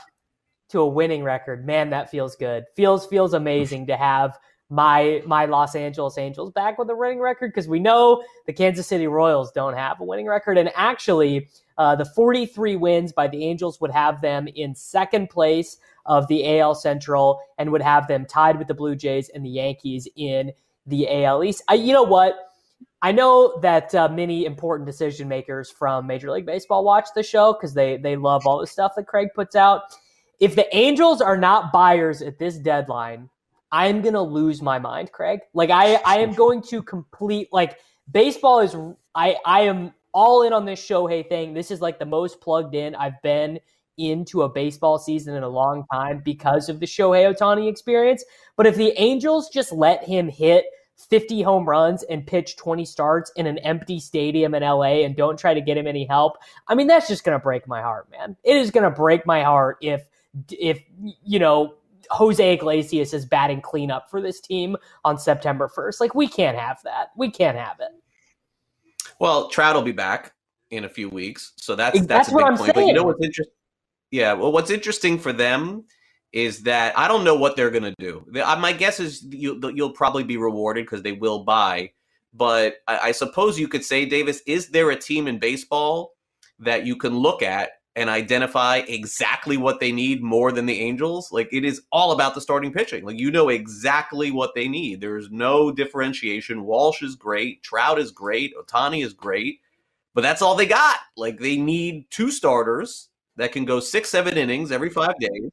to 0.68 0.78
a 0.78 0.86
winning 0.86 1.24
record. 1.24 1.66
Man, 1.66 1.90
that 1.90 2.08
feels 2.08 2.36
good. 2.36 2.66
Feels 2.76 3.04
feels 3.08 3.34
amazing 3.34 3.88
to 3.88 3.96
have 3.96 4.38
my 4.70 5.20
my 5.26 5.44
Los 5.44 5.74
Angeles 5.74 6.16
Angels 6.16 6.52
back 6.52 6.78
with 6.78 6.88
a 6.88 6.94
winning 6.94 7.20
record 7.20 7.52
because 7.52 7.68
we 7.68 7.80
know 7.80 8.22
the 8.46 8.52
Kansas 8.52 8.86
City 8.86 9.08
Royals 9.08 9.50
don't 9.52 9.76
have 9.76 10.00
a 10.00 10.04
winning 10.04 10.26
record, 10.26 10.56
and 10.56 10.70
actually, 10.76 11.48
uh, 11.76 11.96
the 11.96 12.04
43 12.04 12.76
wins 12.76 13.12
by 13.12 13.26
the 13.26 13.44
Angels 13.44 13.80
would 13.80 13.90
have 13.90 14.20
them 14.20 14.48
in 14.54 14.74
second 14.74 15.28
place 15.28 15.76
of 16.06 16.26
the 16.28 16.58
AL 16.58 16.76
Central 16.76 17.40
and 17.58 17.70
would 17.72 17.82
have 17.82 18.06
them 18.06 18.24
tied 18.24 18.58
with 18.58 18.68
the 18.68 18.74
Blue 18.74 18.94
Jays 18.94 19.28
and 19.30 19.44
the 19.44 19.50
Yankees 19.50 20.08
in 20.16 20.52
the 20.86 21.24
AL 21.24 21.44
East. 21.44 21.62
I, 21.68 21.74
you 21.74 21.92
know 21.92 22.02
what? 22.02 22.36
I 23.02 23.12
know 23.12 23.58
that 23.60 23.94
uh, 23.94 24.08
many 24.08 24.44
important 24.44 24.86
decision 24.86 25.26
makers 25.26 25.70
from 25.70 26.06
Major 26.06 26.30
League 26.30 26.46
Baseball 26.46 26.84
watch 26.84 27.08
the 27.14 27.22
show 27.22 27.54
because 27.54 27.74
they 27.74 27.96
they 27.96 28.14
love 28.14 28.46
all 28.46 28.60
the 28.60 28.66
stuff 28.66 28.92
that 28.96 29.06
Craig 29.06 29.28
puts 29.34 29.56
out. 29.56 29.82
If 30.38 30.54
the 30.54 30.74
Angels 30.74 31.20
are 31.20 31.36
not 31.36 31.72
buyers 31.72 32.22
at 32.22 32.38
this 32.38 32.56
deadline, 32.56 33.28
I'm 33.72 34.02
gonna 34.02 34.22
lose 34.22 34.62
my 34.62 34.78
mind, 34.78 35.12
Craig. 35.12 35.40
Like 35.54 35.70
I, 35.70 35.96
I 36.04 36.18
am 36.18 36.32
going 36.32 36.62
to 36.62 36.82
complete 36.82 37.48
like 37.52 37.78
baseball 38.10 38.60
is 38.60 38.76
I 39.14 39.36
I 39.44 39.62
am 39.62 39.92
all 40.12 40.42
in 40.42 40.52
on 40.52 40.64
this 40.64 40.80
Shohei 40.80 41.28
thing. 41.28 41.54
This 41.54 41.70
is 41.70 41.80
like 41.80 41.98
the 41.98 42.06
most 42.06 42.40
plugged 42.40 42.74
in 42.74 42.94
I've 42.94 43.20
been 43.22 43.60
into 43.98 44.42
a 44.42 44.48
baseball 44.48 44.98
season 44.98 45.36
in 45.36 45.42
a 45.42 45.48
long 45.48 45.84
time 45.92 46.22
because 46.24 46.68
of 46.68 46.80
the 46.80 46.86
Shohei 46.86 47.32
Ohtani 47.32 47.68
experience. 47.68 48.24
But 48.56 48.66
if 48.66 48.76
the 48.76 48.92
Angels 48.96 49.50
just 49.50 49.72
let 49.72 50.04
him 50.04 50.28
hit 50.28 50.64
50 50.96 51.42
home 51.42 51.68
runs 51.68 52.02
and 52.04 52.26
pitch 52.26 52.56
20 52.56 52.84
starts 52.84 53.32
in 53.36 53.46
an 53.46 53.58
empty 53.58 54.00
stadium 54.00 54.54
in 54.54 54.62
LA 54.62 55.02
and 55.04 55.16
don't 55.16 55.38
try 55.38 55.54
to 55.54 55.60
get 55.60 55.76
him 55.76 55.86
any 55.86 56.04
help, 56.06 56.38
I 56.66 56.74
mean 56.74 56.86
that's 56.86 57.08
just 57.08 57.24
going 57.24 57.38
to 57.38 57.42
break 57.42 57.68
my 57.68 57.82
heart, 57.82 58.10
man. 58.10 58.36
It 58.42 58.56
is 58.56 58.70
going 58.70 58.84
to 58.84 58.90
break 58.90 59.26
my 59.26 59.42
heart 59.42 59.78
if 59.80 60.08
if 60.50 60.82
you 61.24 61.38
know 61.38 61.74
Jose 62.10 62.52
Iglesias 62.54 63.14
is 63.14 63.24
batting 63.24 63.60
cleanup 63.60 64.10
for 64.10 64.20
this 64.20 64.40
team 64.40 64.76
on 65.04 65.18
September 65.18 65.70
1st. 65.74 66.00
Like, 66.00 66.14
we 66.14 66.26
can't 66.26 66.58
have 66.58 66.80
that. 66.84 67.10
We 67.16 67.30
can't 67.30 67.56
have 67.56 67.78
it. 67.80 67.90
Well, 69.18 69.48
Trout 69.48 69.74
will 69.74 69.82
be 69.82 69.92
back 69.92 70.32
in 70.70 70.84
a 70.84 70.88
few 70.88 71.08
weeks, 71.08 71.52
so 71.56 71.74
that's 71.74 71.98
that's, 72.00 72.06
that's 72.06 72.28
a 72.28 72.36
big 72.36 72.46
point. 72.46 72.58
Saying. 72.58 72.72
But 72.74 72.86
you 72.86 72.92
know 72.92 73.04
what's 73.04 73.22
interesting? 73.22 73.54
Yeah, 74.10 74.32
well, 74.32 74.50
what's 74.50 74.70
interesting 74.70 75.18
for 75.18 75.32
them 75.32 75.84
is 76.32 76.62
that 76.62 76.96
I 76.98 77.08
don't 77.08 77.24
know 77.24 77.34
what 77.34 77.56
they're 77.56 77.70
going 77.70 77.82
to 77.82 77.94
do. 77.98 78.24
Uh, 78.42 78.56
my 78.56 78.72
guess 78.72 79.00
is 79.00 79.24
you, 79.30 79.58
will 79.60 79.92
probably 79.92 80.24
be 80.24 80.36
rewarded 80.36 80.84
because 80.84 81.02
they 81.02 81.12
will 81.12 81.44
buy. 81.44 81.90
But 82.32 82.76
I, 82.86 82.98
I 82.98 83.12
suppose 83.12 83.58
you 83.58 83.68
could 83.68 83.84
say, 83.84 84.04
Davis, 84.04 84.42
is 84.46 84.68
there 84.68 84.90
a 84.90 84.96
team 84.96 85.26
in 85.26 85.38
baseball 85.38 86.12
that 86.60 86.86
you 86.86 86.96
can 86.96 87.16
look 87.16 87.42
at 87.42 87.70
and 87.96 88.08
identify 88.08 88.78
exactly 88.88 89.56
what 89.56 89.80
they 89.80 89.90
need 89.90 90.22
more 90.22 90.52
than 90.52 90.66
the 90.66 90.80
Angels. 90.80 91.32
Like 91.32 91.48
it 91.52 91.64
is 91.64 91.82
all 91.90 92.12
about 92.12 92.34
the 92.34 92.40
starting 92.40 92.72
pitching. 92.72 93.04
Like 93.04 93.18
you 93.18 93.30
know 93.30 93.48
exactly 93.48 94.30
what 94.30 94.54
they 94.54 94.68
need. 94.68 95.00
There's 95.00 95.30
no 95.30 95.72
differentiation. 95.72 96.64
Walsh 96.64 97.02
is 97.02 97.16
great, 97.16 97.62
Trout 97.62 97.98
is 97.98 98.12
great, 98.12 98.54
Ohtani 98.56 99.04
is 99.04 99.12
great, 99.12 99.60
but 100.14 100.22
that's 100.22 100.42
all 100.42 100.54
they 100.54 100.66
got. 100.66 100.98
Like 101.16 101.38
they 101.38 101.56
need 101.56 102.10
two 102.10 102.30
starters 102.30 103.08
that 103.36 103.52
can 103.52 103.64
go 103.64 103.80
six, 103.80 104.08
seven 104.08 104.36
innings 104.36 104.70
every 104.70 104.90
five 104.90 105.18
days. 105.18 105.50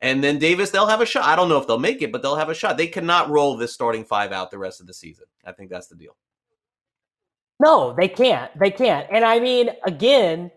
And 0.00 0.22
then 0.22 0.38
Davis, 0.38 0.70
they'll 0.70 0.86
have 0.86 1.00
a 1.00 1.06
shot. 1.06 1.24
I 1.24 1.34
don't 1.34 1.48
know 1.48 1.58
if 1.58 1.66
they'll 1.66 1.78
make 1.78 2.02
it, 2.02 2.12
but 2.12 2.22
they'll 2.22 2.36
have 2.36 2.50
a 2.50 2.54
shot. 2.54 2.76
They 2.76 2.86
cannot 2.86 3.30
roll 3.30 3.56
this 3.56 3.74
starting 3.74 4.04
five 4.04 4.30
out 4.30 4.50
the 4.50 4.58
rest 4.58 4.80
of 4.80 4.86
the 4.86 4.94
season. 4.94 5.24
I 5.44 5.52
think 5.52 5.70
that's 5.70 5.88
the 5.88 5.96
deal. 5.96 6.16
No, 7.60 7.92
they 7.98 8.06
can't. 8.06 8.56
They 8.58 8.70
can't. 8.70 9.08
And 9.10 9.24
I 9.24 9.40
mean, 9.40 9.70
again, 9.84 10.52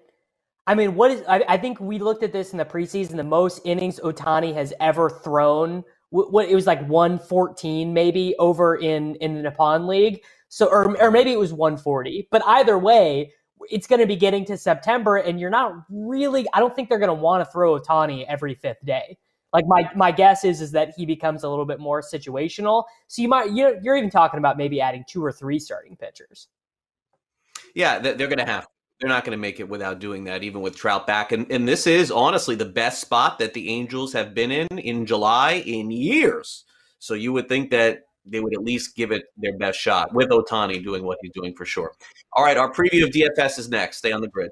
I 0.67 0.76
mean, 0.76 0.95
what 0.95 1.12
is? 1.12 1.24
I, 1.28 1.43
I, 1.47 1.58
think 1.58 1.80
we 1.80 1.97
looked 1.97 2.24
at 2.24 2.32
this 2.32 2.52
in 2.52 2.58
the 2.58 2.65
preseason. 2.65 3.15
The 3.15 3.24
most 3.24 3.62
innings 3.65 4.00
Ohtani 4.00 4.54
has 4.54 4.74
ever 4.80 5.10
thrown. 5.10 5.84
What, 6.10 6.32
what 6.32 6.50
it 6.50 6.56
was 6.56 6.67
like 6.67 6.86
one 6.88 7.17
fourteen, 7.17 7.93
maybe 7.93 8.36
over 8.38 8.76
in 8.76 9.15
in 9.15 9.36
the 9.36 9.41
Nippon 9.41 9.88
League. 9.88 10.24
So, 10.50 10.67
or 10.67 10.95
or 11.02 11.10
maybe 11.10 11.32
it 11.32 11.39
was 11.39 11.52
one 11.52 11.78
forty. 11.78 12.28
But 12.32 12.43
either 12.45 12.78
way, 12.78 13.32
it's 13.69 13.88
going 13.88 14.02
to 14.02 14.08
be 14.08 14.15
getting 14.15 14.45
to 14.45 14.58
September, 14.58 15.17
and 15.17 15.39
you're 15.39 15.50
not 15.50 15.74
really. 15.89 16.45
I 16.54 16.60
don't 16.60 16.76
think 16.76 16.89
they're 16.89 17.00
going 17.00 17.08
to 17.08 17.13
want 17.13 17.43
to 17.43 17.52
throw 17.52 17.80
Ohtani 17.80 18.26
every 18.28 18.54
fifth 18.54 18.86
day. 18.86 19.17
Like 19.54 19.65
my 19.67 19.89
my 19.95 20.12
guess 20.12 20.45
is 20.45 20.62
is 20.62 20.71
that 20.71 20.93
he 20.95 21.06
becomes 21.06 21.43
a 21.43 21.50
little 21.50 21.65
bit 21.65 21.80
more 21.80 22.02
situational. 22.02 22.86
So 23.08 23.21
you 23.21 23.28
might 23.28 23.52
you're, 23.52 23.82
you're 23.82 23.97
even 23.97 24.10
talking 24.10 24.38
about 24.38 24.58
maybe 24.58 24.80
adding 24.80 25.04
two 25.08 25.24
or 25.24 25.32
three 25.32 25.60
starting 25.60 25.97
pitchers. 25.97 26.47
Yeah, 27.74 28.00
they're 28.00 28.15
going 28.15 28.38
to 28.38 28.45
have 28.45 28.67
they're 29.02 29.10
not 29.10 29.26
going 29.26 29.36
to 29.36 29.42
make 29.42 29.60
it 29.60 29.68
without 29.68 30.00
doing 30.00 30.26
that, 30.26 30.44
even 30.44 30.62
with 30.62 30.76
Trout 30.76 31.08
back. 31.08 31.32
And 31.32 31.52
and 31.52 31.68
this 31.68 31.88
is 31.88 32.12
honestly 32.12 32.56
the 32.56 32.66
best 32.66 33.02
spot 33.02 33.40
that 33.40 33.54
the 33.54 33.70
Angels 33.70 34.14
have 34.14 34.34
been 34.34 34.52
in 34.52 34.68
in 34.80 35.06
July 35.06 35.64
in 35.66 35.90
years. 35.90 36.66
So 37.00 37.16
you 37.16 37.34
would 37.34 37.50
think 37.50 37.72
that 37.72 38.04
they 38.26 38.40
would 38.40 38.54
at 38.54 38.64
least 38.64 38.96
give 38.96 39.12
it 39.12 39.24
their 39.38 39.58
best 39.58 39.80
shot 39.80 40.14
with 40.14 40.30
Ohtani 40.30 40.84
doing 40.84 41.04
what 41.04 41.18
he's 41.22 41.32
doing 41.34 41.56
for 41.56 41.66
sure. 41.66 41.92
All 42.34 42.46
right, 42.46 42.58
our 42.58 42.72
preview 42.72 43.04
of 43.04 43.10
DFS 43.10 43.58
is 43.58 43.70
next. 43.70 43.98
Stay 43.98 44.12
on 44.12 44.22
the 44.22 44.28
grid. 44.28 44.52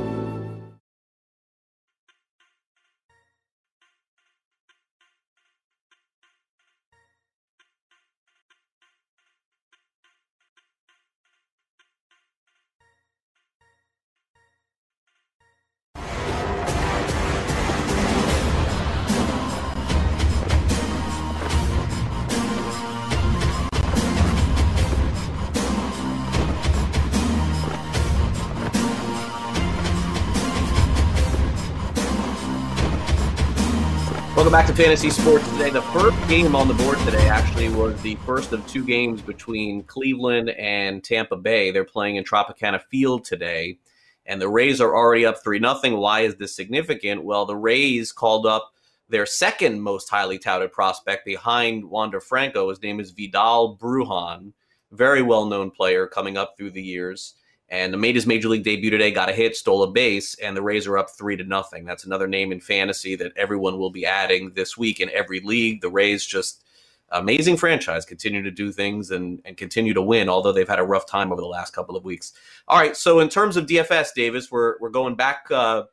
Welcome 34.41 34.53
back 34.53 34.65
to 34.65 34.73
Fantasy 34.73 35.11
Sports 35.11 35.47
today. 35.51 35.69
The 35.69 35.83
first 35.83 36.17
game 36.27 36.55
on 36.55 36.67
the 36.67 36.73
board 36.73 36.97
today 37.05 37.29
actually 37.29 37.69
was 37.69 38.01
the 38.01 38.15
first 38.25 38.53
of 38.53 38.65
two 38.65 38.83
games 38.83 39.21
between 39.21 39.83
Cleveland 39.83 40.49
and 40.49 41.03
Tampa 41.03 41.37
Bay. 41.37 41.69
They're 41.69 41.85
playing 41.85 42.15
in 42.15 42.23
Tropicana 42.23 42.81
Field 42.89 43.23
today, 43.23 43.77
and 44.25 44.41
the 44.41 44.49
Rays 44.49 44.81
are 44.81 44.95
already 44.95 45.27
up 45.27 45.43
3 45.43 45.59
0. 45.59 45.99
Why 45.99 46.21
is 46.21 46.37
this 46.37 46.55
significant? 46.55 47.23
Well, 47.23 47.45
the 47.45 47.55
Rays 47.55 48.11
called 48.11 48.47
up 48.47 48.73
their 49.09 49.27
second 49.27 49.79
most 49.79 50.09
highly 50.09 50.39
touted 50.39 50.71
prospect 50.71 51.23
behind 51.23 51.85
Wander 51.85 52.19
Franco. 52.19 52.69
His 52.69 52.81
name 52.81 52.99
is 52.99 53.11
Vidal 53.11 53.77
Brujan, 53.77 54.53
very 54.91 55.21
well 55.21 55.45
known 55.45 55.69
player 55.69 56.07
coming 56.07 56.35
up 56.35 56.57
through 56.57 56.71
the 56.71 56.81
years. 56.81 57.35
And 57.71 57.99
made 57.99 58.15
his 58.15 58.27
major 58.27 58.49
league 58.49 58.65
debut 58.65 58.89
today. 58.89 59.11
Got 59.11 59.29
a 59.29 59.33
hit, 59.33 59.55
stole 59.55 59.81
a 59.81 59.89
base, 59.89 60.35
and 60.35 60.55
the 60.55 60.61
Rays 60.61 60.85
are 60.85 60.97
up 60.97 61.09
three 61.09 61.37
to 61.37 61.43
nothing. 61.45 61.85
That's 61.85 62.03
another 62.03 62.27
name 62.27 62.51
in 62.51 62.59
fantasy 62.59 63.15
that 63.15 63.31
everyone 63.37 63.79
will 63.79 63.89
be 63.89 64.05
adding 64.05 64.51
this 64.53 64.77
week 64.77 64.99
in 64.99 65.09
every 65.11 65.39
league. 65.39 65.81
The 65.81 65.89
Rays 65.89 66.25
just 66.25 66.65
amazing 67.11 67.57
franchise, 67.57 68.05
continue 68.05 68.43
to 68.43 68.51
do 68.51 68.71
things 68.71 69.11
and, 69.11 69.41
and 69.45 69.55
continue 69.57 69.93
to 69.93 70.01
win, 70.01 70.29
although 70.29 70.51
they've 70.51 70.67
had 70.67 70.79
a 70.79 70.83
rough 70.83 71.05
time 71.05 71.31
over 71.31 71.41
the 71.41 71.47
last 71.47 71.71
couple 71.73 71.95
of 71.95 72.03
weeks. 72.03 72.33
All 72.67 72.77
right, 72.77 72.95
so 72.95 73.19
in 73.19 73.29
terms 73.29 73.57
of 73.57 73.65
DFS, 73.65 74.09
Davis, 74.13 74.51
we're 74.51 74.77
we're 74.79 74.89
going 74.89 75.15
back 75.15 75.45
uh, 75.49 75.83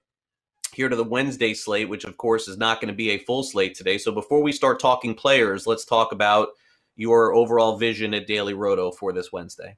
here 0.72 0.88
to 0.88 0.96
the 0.96 1.04
Wednesday 1.04 1.54
slate, 1.54 1.88
which 1.88 2.04
of 2.04 2.16
course 2.16 2.48
is 2.48 2.58
not 2.58 2.80
going 2.80 2.88
to 2.88 2.96
be 2.96 3.10
a 3.10 3.18
full 3.18 3.44
slate 3.44 3.76
today. 3.76 3.98
So 3.98 4.10
before 4.10 4.42
we 4.42 4.52
start 4.52 4.80
talking 4.80 5.14
players, 5.14 5.66
let's 5.66 5.84
talk 5.84 6.10
about 6.10 6.48
your 6.96 7.34
overall 7.34 7.76
vision 7.76 8.14
at 8.14 8.26
Daily 8.26 8.54
Roto 8.54 8.90
for 8.90 9.12
this 9.12 9.32
Wednesday. 9.32 9.76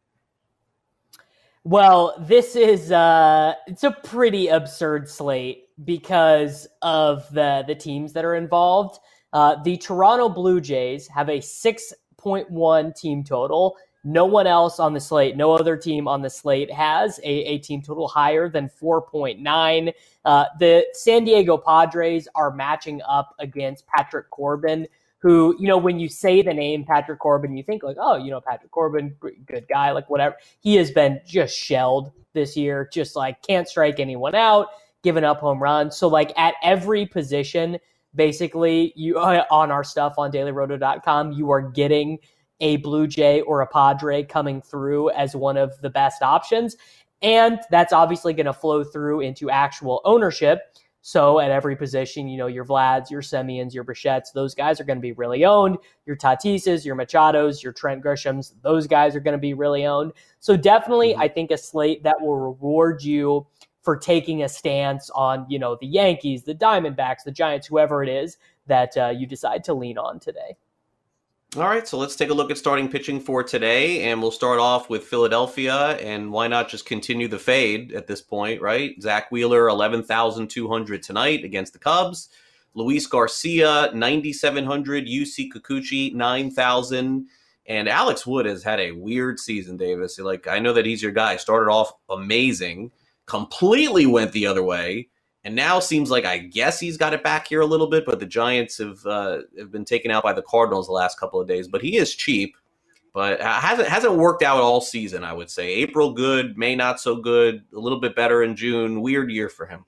Well, 1.65 2.15
this 2.19 2.57
is 2.57 2.91
uh 2.91 3.55
it's 3.67 3.85
a 3.85 3.91
pretty 3.91 4.49
absurd 4.49 5.09
slate 5.09 5.65
because 5.85 6.67
of 6.81 7.29
the 7.33 7.65
the 7.67 7.75
teams 7.75 8.15
that 8.15 8.25
are 8.25 8.35
involved. 8.35 8.99
Uh, 9.33 9.63
the 9.63 9.77
Toronto 9.77 10.29
Blue 10.29 10.61
Jays 10.61 11.07
have 11.09 11.29
a 11.29 11.39
6.1 11.39 12.97
team 12.97 13.23
total. 13.23 13.77
No 14.03 14.25
one 14.25 14.47
else 14.47 14.81
on 14.81 14.95
the 14.95 15.01
slate, 15.01 15.37
no 15.37 15.53
other 15.53 15.77
team 15.77 16.09
on 16.09 16.23
the 16.23 16.31
slate 16.31 16.73
has 16.73 17.19
a, 17.21 17.29
a 17.29 17.59
team 17.59 17.83
total 17.83 18.09
higher 18.09 18.49
than 18.49 18.69
4.9. 18.69 19.93
Uh, 20.25 20.45
the 20.59 20.87
San 20.95 21.25
Diego 21.25 21.59
Padres 21.59 22.27
are 22.35 22.51
matching 22.51 23.03
up 23.07 23.35
against 23.39 23.87
Patrick 23.87 24.31
Corbin, 24.31 24.89
who, 25.21 25.55
you 25.59 25.69
know, 25.69 25.79
when 25.79 25.99
you 25.99 26.09
say 26.09 26.43
the 26.43 26.53
name 26.53 26.85
Patrick 26.85 27.19
Corbin, 27.19 27.57
you 27.57 27.63
think 27.63 27.83
like, 27.83 27.97
oh, 28.01 28.17
you 28.17 28.31
know, 28.31 28.41
Patrick 28.41 28.71
Corbin, 28.71 29.15
good 29.47 29.67
guy, 29.69 29.93
like 29.93 30.09
whatever. 30.09 30.37
He 30.61 30.77
has 30.77 30.91
been 30.91 31.21
just 31.27 31.57
shelled 31.57 32.11
this 32.33 32.57
year, 32.57 32.89
just 32.93 33.17
like 33.17 33.43
can't 33.43 33.69
strike 33.69 34.01
anyone 34.01 34.35
out, 34.35 34.69
giving 35.03 35.25
up 35.25 35.41
home 35.41 35.63
runs. 35.63 35.97
So, 35.97 36.09
like, 36.09 36.33
at 36.39 36.55
every 36.63 37.07
position, 37.07 37.79
basically, 38.15 38.93
you 38.97 39.19
on 39.19 39.71
our 39.71 39.85
stuff 39.85 40.15
on 40.17 40.33
dailyroto.com, 40.33 41.33
you 41.33 41.51
are 41.51 41.63
getting 41.63 42.19
a 42.61 42.77
Blue 42.77 43.07
Jay 43.07 43.41
or 43.43 43.61
a 43.61 43.67
Padre 43.67 44.23
coming 44.23 44.61
through 44.61 45.11
as 45.11 45.35
one 45.35 45.57
of 45.57 45.79
the 45.81 45.91
best 45.91 46.23
options. 46.23 46.77
And 47.23 47.59
that's 47.71 47.93
obviously 47.93 48.33
going 48.33 48.47
to 48.47 48.53
flow 48.53 48.83
through 48.85 49.21
into 49.21 49.51
actual 49.51 50.01
ownership. 50.05 50.61
So 51.03 51.41
at 51.41 51.51
every 51.51 51.77
position, 51.77 52.29
you 52.29 52.37
know, 52.37 52.47
your 52.47 52.65
Vlads, 52.65 53.11
your 53.11 53.23
Semiens, 53.23 53.73
your 53.73 53.85
Bichettes, 53.85 54.33
those 54.35 54.55
guys 54.55 54.81
are 54.81 54.85
going 54.85 54.99
to 54.99 55.03
be 55.03 55.13
really 55.13 55.45
owned. 55.45 55.79
Your 56.05 56.17
Tatises, 56.17 56.85
your 56.85 56.95
Machados, 56.95 57.63
your 57.63 57.73
Trent 57.73 58.05
Grishams, 58.05 58.53
those 58.63 58.87
guys 58.87 59.17
are 59.17 59.21
going 59.21 59.33
to 59.33 59.39
be 59.39 59.55
really 59.55 59.87
owned. 59.87 60.13
So 60.41 60.57
definitely, 60.57 61.13
mm-hmm. 61.13 61.23
I 61.23 61.29
think 61.29 61.51
a 61.51 61.57
slate 61.57 62.03
that 62.03 62.21
will 62.21 62.37
reward 62.37 63.03
you 63.03 63.47
for 63.83 63.97
taking 63.97 64.43
a 64.43 64.49
stance 64.49 65.09
on, 65.11 65.47
you 65.49 65.59
know, 65.59 65.79
the 65.81 65.87
Yankees, 65.87 66.43
the 66.43 66.55
Diamondbacks, 66.55 67.25
the 67.25 67.33
Giants, 67.33 67.67
whoever 67.67 68.03
it 68.03 68.11
is 68.11 68.37
that 68.67 68.95
uh, 68.97 69.09
you 69.09 69.27
decide 69.27 69.65
to 69.65 69.75
lean 69.75 69.97
on 69.97 70.21
today. 70.21 70.57
All 71.57 71.65
right, 71.67 71.87
so 71.87 71.99
let's 71.99 72.15
take 72.15 72.31
a 72.31 72.35
look 72.35 72.53
at 72.53 72.59
starting 72.59 72.89
pitching 72.89 73.19
for 73.19 73.43
today, 73.43 74.05
and 74.05 74.23
we'll 74.23 74.31
start 74.31 74.61
off 74.61 74.89
with 74.89 75.03
Philadelphia, 75.03 75.97
and 75.97 76.31
why 76.31 76.47
not 76.47 76.69
just 76.69 76.87
continue 76.87 77.27
the 77.27 77.41
fade 77.41 77.93
at 77.93 78.07
this 78.07 78.23
point, 78.23 78.63
right? 78.63 78.95
Zack 79.03 79.33
Wheeler, 79.33 79.69
eleven 79.69 80.01
thousand 80.05 80.47
two 80.47 80.69
hundred 80.69 81.03
tonight 81.03 81.43
against 81.43 81.73
the 81.73 81.81
Cubs. 81.81 82.29
Luis 82.75 83.05
Garcia, 83.09 83.91
ninety 83.93 84.33
seven 84.33 84.65
hundred. 84.65 85.09
Yusei 85.09 85.51
Kikuchi, 85.53 86.15
nine 86.15 86.53
thousand. 86.53 87.27
And 87.67 87.89
Alex 87.89 88.25
Wood 88.25 88.47
has 88.47 88.63
had 88.63 88.79
a 88.79 88.93
weird 88.93 89.41
season, 89.41 89.77
Davis. 89.77 90.21
Like 90.21 90.47
I 90.47 90.61
know 90.61 90.73
that 90.73 90.87
he's 90.87 91.03
your 91.03 91.11
guy. 91.11 91.35
Started 91.35 91.69
off 91.69 91.93
amazing, 92.09 92.93
completely 93.27 94.07
went 94.07 94.31
the 94.31 94.47
other 94.47 94.63
way 94.63 95.09
and 95.45 95.55
now 95.55 95.81
seems 95.81 96.11
like 96.11 96.25
I 96.25 96.39
guess 96.39 96.79
he's 96.79 96.97
got 96.97 97.15
it 97.15 97.23
back 97.23 97.49
here 97.49 97.61
a 97.61 97.67
little 97.67 97.89
bit, 97.89 98.05
but 98.05 98.21
the 98.21 98.27
Giants 98.27 98.79
have 98.79 99.05
uh, 99.07 99.39
have 99.59 99.71
been 99.71 99.85
taken 99.85 100.11
out 100.11 100.23
by 100.23 100.33
the 100.33 100.43
Cardinals 100.43 100.87
the 100.87 100.93
last 100.93 101.19
couple 101.19 101.41
of 101.41 101.49
days. 101.49 101.67
But 101.67 101.83
he 101.83 101.97
is 101.97 102.15
cheap, 102.15 102.57
but 103.15 103.41
hasn't 103.41 103.89
hasn't 103.89 104.15
worked 104.15 104.43
out 104.43 104.61
all 104.61 104.81
season. 104.81 105.25
I 105.25 105.33
would 105.33 105.51
say 105.51 105.69
April 105.69 106.13
good, 106.13 106.59
May 106.59 106.77
not 106.77 107.01
so 107.01 107.17
good, 107.17 107.65
a 107.75 107.79
little 107.79 108.01
bit 108.01 108.15
better 108.15 108.43
in 108.43 108.55
June. 108.55 109.01
Weird 109.01 109.31
year 109.31 109.49
for 109.49 109.67
him. 109.67 109.85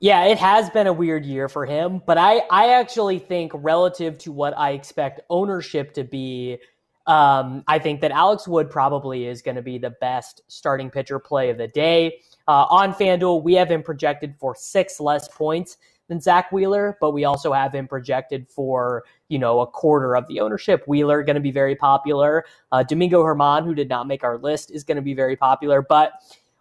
Yeah, 0.00 0.24
it 0.24 0.38
has 0.38 0.68
been 0.70 0.88
a 0.88 0.92
weird 0.92 1.24
year 1.24 1.48
for 1.48 1.64
him, 1.64 2.02
but 2.04 2.18
I 2.18 2.38
I 2.50 2.70
actually 2.70 3.20
think 3.20 3.52
relative 3.54 4.18
to 4.18 4.32
what 4.32 4.52
I 4.58 4.72
expect 4.72 5.20
ownership 5.30 5.94
to 5.94 6.02
be. 6.02 6.58
Um, 7.06 7.64
I 7.66 7.80
think 7.80 8.00
that 8.00 8.12
Alex 8.12 8.46
Wood 8.46 8.70
probably 8.70 9.26
is 9.26 9.42
going 9.42 9.56
to 9.56 9.62
be 9.62 9.78
the 9.78 9.90
best 10.00 10.42
starting 10.46 10.88
pitcher 10.88 11.18
play 11.18 11.50
of 11.50 11.58
the 11.58 11.66
day. 11.68 12.20
Uh, 12.52 12.66
on 12.68 12.92
FanDuel, 12.92 13.42
we 13.42 13.54
have 13.54 13.70
him 13.70 13.82
projected 13.82 14.36
for 14.38 14.54
six 14.54 15.00
less 15.00 15.26
points 15.26 15.78
than 16.08 16.20
Zack 16.20 16.52
Wheeler, 16.52 16.98
but 17.00 17.12
we 17.12 17.24
also 17.24 17.50
have 17.50 17.74
him 17.74 17.88
projected 17.88 18.46
for, 18.46 19.04
you 19.30 19.38
know, 19.38 19.60
a 19.60 19.66
quarter 19.66 20.14
of 20.14 20.28
the 20.28 20.38
ownership. 20.38 20.84
Wheeler 20.86 21.22
going 21.22 21.36
to 21.36 21.40
be 21.40 21.50
very 21.50 21.74
popular. 21.74 22.44
Uh, 22.70 22.82
Domingo 22.82 23.24
German, 23.24 23.64
who 23.64 23.74
did 23.74 23.88
not 23.88 24.06
make 24.06 24.22
our 24.22 24.36
list, 24.36 24.70
is 24.70 24.84
going 24.84 24.96
to 24.96 25.02
be 25.02 25.14
very 25.14 25.34
popular. 25.34 25.80
But 25.80 26.12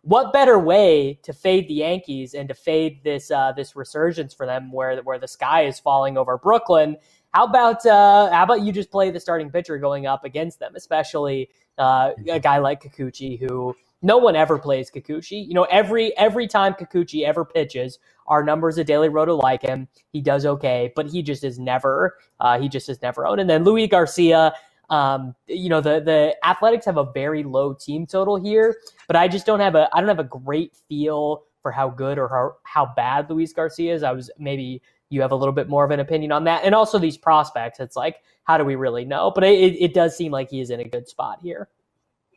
what 0.03 0.31
better 0.31 0.57
way 0.57 1.19
to 1.23 1.33
fade 1.33 1.67
the 1.67 1.73
Yankees 1.73 2.35
and 2.35 2.47
to 2.47 2.53
fade 2.53 3.03
this 3.03 3.29
uh, 3.29 3.51
this 3.51 3.75
resurgence 3.75 4.33
for 4.33 4.45
them, 4.45 4.71
where 4.71 4.95
where 5.01 5.19
the 5.19 5.27
sky 5.27 5.65
is 5.65 5.77
falling 5.77 6.17
over 6.17 6.37
Brooklyn? 6.37 6.95
How 7.33 7.43
about 7.43 7.85
uh, 7.85 8.31
how 8.31 8.43
about 8.43 8.61
you 8.61 8.71
just 8.71 8.91
play 8.91 9.11
the 9.11 9.19
starting 9.19 9.51
pitcher 9.51 9.77
going 9.77 10.05
up 10.05 10.23
against 10.23 10.57
them, 10.57 10.71
especially 10.77 11.49
uh, 11.77 12.11
a 12.29 12.39
guy 12.39 12.59
like 12.59 12.81
Kikuchi, 12.81 13.37
who 13.37 13.75
no 14.01 14.17
one 14.17 14.35
ever 14.35 14.57
plays 14.59 14.91
Kikuchi. 14.91 15.47
You 15.47 15.53
know, 15.53 15.63
every 15.65 16.15
every 16.17 16.47
time 16.47 16.73
Kikuchi 16.73 17.25
ever 17.25 17.45
pitches, 17.45 17.99
our 18.27 18.43
numbers 18.43 18.77
at 18.77 18.87
Daily 18.87 19.09
Roto 19.09 19.35
like 19.35 19.61
him. 19.61 19.87
He 20.11 20.21
does 20.21 20.45
okay, 20.45 20.91
but 20.95 21.07
he 21.09 21.21
just 21.21 21.43
is 21.43 21.59
never 21.59 22.17
uh, 22.39 22.59
he 22.59 22.69
just 22.69 22.89
is 22.89 23.01
never 23.01 23.27
owned. 23.27 23.41
And 23.41 23.49
then 23.49 23.63
Luis 23.63 23.89
Garcia, 23.89 24.53
um, 24.89 25.35
you 25.47 25.69
know, 25.69 25.81
the 25.81 25.99
the 26.01 26.35
Athletics 26.45 26.85
have 26.85 26.97
a 26.97 27.11
very 27.11 27.43
low 27.43 27.73
team 27.73 28.05
total 28.05 28.37
here, 28.37 28.77
but 29.07 29.15
I 29.15 29.27
just 29.27 29.45
don't 29.45 29.59
have 29.59 29.75
a 29.75 29.89
I 29.93 29.99
don't 29.99 30.09
have 30.09 30.19
a 30.19 30.23
great 30.23 30.75
feel 30.89 31.43
for 31.61 31.71
how 31.71 31.89
good 31.89 32.17
or 32.17 32.27
how, 32.29 32.55
how 32.63 32.93
bad 32.95 33.29
Luis 33.29 33.53
Garcia 33.53 33.93
is. 33.93 34.03
I 34.03 34.11
was 34.13 34.31
maybe 34.39 34.81
you 35.09 35.21
have 35.21 35.31
a 35.31 35.35
little 35.35 35.53
bit 35.53 35.69
more 35.69 35.83
of 35.85 35.91
an 35.91 35.99
opinion 35.99 36.31
on 36.31 36.45
that, 36.45 36.63
and 36.63 36.73
also 36.73 36.97
these 36.99 37.17
prospects. 37.17 37.79
It's 37.79 37.95
like 37.95 38.17
how 38.43 38.57
do 38.57 38.65
we 38.65 38.75
really 38.75 39.05
know? 39.05 39.31
But 39.33 39.43
it, 39.43 39.75
it 39.81 39.93
does 39.93 40.17
seem 40.17 40.31
like 40.31 40.49
he 40.49 40.61
is 40.61 40.71
in 40.71 40.79
a 40.79 40.85
good 40.87 41.07
spot 41.07 41.39
here. 41.41 41.69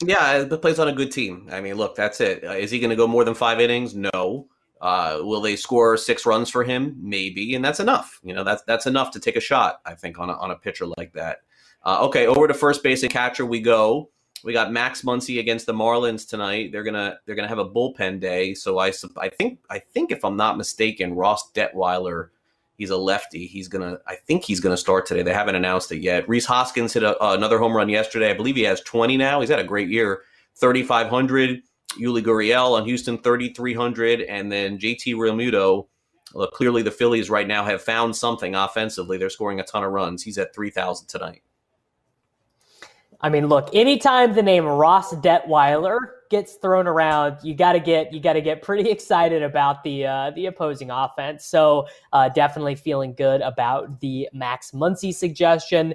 Yeah, 0.02 0.42
the 0.42 0.58
plays 0.58 0.78
on 0.78 0.88
a 0.88 0.92
good 0.92 1.12
team. 1.12 1.48
I 1.52 1.60
mean, 1.60 1.74
look, 1.74 1.94
that's 1.94 2.20
it. 2.20 2.44
Uh, 2.44 2.52
is 2.52 2.70
he 2.70 2.80
going 2.80 2.90
to 2.90 2.96
go 2.96 3.06
more 3.06 3.24
than 3.24 3.34
five 3.34 3.60
innings? 3.60 3.94
No. 3.94 4.48
Uh, 4.80 5.20
will 5.22 5.40
they 5.40 5.56
score 5.56 5.96
six 5.96 6.26
runs 6.26 6.50
for 6.50 6.62
him? 6.64 6.96
Maybe, 7.00 7.54
and 7.54 7.64
that's 7.64 7.80
enough. 7.80 8.20
You 8.22 8.34
know, 8.34 8.44
that's 8.44 8.62
that's 8.64 8.86
enough 8.86 9.12
to 9.12 9.20
take 9.20 9.36
a 9.36 9.40
shot. 9.40 9.80
I 9.86 9.94
think 9.94 10.18
on 10.18 10.28
a, 10.28 10.34
on 10.34 10.50
a 10.50 10.56
pitcher 10.56 10.86
like 10.98 11.12
that. 11.14 11.38
Uh, 11.84 12.04
okay, 12.06 12.26
over 12.26 12.46
to 12.48 12.54
first 12.54 12.82
base 12.82 13.02
and 13.02 13.10
catcher 13.10 13.46
we 13.46 13.60
go. 13.60 14.10
We 14.42 14.52
got 14.52 14.72
Max 14.72 15.00
Muncy 15.00 15.40
against 15.40 15.64
the 15.64 15.72
Marlins 15.72 16.28
tonight. 16.28 16.70
They're 16.70 16.82
gonna 16.82 17.18
they're 17.24 17.34
gonna 17.34 17.48
have 17.48 17.58
a 17.58 17.68
bullpen 17.68 18.20
day. 18.20 18.52
So 18.52 18.78
I 18.78 18.92
I 19.16 19.30
think 19.30 19.60
I 19.70 19.78
think 19.78 20.12
if 20.12 20.22
I'm 20.22 20.36
not 20.36 20.58
mistaken, 20.58 21.14
Ross 21.14 21.50
Detwiler 21.52 22.28
He's 22.76 22.90
a 22.90 22.96
lefty. 22.96 23.46
He's 23.46 23.68
gonna. 23.68 23.98
I 24.06 24.16
think 24.16 24.44
he's 24.44 24.60
gonna 24.60 24.76
start 24.76 25.06
today. 25.06 25.22
They 25.22 25.32
haven't 25.32 25.54
announced 25.54 25.92
it 25.92 25.98
yet. 25.98 26.28
Rhys 26.28 26.46
Hoskins 26.46 26.92
hit 26.92 27.02
a, 27.02 27.20
uh, 27.22 27.34
another 27.34 27.58
home 27.58 27.76
run 27.76 27.88
yesterday. 27.88 28.30
I 28.30 28.34
believe 28.34 28.56
he 28.56 28.62
has 28.62 28.80
20 28.80 29.16
now. 29.16 29.40
He's 29.40 29.50
had 29.50 29.60
a 29.60 29.64
great 29.64 29.88
year. 29.88 30.22
3,500. 30.56 31.62
Yuli 31.98 32.22
Gurriel 32.22 32.72
on 32.72 32.84
Houston 32.84 33.18
3,300, 33.18 34.22
and 34.22 34.50
then 34.50 34.78
JT 34.78 35.14
Realmuto. 35.14 35.86
Well, 36.34 36.48
clearly, 36.48 36.82
the 36.82 36.90
Phillies 36.90 37.30
right 37.30 37.46
now 37.46 37.64
have 37.64 37.82
found 37.82 38.16
something 38.16 38.56
offensively. 38.56 39.18
They're 39.18 39.30
scoring 39.30 39.60
a 39.60 39.64
ton 39.64 39.84
of 39.84 39.92
runs. 39.92 40.22
He's 40.22 40.38
at 40.38 40.52
3,000 40.54 41.06
tonight. 41.06 41.42
I 43.20 43.28
mean, 43.28 43.46
look, 43.46 43.70
anytime 43.72 44.34
the 44.34 44.42
name 44.42 44.64
Ross 44.64 45.14
Detwiler 45.14 46.13
gets 46.34 46.54
thrown 46.54 46.88
around, 46.88 47.36
you 47.44 47.54
got 47.54 47.74
to 47.74 47.80
get 47.80 48.12
you 48.12 48.18
got 48.18 48.32
to 48.32 48.40
get 48.40 48.60
pretty 48.60 48.90
excited 48.96 49.42
about 49.42 49.84
the 49.84 50.04
uh, 50.04 50.30
the 50.34 50.46
opposing 50.46 50.90
offense. 50.90 51.44
So 51.44 51.86
uh, 52.12 52.28
definitely 52.28 52.74
feeling 52.74 53.14
good 53.14 53.40
about 53.40 54.00
the 54.00 54.28
Max 54.32 54.72
Muncy 54.72 55.14
suggestion. 55.14 55.94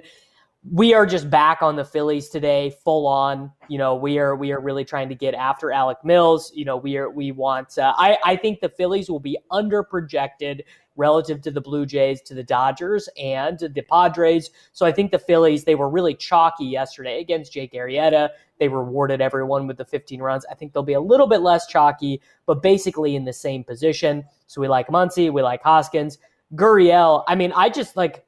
We 0.70 0.94
are 0.94 1.04
just 1.04 1.28
back 1.28 1.60
on 1.60 1.76
the 1.76 1.84
Phillies 1.84 2.28
today, 2.30 2.74
full 2.84 3.06
on. 3.06 3.52
You 3.68 3.76
know, 3.76 3.94
we 3.94 4.18
are 4.18 4.34
we 4.34 4.50
are 4.52 4.60
really 4.60 4.84
trying 4.84 5.10
to 5.10 5.14
get 5.14 5.34
after 5.34 5.72
Alec 5.72 5.98
Mills. 6.04 6.52
You 6.54 6.64
know, 6.64 6.76
we 6.78 6.96
are 6.96 7.10
we 7.10 7.32
want. 7.32 7.76
Uh, 7.76 7.92
I 7.98 8.16
I 8.24 8.36
think 8.36 8.60
the 8.60 8.70
Phillies 8.70 9.10
will 9.10 9.20
be 9.20 9.36
under 9.50 9.82
projected 9.82 10.64
relative 10.96 11.40
to 11.42 11.50
the 11.50 11.60
Blue 11.60 11.86
Jays, 11.86 12.20
to 12.22 12.34
the 12.34 12.42
Dodgers, 12.42 13.08
and 13.18 13.58
the 13.58 13.82
Padres. 13.90 14.50
So 14.72 14.84
I 14.84 14.92
think 14.92 15.10
the 15.10 15.18
Phillies, 15.18 15.64
they 15.64 15.74
were 15.74 15.88
really 15.88 16.14
chalky 16.14 16.66
yesterday 16.66 17.20
against 17.20 17.52
Jake 17.52 17.72
Arrieta. 17.72 18.30
They 18.60 18.68
rewarded 18.68 19.22
everyone 19.22 19.66
with 19.66 19.78
the 19.78 19.86
15 19.86 20.20
runs. 20.20 20.44
I 20.50 20.54
think 20.54 20.72
they'll 20.72 20.82
be 20.82 20.92
a 20.92 21.00
little 21.00 21.26
bit 21.26 21.40
less 21.40 21.66
chalky, 21.66 22.20
but 22.44 22.62
basically 22.62 23.16
in 23.16 23.24
the 23.24 23.32
same 23.32 23.64
position. 23.64 24.22
So 24.46 24.60
we 24.60 24.68
like 24.68 24.88
Muncy, 24.88 25.32
we 25.32 25.42
like 25.42 25.62
Hoskins. 25.62 26.18
Gurriel, 26.54 27.24
I 27.26 27.34
mean, 27.36 27.52
I 27.56 27.70
just 27.70 27.96
like, 27.96 28.24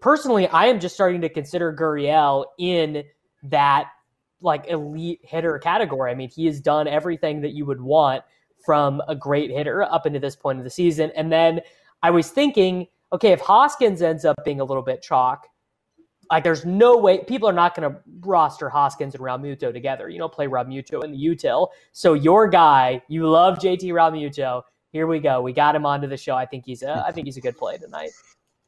personally, 0.00 0.46
I 0.48 0.66
am 0.66 0.78
just 0.78 0.94
starting 0.94 1.20
to 1.22 1.28
consider 1.28 1.74
Gurriel 1.74 2.44
in 2.58 3.02
that 3.42 3.90
like 4.40 4.66
elite 4.68 5.20
hitter 5.24 5.58
category. 5.58 6.12
I 6.12 6.14
mean, 6.14 6.30
he 6.30 6.46
has 6.46 6.60
done 6.60 6.86
everything 6.86 7.40
that 7.40 7.52
you 7.52 7.66
would 7.66 7.80
want 7.80 8.22
from 8.64 9.02
a 9.08 9.16
great 9.16 9.50
hitter 9.50 9.82
up 9.82 10.06
into 10.06 10.20
this 10.20 10.36
point 10.36 10.58
of 10.58 10.64
the 10.64 10.70
season. 10.70 11.10
And 11.16 11.32
then 11.32 11.60
I 12.02 12.10
was 12.10 12.30
thinking, 12.30 12.86
okay, 13.12 13.32
if 13.32 13.40
Hoskins 13.40 14.02
ends 14.02 14.24
up 14.24 14.36
being 14.44 14.60
a 14.60 14.64
little 14.64 14.82
bit 14.82 15.02
chalk, 15.02 15.48
like 16.34 16.42
there's 16.42 16.64
no 16.64 16.96
way 16.96 17.22
people 17.22 17.48
are 17.48 17.52
not 17.52 17.76
going 17.76 17.88
to 17.88 17.98
roster 18.20 18.68
Hoskins 18.68 19.14
and 19.14 19.22
Realmuto 19.22 19.72
together. 19.72 20.08
You 20.08 20.18
know, 20.18 20.28
play 20.28 20.48
Realmuto 20.48 21.04
in 21.04 21.12
the 21.12 21.18
util. 21.18 21.68
So 21.92 22.14
your 22.14 22.48
guy, 22.48 23.00
you 23.06 23.28
love 23.28 23.58
JT 23.58 23.84
Realmuto. 23.84 24.62
Here 24.90 25.06
we 25.06 25.20
go. 25.20 25.40
We 25.40 25.52
got 25.52 25.76
him 25.76 25.86
onto 25.86 26.08
the 26.08 26.16
show. 26.16 26.34
I 26.34 26.44
think 26.44 26.64
he's 26.66 26.82
a, 26.82 27.04
I 27.06 27.12
think 27.12 27.26
he's 27.26 27.36
a 27.36 27.40
good 27.40 27.56
play 27.56 27.78
tonight. 27.78 28.10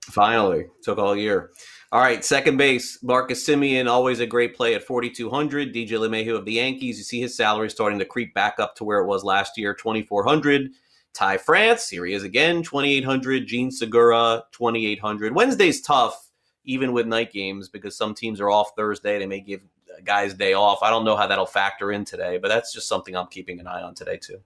Finally, 0.03 0.67
took 0.85 0.99
all 0.99 1.17
year. 1.17 1.51
All 1.91 2.01
right, 2.01 2.25
second 2.25 2.57
base, 2.57 3.03
Marcus 3.03 3.45
Semien, 3.45 3.89
always 3.89 4.21
a 4.21 4.27
great 4.27 4.55
play 4.55 4.77
at 4.77 4.85
4,200. 4.85 5.75
DJ 5.75 5.91
LeMahieu 5.91 6.37
of 6.37 6.45
the 6.45 6.53
Yankees, 6.53 6.99
you 6.99 7.05
see 7.05 7.21
his 7.21 7.37
salary 7.37 7.69
starting 7.69 7.99
to 7.99 8.05
creep 8.05 8.33
back 8.33 8.61
up 8.61 8.77
to 8.77 8.85
where 8.85 9.01
it 9.01 9.07
was 9.07 9.25
last 9.25 9.59
year, 9.59 9.75
2,400. 9.75 10.71
Ty 11.15 11.39
France, 11.39 11.89
here 11.89 12.05
he 12.05 12.13
is 12.13 12.23
again, 12.23 12.63
2,800. 12.63 13.47
Jean 13.49 13.73
Segura, 13.73 14.45
2,800. 14.53 15.35
Wednesday's 15.35 15.81
tough, 15.81 16.26
even 16.67 16.93
with 16.93 17.07
night 17.07 17.33
games, 17.33 17.69
because 17.69 17.97
some 17.97 18.15
teams 18.15 18.41
are 18.41 18.51
off 18.51 18.73
Thursday. 18.77 19.19
They 19.19 19.27
may 19.27 19.41
give 19.41 19.63
guys 20.05 20.35
day 20.35 20.53
off. 20.53 20.83
I 20.83 20.91
don't 20.91 21.05
know 21.05 21.17
how 21.17 21.27
that'll 21.27 21.47
factor 21.47 21.93
in 21.93 22.05
today, 22.05 22.39
but 22.39 22.49
that's 22.49 22.73
just 22.73 22.89
something 22.89 23.17
I'm 23.17 23.29
keeping 23.29 23.61
an 23.61 23.67
eye 23.67 23.83
on 23.83 23.95
today 23.95 24.19
too. 24.19 24.41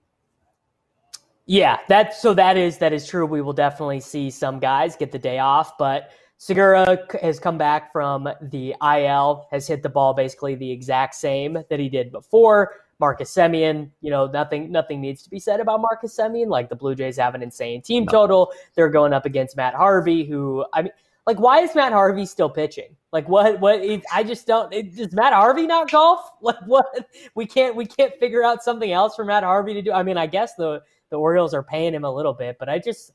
Yeah, 1.46 1.78
that 1.88 2.14
so 2.14 2.32
that 2.34 2.56
is 2.56 2.78
that 2.78 2.92
is 2.92 3.08
true. 3.08 3.26
We 3.26 3.42
will 3.42 3.52
definitely 3.52 4.00
see 4.00 4.30
some 4.30 4.60
guys 4.60 4.94
get 4.94 5.10
the 5.10 5.18
day 5.18 5.40
off, 5.40 5.76
but 5.78 6.12
Segura 6.38 6.98
has 7.20 7.40
come 7.40 7.58
back 7.58 7.92
from 7.92 8.28
the 8.40 8.74
IL, 8.82 9.48
has 9.50 9.66
hit 9.66 9.82
the 9.82 9.88
ball 9.88 10.14
basically 10.14 10.54
the 10.54 10.70
exact 10.70 11.14
same 11.14 11.58
that 11.68 11.80
he 11.80 11.88
did 11.88 12.12
before. 12.12 12.76
Marcus 13.00 13.34
Semien, 13.34 13.90
you 14.02 14.10
know, 14.10 14.26
nothing 14.26 14.70
nothing 14.70 15.00
needs 15.00 15.22
to 15.22 15.30
be 15.30 15.40
said 15.40 15.58
about 15.58 15.80
Marcus 15.80 16.16
Semien. 16.16 16.48
Like 16.48 16.68
the 16.68 16.76
Blue 16.76 16.94
Jays 16.94 17.16
have 17.16 17.34
an 17.34 17.42
insane 17.42 17.82
team 17.82 18.06
total. 18.06 18.52
They're 18.74 18.90
going 18.90 19.12
up 19.12 19.26
against 19.26 19.56
Matt 19.56 19.74
Harvey, 19.74 20.24
who 20.24 20.64
I 20.72 20.82
mean, 20.82 20.92
like, 21.30 21.38
why 21.38 21.60
is 21.60 21.76
Matt 21.76 21.92
Harvey 21.92 22.26
still 22.26 22.50
pitching? 22.50 22.96
Like, 23.12 23.28
what? 23.28 23.60
What? 23.60 23.82
I 24.12 24.24
just 24.24 24.48
don't. 24.48 24.72
It, 24.72 24.96
does 24.96 25.12
Matt 25.12 25.32
Harvey 25.32 25.66
not 25.66 25.90
golf? 25.90 26.20
Like, 26.42 26.56
what? 26.66 26.86
We 27.34 27.46
can't. 27.46 27.76
We 27.76 27.86
can't 27.86 28.12
figure 28.18 28.42
out 28.42 28.64
something 28.64 28.90
else 28.90 29.14
for 29.14 29.24
Matt 29.24 29.44
Harvey 29.44 29.74
to 29.74 29.82
do. 29.82 29.92
I 29.92 30.02
mean, 30.02 30.16
I 30.16 30.26
guess 30.26 30.54
the 30.54 30.82
the 31.10 31.16
Orioles 31.16 31.54
are 31.54 31.62
paying 31.62 31.94
him 31.94 32.04
a 32.04 32.12
little 32.12 32.32
bit, 32.32 32.56
but 32.58 32.68
I 32.68 32.80
just 32.80 33.12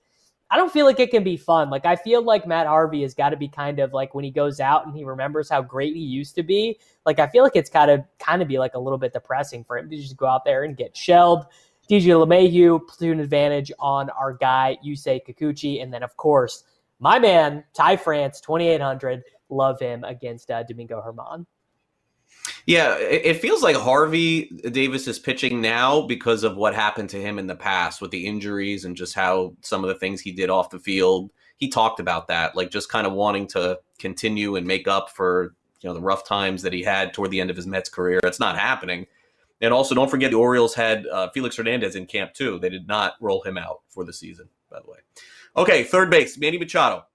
I 0.50 0.56
don't 0.56 0.72
feel 0.72 0.86
like 0.86 1.00
it 1.02 1.12
can 1.12 1.24
be 1.24 1.36
fun. 1.36 1.70
Like 1.70 1.86
I 1.86 1.98
feel 1.98 2.24
like 2.24 2.48
Matt 2.48 2.68
Harvey 2.68 3.02
has 3.02 3.14
got 3.14 3.32
to 3.32 3.38
be 3.38 3.50
kind 3.50 3.80
of 3.80 3.92
like 3.92 4.16
when 4.16 4.24
he 4.24 4.32
goes 4.32 4.62
out 4.62 4.86
and 4.86 4.96
he 4.96 5.04
remembers 5.04 5.50
how 5.50 5.62
great 5.62 5.94
he 5.94 6.02
used 6.02 6.36
to 6.36 6.44
be. 6.44 6.80
Like 7.06 7.20
I 7.20 7.28
feel 7.28 7.44
like 7.44 7.56
it's 7.56 7.70
got 7.70 7.88
to 7.88 8.06
kind 8.20 8.42
of 8.42 8.48
be 8.48 8.60
like 8.60 8.76
a 8.76 8.80
little 8.80 9.00
bit 9.00 9.12
depressing 9.12 9.66
for 9.66 9.78
him 9.78 9.90
to 9.90 9.98
just 9.98 10.16
go 10.16 10.28
out 10.28 10.46
there 10.46 10.64
and 10.64 10.78
get 10.78 10.96
shelled. 10.96 11.46
DJ 11.90 12.26
LeMahieu, 12.26 12.88
platoon 12.88 13.20
advantage 13.20 13.72
on 13.80 14.10
our 14.12 14.34
guy 14.34 14.78
Yusei 14.86 15.20
Kikuchi, 15.26 15.82
and 15.84 15.94
then 15.94 16.04
of 16.04 16.16
course 16.18 16.64
my 17.00 17.20
man 17.20 17.64
Ty 17.74 17.98
France, 17.98 18.42
twenty 18.42 18.68
eight 18.68 18.82
hundred. 18.82 19.24
Love 19.50 19.80
him 19.80 20.04
against 20.04 20.50
uh, 20.50 20.64
Domingo 20.64 21.02
German. 21.04 21.46
Yeah, 22.66 22.98
it 22.98 23.40
feels 23.42 23.62
like 23.62 23.76
Harvey 23.76 24.46
Davis 24.72 25.08
is 25.08 25.20
pitching 25.20 25.62
now 25.62 26.02
because 26.02 26.44
of 26.44 26.58
what 26.58 26.74
happened 26.74 27.10
to 27.12 27.22
him 27.22 27.38
in 27.38 27.46
the 27.46 27.56
past 27.56 28.02
with 28.02 28.10
the 28.10 28.26
injuries 28.26 28.86
and 28.86 28.96
just 28.96 29.14
how 29.14 29.56
some 29.62 29.84
of 29.84 29.88
the 29.88 29.96
things 29.96 30.20
he 30.20 30.32
did 30.32 30.50
off 30.50 30.72
the 30.72 30.80
field. 30.80 31.32
He 31.58 31.70
talked 31.70 32.00
about 32.00 32.28
that, 32.28 32.56
like 32.56 32.72
just 32.72 32.90
kind 32.90 33.06
of 33.06 33.14
wanting 33.14 33.48
to 33.50 33.80
continue 34.00 34.56
and 34.56 34.66
make 34.66 34.88
up 34.88 35.10
for 35.12 35.54
you 35.82 35.90
know 35.90 35.94
the 35.94 36.02
rough 36.02 36.28
times 36.28 36.64
that 36.64 36.74
he 36.74 36.82
had 36.82 37.14
toward 37.14 37.30
the 37.30 37.40
end 37.40 37.52
of 37.52 37.56
his 37.56 37.68
Mets 37.68 37.90
career. 37.90 38.20
It's 38.24 38.40
not 38.40 38.58
happening. 38.58 39.06
And 39.62 39.74
also, 39.74 39.96
don't 39.96 40.10
forget 40.10 40.32
the 40.32 40.38
Orioles 40.38 40.74
had 40.74 41.06
uh, 41.08 41.30
Felix 41.34 41.56
Hernandez 41.56 41.96
in 41.96 42.08
camp 42.08 42.34
too. 42.34 42.60
They 42.60 42.70
did 42.70 42.88
not 42.88 43.14
roll 43.22 43.42
him 43.44 43.58
out 43.58 43.82
for 43.90 44.04
the 44.04 44.12
season, 44.12 44.50
by 44.70 44.80
the 44.82 44.90
way. 44.90 44.98
Okay, 45.58 45.84
third 45.84 46.10
base, 46.10 46.38
Manny 46.38 46.58
Machado, 46.58 47.06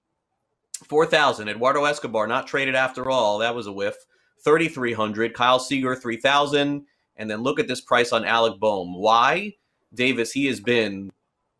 four 0.87 1.05
thousand. 1.05 1.49
Eduardo 1.49 1.85
Escobar 1.85 2.27
not 2.27 2.47
traded 2.47 2.75
after 2.75 3.09
all. 3.09 3.37
That 3.39 3.55
was 3.55 3.67
a 3.67 3.71
whiff. 3.71 3.95
3,300. 4.43 5.33
Kyle 5.33 5.59
Seager, 5.59 5.95
3,000. 5.95 6.85
And 7.17 7.29
then 7.29 7.43
look 7.43 7.59
at 7.59 7.67
this 7.67 7.81
price 7.81 8.11
on 8.11 8.25
Alec 8.25 8.59
Bohm. 8.59 8.95
Why? 8.95 9.53
Davis, 9.93 10.31
he 10.31 10.47
has 10.47 10.59
been, 10.59 11.11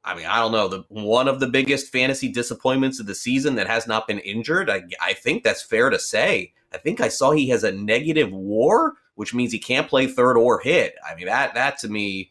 I 0.04 0.16
mean, 0.16 0.26
I 0.26 0.40
don't 0.40 0.54
know, 0.54 0.68
the 0.68 0.84
one 0.88 1.28
of 1.28 1.40
the 1.40 1.48
biggest 1.48 1.92
fantasy 1.92 2.30
disappointments 2.30 3.00
of 3.00 3.06
the 3.06 3.16
season 3.16 3.56
that 3.56 3.68
has 3.68 3.88
not 3.88 4.08
been 4.08 4.20
injured. 4.20 4.70
I, 4.70 4.84
I 5.02 5.14
think 5.14 5.44
that's 5.44 5.62
fair 5.62 5.90
to 5.90 6.00
say. 6.00 6.54
I 6.74 6.78
think 6.78 7.02
I 7.02 7.10
saw 7.10 7.32
he 7.32 7.50
has 7.50 7.64
a 7.64 7.72
negative 7.72 8.32
war, 8.32 8.94
which 9.16 9.34
means 9.34 9.52
he 9.52 9.60
can't 9.60 9.90
play 9.90 10.08
third 10.08 10.38
or 10.38 10.60
hit. 10.60 10.96
I 11.08 11.14
mean, 11.16 11.26
that 11.26 11.54
that 11.54 11.78
to 11.80 11.90
me, 11.90 12.31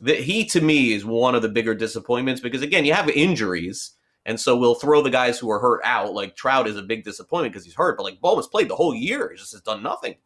the, 0.00 0.14
he 0.14 0.44
to 0.46 0.60
me 0.60 0.92
is 0.92 1.04
one 1.04 1.34
of 1.34 1.42
the 1.42 1.48
bigger 1.48 1.74
disappointments 1.74 2.40
because 2.40 2.62
again, 2.62 2.84
you 2.84 2.92
have 2.92 3.08
injuries 3.08 3.92
and 4.26 4.38
so 4.38 4.56
we'll 4.56 4.74
throw 4.74 5.02
the 5.02 5.10
guys 5.10 5.38
who 5.38 5.50
are 5.50 5.58
hurt 5.58 5.80
out. 5.84 6.12
Like 6.12 6.36
Trout 6.36 6.68
is 6.68 6.76
a 6.76 6.82
big 6.82 7.04
disappointment 7.04 7.52
because 7.52 7.64
he's 7.64 7.74
hurt, 7.74 7.96
but 7.96 8.04
like 8.04 8.20
Bohm's 8.20 8.46
played 8.46 8.68
the 8.68 8.76
whole 8.76 8.94
year. 8.94 9.30
He 9.30 9.38
just 9.38 9.52
has 9.52 9.62
done 9.62 9.82
nothing. 9.82 10.16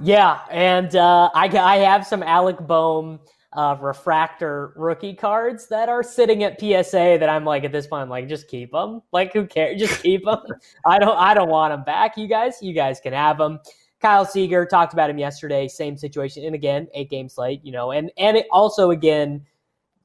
Yeah, 0.00 0.40
and 0.50 0.94
uh, 0.94 1.30
I 1.34 1.46
I 1.46 1.76
have 1.78 2.06
some 2.06 2.22
Alec 2.22 2.58
Bohm 2.60 3.18
uh, 3.54 3.76
refractor 3.80 4.74
rookie 4.76 5.14
cards 5.14 5.66
that 5.68 5.88
are 5.88 6.02
sitting 6.02 6.44
at 6.44 6.60
PSA 6.60 7.16
that 7.18 7.28
I'm 7.28 7.44
like 7.44 7.64
at 7.64 7.72
this 7.72 7.86
point 7.86 8.02
I'm 8.02 8.10
like 8.10 8.28
just 8.28 8.46
keep 8.48 8.70
them. 8.70 9.02
Like 9.10 9.32
who 9.32 9.46
cares? 9.46 9.80
Just 9.80 10.02
keep 10.02 10.24
them. 10.24 10.40
I 10.86 10.98
don't 10.98 11.16
I 11.16 11.34
don't 11.34 11.48
want 11.48 11.72
them 11.72 11.84
back. 11.84 12.16
You 12.16 12.28
guys, 12.28 12.58
you 12.60 12.74
guys 12.74 13.00
can 13.00 13.12
have 13.12 13.38
them. 13.38 13.58
Kyle 14.00 14.24
Seager 14.24 14.64
talked 14.64 14.92
about 14.92 15.10
him 15.10 15.18
yesterday. 15.18 15.68
Same 15.68 15.96
situation, 15.96 16.44
and 16.44 16.54
again, 16.54 16.88
eight 16.94 17.10
game 17.10 17.28
slate. 17.28 17.60
You 17.64 17.72
know, 17.72 17.92
and 17.92 18.10
and 18.16 18.36
it 18.36 18.46
also 18.50 18.90
again 18.90 19.44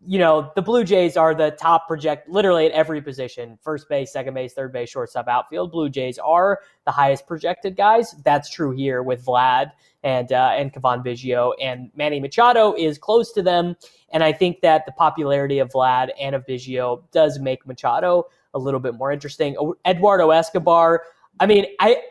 you 0.05 0.19
know, 0.19 0.51
the 0.55 0.61
Blue 0.61 0.83
Jays 0.83 1.15
are 1.15 1.33
the 1.33 1.51
top 1.51 1.87
project 1.87 2.27
literally 2.27 2.65
at 2.65 2.71
every 2.71 3.01
position 3.01 3.57
first 3.61 3.87
base, 3.87 4.11
second 4.11 4.33
base, 4.33 4.53
third 4.53 4.73
base, 4.73 4.89
shortstop, 4.89 5.27
outfield. 5.27 5.71
Blue 5.71 5.89
Jays 5.89 6.19
are 6.19 6.59
the 6.85 6.91
highest 6.91 7.25
projected 7.25 7.77
guys. 7.77 8.13
That's 8.23 8.49
true 8.49 8.71
here 8.71 9.01
with 9.03 9.25
Vlad 9.25 9.71
and 10.03 10.31
uh, 10.31 10.51
and 10.55 10.73
Cavan 10.73 11.01
Biggio 11.03 11.53
and 11.61 11.89
Manny 11.95 12.19
Machado 12.19 12.73
is 12.73 12.97
close 12.97 13.31
to 13.33 13.41
them. 13.41 13.75
And 14.11 14.23
I 14.23 14.33
think 14.33 14.61
that 14.61 14.85
the 14.85 14.91
popularity 14.91 15.59
of 15.59 15.69
Vlad 15.69 16.09
and 16.19 16.35
of 16.35 16.45
Biggio 16.45 17.03
does 17.11 17.39
make 17.39 17.65
Machado 17.65 18.25
a 18.53 18.59
little 18.59 18.79
bit 18.79 18.95
more 18.95 19.11
interesting. 19.11 19.55
Eduardo 19.85 20.31
Escobar. 20.31 21.03
I 21.39 21.45
mean, 21.45 21.65
I 21.79 22.01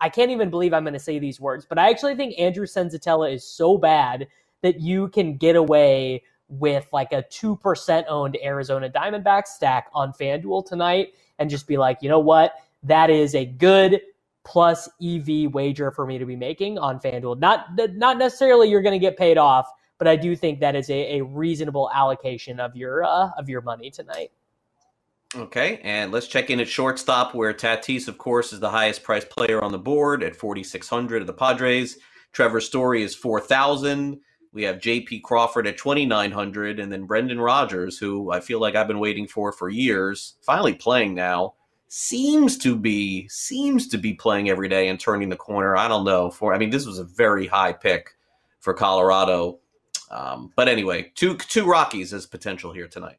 I 0.00 0.08
can't 0.08 0.30
even 0.30 0.50
believe 0.50 0.72
I'm 0.72 0.84
going 0.84 0.94
to 0.94 0.98
say 0.98 1.18
these 1.18 1.40
words, 1.40 1.66
but 1.68 1.78
I 1.78 1.90
actually 1.90 2.16
think 2.16 2.38
Andrew 2.38 2.66
Senzatela 2.66 3.32
is 3.32 3.44
so 3.44 3.76
bad 3.78 4.26
that 4.62 4.80
you 4.80 5.08
can 5.08 5.36
get 5.36 5.56
away 5.56 6.22
with 6.48 6.86
like 6.92 7.12
a 7.12 7.22
2% 7.22 8.04
owned 8.08 8.36
Arizona 8.42 8.90
Diamondbacks 8.90 9.48
stack 9.48 9.88
on 9.94 10.12
FanDuel 10.12 10.66
tonight 10.66 11.14
and 11.38 11.48
just 11.48 11.66
be 11.66 11.76
like, 11.76 11.98
you 12.02 12.08
know 12.08 12.18
what? 12.18 12.54
That 12.82 13.08
is 13.10 13.34
a 13.34 13.46
good 13.46 14.00
plus 14.44 14.88
EV 15.02 15.52
wager 15.52 15.90
for 15.90 16.06
me 16.06 16.18
to 16.18 16.26
be 16.26 16.36
making 16.36 16.78
on 16.78 16.98
FanDuel. 16.98 17.38
Not 17.38 17.66
not 17.96 18.18
necessarily 18.18 18.68
you're 18.68 18.82
going 18.82 18.98
to 18.98 19.04
get 19.04 19.16
paid 19.16 19.38
off, 19.38 19.70
but 19.98 20.08
I 20.08 20.16
do 20.16 20.34
think 20.34 20.60
that 20.60 20.74
is 20.74 20.90
a, 20.90 21.18
a 21.18 21.24
reasonable 21.24 21.90
allocation 21.94 22.58
of 22.58 22.74
your 22.74 23.04
uh, 23.04 23.30
of 23.38 23.48
your 23.48 23.60
money 23.60 23.90
tonight. 23.90 24.30
Okay, 25.36 25.80
and 25.84 26.10
let's 26.10 26.26
check 26.26 26.50
in 26.50 26.58
at 26.58 26.68
shortstop, 26.68 27.36
where 27.36 27.54
Tatis, 27.54 28.08
of 28.08 28.18
course, 28.18 28.52
is 28.52 28.58
the 28.58 28.70
highest 28.70 29.04
priced 29.04 29.30
player 29.30 29.62
on 29.62 29.70
the 29.70 29.78
board 29.78 30.24
at 30.24 30.34
4,600 30.34 31.20
of 31.20 31.28
the 31.28 31.32
Padres. 31.32 31.98
Trevor 32.32 32.60
Story 32.60 33.04
is 33.04 33.14
4,000. 33.14 34.20
We 34.52 34.64
have 34.64 34.80
J.P. 34.80 35.20
Crawford 35.20 35.68
at 35.68 35.78
2,900, 35.78 36.80
and 36.80 36.90
then 36.90 37.06
Brendan 37.06 37.40
Rodgers, 37.40 37.96
who 37.96 38.32
I 38.32 38.40
feel 38.40 38.58
like 38.58 38.74
I've 38.74 38.88
been 38.88 38.98
waiting 38.98 39.28
for 39.28 39.52
for 39.52 39.68
years, 39.68 40.34
finally 40.42 40.74
playing 40.74 41.14
now. 41.14 41.54
Seems 41.86 42.58
to 42.58 42.76
be 42.76 43.28
seems 43.28 43.86
to 43.88 43.98
be 43.98 44.14
playing 44.14 44.48
every 44.48 44.68
day 44.68 44.88
and 44.88 44.98
turning 44.98 45.28
the 45.28 45.36
corner. 45.36 45.76
I 45.76 45.86
don't 45.86 46.04
know. 46.04 46.30
For 46.30 46.52
I 46.52 46.58
mean, 46.58 46.70
this 46.70 46.86
was 46.86 46.98
a 46.98 47.04
very 47.04 47.46
high 47.46 47.72
pick 47.72 48.16
for 48.60 48.74
Colorado, 48.74 49.60
um, 50.10 50.52
but 50.56 50.68
anyway, 50.68 51.12
two 51.14 51.36
two 51.36 51.66
Rockies 51.66 52.12
as 52.12 52.26
potential 52.26 52.72
here 52.72 52.88
tonight. 52.88 53.18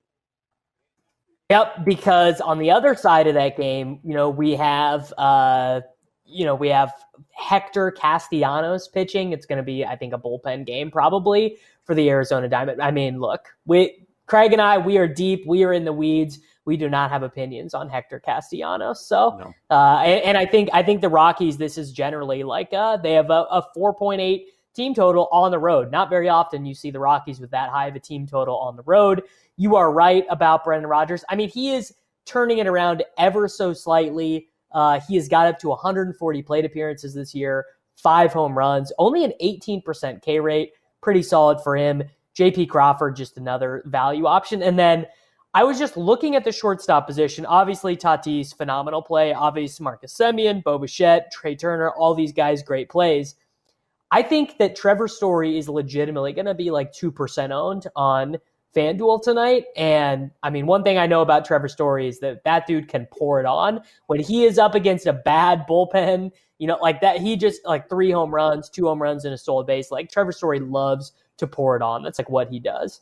Yep, 1.51 1.83
because 1.83 2.39
on 2.39 2.59
the 2.59 2.71
other 2.71 2.95
side 2.95 3.27
of 3.27 3.33
that 3.33 3.57
game, 3.57 3.99
you 4.05 4.13
know, 4.13 4.29
we 4.29 4.55
have 4.55 5.13
uh, 5.17 5.81
you 6.25 6.45
know, 6.45 6.55
we 6.55 6.69
have 6.69 6.93
Hector 7.31 7.91
Castellanos 7.91 8.87
pitching. 8.87 9.33
It's 9.33 9.45
going 9.45 9.57
to 9.57 9.63
be, 9.63 9.83
I 9.83 9.97
think, 9.97 10.13
a 10.13 10.17
bullpen 10.17 10.65
game 10.65 10.89
probably 10.89 11.57
for 11.83 11.93
the 11.93 12.09
Arizona 12.09 12.47
Diamond. 12.47 12.81
I 12.81 12.91
mean, 12.91 13.19
look, 13.19 13.49
we 13.65 14.07
Craig 14.27 14.53
and 14.53 14.61
I, 14.61 14.77
we 14.77 14.97
are 14.97 15.09
deep. 15.09 15.45
We 15.45 15.65
are 15.65 15.73
in 15.73 15.83
the 15.83 15.91
weeds. 15.91 16.39
We 16.63 16.77
do 16.77 16.87
not 16.87 17.11
have 17.11 17.21
opinions 17.21 17.73
on 17.73 17.89
Hector 17.89 18.21
Castellanos. 18.21 19.05
So, 19.05 19.37
no. 19.37 19.75
uh, 19.75 19.97
and, 20.03 20.23
and, 20.23 20.37
I 20.37 20.45
think 20.45 20.69
I 20.71 20.83
think 20.83 21.01
the 21.01 21.09
Rockies. 21.09 21.57
This 21.57 21.77
is 21.77 21.91
generally 21.91 22.43
like 22.43 22.71
uh, 22.71 22.95
they 22.95 23.11
have 23.11 23.29
a, 23.29 23.45
a 23.51 23.67
4.8 23.75 24.45
team 24.73 24.93
total 24.93 25.27
on 25.31 25.51
the 25.51 25.59
road. 25.59 25.91
Not 25.91 26.09
very 26.09 26.29
often 26.29 26.65
you 26.65 26.73
see 26.73 26.91
the 26.91 26.99
Rockies 26.99 27.39
with 27.39 27.51
that 27.51 27.69
high 27.69 27.87
of 27.87 27.95
a 27.95 27.99
team 27.99 28.25
total 28.25 28.57
on 28.57 28.75
the 28.75 28.83
road. 28.83 29.23
You 29.57 29.75
are 29.75 29.91
right 29.91 30.25
about 30.29 30.63
Brendan 30.63 30.89
Rodgers. 30.89 31.23
I 31.29 31.35
mean, 31.35 31.49
he 31.49 31.73
is 31.73 31.93
turning 32.25 32.59
it 32.59 32.67
around 32.67 33.03
ever 33.17 33.47
so 33.47 33.73
slightly. 33.73 34.47
Uh, 34.71 34.99
he 35.07 35.15
has 35.15 35.27
got 35.27 35.47
up 35.47 35.59
to 35.59 35.69
140 35.69 36.41
plate 36.43 36.65
appearances 36.65 37.13
this 37.13 37.35
year, 37.35 37.65
five 37.95 38.31
home 38.31 38.57
runs, 38.57 38.91
only 38.97 39.23
an 39.23 39.33
18% 39.41 40.21
K 40.21 40.39
rate. 40.39 40.71
Pretty 41.01 41.23
solid 41.23 41.59
for 41.61 41.75
him. 41.75 42.03
JP 42.37 42.69
Crawford, 42.69 43.15
just 43.15 43.37
another 43.37 43.83
value 43.85 44.25
option. 44.25 44.63
And 44.63 44.79
then 44.79 45.05
I 45.53 45.65
was 45.65 45.77
just 45.77 45.97
looking 45.97 46.35
at 46.35 46.45
the 46.45 46.51
shortstop 46.51 47.05
position. 47.05 47.45
Obviously, 47.45 47.97
Tatis, 47.97 48.55
phenomenal 48.55 49.01
play. 49.01 49.33
Obviously, 49.33 49.83
Marcus 49.83 50.17
Semien, 50.17 50.63
Bo 50.63 50.77
Bichette, 50.77 51.29
Trea 51.31 51.57
Turner, 51.57 51.91
all 51.91 52.15
these 52.15 52.31
guys, 52.31 52.63
great 52.63 52.87
plays. 52.87 53.35
I 54.11 54.21
think 54.21 54.57
that 54.57 54.75
Trevor 54.75 55.07
Story 55.07 55.57
is 55.57 55.69
legitimately 55.69 56.33
going 56.33 56.45
to 56.45 56.53
be 56.53 56.69
like 56.69 56.91
2% 56.91 57.51
owned 57.51 57.87
on 57.95 58.37
FanDuel 58.75 59.23
tonight. 59.23 59.65
And 59.75 60.31
I 60.43 60.49
mean, 60.49 60.65
one 60.65 60.83
thing 60.83 60.97
I 60.97 61.07
know 61.07 61.21
about 61.21 61.45
Trevor 61.45 61.67
Story 61.67 62.07
is 62.07 62.19
that 62.19 62.43
that 62.43 62.67
dude 62.67 62.89
can 62.89 63.07
pour 63.11 63.39
it 63.39 63.45
on. 63.45 63.81
When 64.07 64.19
he 64.19 64.43
is 64.43 64.57
up 64.57 64.75
against 64.75 65.07
a 65.07 65.13
bad 65.13 65.65
bullpen, 65.67 66.31
you 66.57 66.67
know, 66.67 66.77
like 66.81 67.01
that, 67.01 67.19
he 67.19 67.37
just 67.37 67.65
like 67.65 67.89
three 67.89 68.11
home 68.11 68.33
runs, 68.33 68.69
two 68.69 68.85
home 68.85 69.01
runs, 69.01 69.25
and 69.25 69.33
a 69.33 69.37
stolen 69.37 69.65
base. 69.65 69.91
Like 69.91 70.11
Trevor 70.11 70.31
Story 70.31 70.59
loves 70.59 71.13
to 71.37 71.47
pour 71.47 71.75
it 71.75 71.81
on. 71.81 72.03
That's 72.03 72.19
like 72.19 72.29
what 72.29 72.49
he 72.49 72.59
does. 72.59 73.01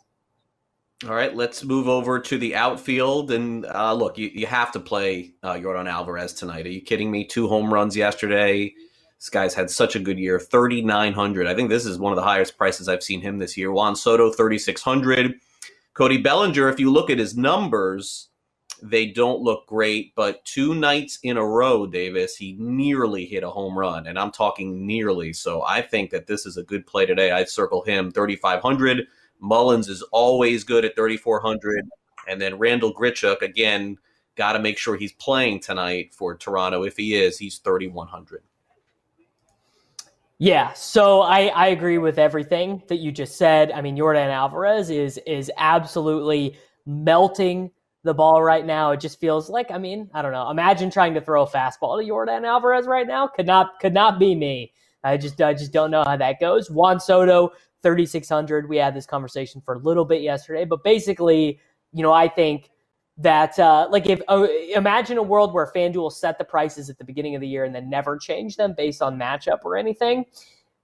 All 1.08 1.16
right, 1.16 1.34
let's 1.34 1.64
move 1.64 1.88
over 1.88 2.20
to 2.20 2.38
the 2.38 2.56
outfield. 2.56 3.32
And 3.32 3.66
uh, 3.66 3.94
look, 3.94 4.18
you, 4.18 4.30
you 4.34 4.46
have 4.48 4.72
to 4.74 4.80
play 4.80 5.34
uh, 5.44 5.54
Yordan 5.54 5.90
Alvarez 5.90 6.34
tonight. 6.34 6.66
Are 6.66 6.70
you 6.70 6.82
kidding 6.82 7.10
me? 7.10 7.26
Two 7.26 7.48
home 7.48 7.74
runs 7.74 7.96
yesterday. 7.96 8.74
This 9.20 9.30
guy's 9.30 9.54
had 9.54 9.70
such 9.70 9.98
a 9.98 10.00
good 10.00 10.18
year, 10.18 10.40
3,900. 10.40 11.46
I 11.46 11.54
think 11.54 11.70
this 11.70 11.86
is 11.86 12.00
one 12.00 12.14
of 12.14 12.16
the 12.16 12.24
highest 12.24 12.58
prices 12.58 12.88
I've 12.88 13.04
seen 13.04 13.20
him 13.20 13.38
this 13.38 13.58
year. 13.58 13.72
Juan 13.72 13.96
Soto, 13.96 14.32
3,600. 14.32 15.36
Cody 15.94 16.18
Bellinger, 16.18 16.70
if 16.70 16.80
you 16.80 16.90
look 16.90 17.10
at 17.10 17.20
his 17.20 17.36
numbers, 17.36 18.30
they 18.82 19.08
don't 19.08 19.42
look 19.42 19.68
great, 19.68 20.16
but 20.16 20.44
two 20.46 20.74
nights 20.74 21.20
in 21.24 21.36
a 21.36 21.46
row, 21.46 21.86
Davis, 21.86 22.38
he 22.38 22.56
nearly 22.58 23.26
hit 23.26 23.44
a 23.44 23.50
home 23.50 23.78
run, 23.78 24.08
and 24.08 24.18
I'm 24.18 24.32
talking 24.32 24.88
nearly. 24.88 25.34
So 25.34 25.64
I 25.64 25.82
think 25.82 26.12
that 26.12 26.28
this 26.28 26.46
is 26.46 26.56
a 26.56 26.64
good 26.64 26.88
play 26.88 27.06
today. 27.06 27.32
I'd 27.32 27.50
circle 27.50 27.84
him 27.84 28.12
3,500. 28.12 29.06
Mullins 29.42 29.90
is 29.90 30.02
always 30.14 30.64
good 30.64 30.86
at 30.86 30.96
3,400. 30.96 31.86
And 32.30 32.40
then 32.40 32.58
Randall 32.58 32.94
Grichuk, 32.94 33.42
again, 33.42 33.98
got 34.36 34.54
to 34.54 34.60
make 34.60 34.78
sure 34.78 34.96
he's 34.96 35.12
playing 35.12 35.60
tonight 35.60 36.14
for 36.14 36.38
Toronto. 36.38 36.84
If 36.84 36.96
he 36.96 37.16
is, 37.16 37.38
he's 37.38 37.58
3,100. 37.58 38.44
Yeah, 40.42 40.72
so 40.72 41.20
I, 41.22 41.48
I 41.48 41.68
agree 41.68 41.98
with 41.98 42.18
everything 42.18 42.82
that 42.88 43.00
you 43.00 43.12
just 43.12 43.38
said. 43.38 43.72
I 43.74 43.82
mean, 43.82 43.98
Yordan 43.98 44.30
Alvarez 44.32 44.90
is 44.90 45.20
is 45.28 45.52
absolutely 45.58 46.58
melting 46.86 47.72
the 48.04 48.14
ball 48.14 48.42
right 48.42 48.66
now. 48.66 48.92
It 48.92 49.02
just 49.02 49.20
feels 49.20 49.50
like, 49.50 49.70
I 49.70 49.78
mean, 49.78 50.10
I 50.14 50.22
don't 50.22 50.32
know. 50.32 50.50
Imagine 50.50 50.90
trying 50.90 51.14
to 51.16 51.22
throw 51.22 51.44
a 51.44 51.48
fastball 51.48 52.02
to 52.02 52.10
Yordan 52.10 52.46
Alvarez 52.48 52.88
right 52.88 53.06
now. 53.06 53.28
Could 53.28 53.48
not 53.48 53.82
could 53.82 53.94
not 53.94 54.18
be 54.18 54.34
me. 54.34 54.72
I 55.04 55.18
just 55.18 55.42
I 55.42 55.54
just 55.54 55.74
don't 55.74 55.92
know 55.92 56.04
how 56.06 56.16
that 56.16 56.40
goes. 56.40 56.72
Juan 56.72 57.02
Soto, 57.02 57.52
3600. 57.84 58.70
We 58.70 58.78
had 58.78 58.96
this 58.96 59.06
conversation 59.06 59.62
for 59.66 59.74
a 59.74 59.80
little 59.80 60.06
bit 60.06 60.22
yesterday, 60.22 60.64
but 60.64 60.86
basically, 60.86 61.60
you 61.92 62.02
know, 62.02 62.14
I 62.14 62.30
think 62.30 62.72
that 63.20 63.60
uh, 63.60 63.88
like 63.92 64.08
if 64.08 64.22
uh, 64.30 64.48
imagine 64.74 65.18
a 65.18 65.24
world 65.24 65.54
where 65.54 65.70
FanDuel 65.76 66.12
set 66.12 66.38
the 66.38 66.46
prices 66.46 66.90
at 66.90 66.98
the 66.98 67.04
beginning 67.04 67.36
of 67.36 67.42
the 67.42 67.48
year 67.48 67.66
and 67.66 67.76
then 67.76 67.90
never 67.90 68.18
change 68.18 68.56
them 68.56 68.74
based 68.76 69.02
on 69.02 69.20
matchup 69.20 69.60
or 69.66 69.76
anything. 69.76 70.26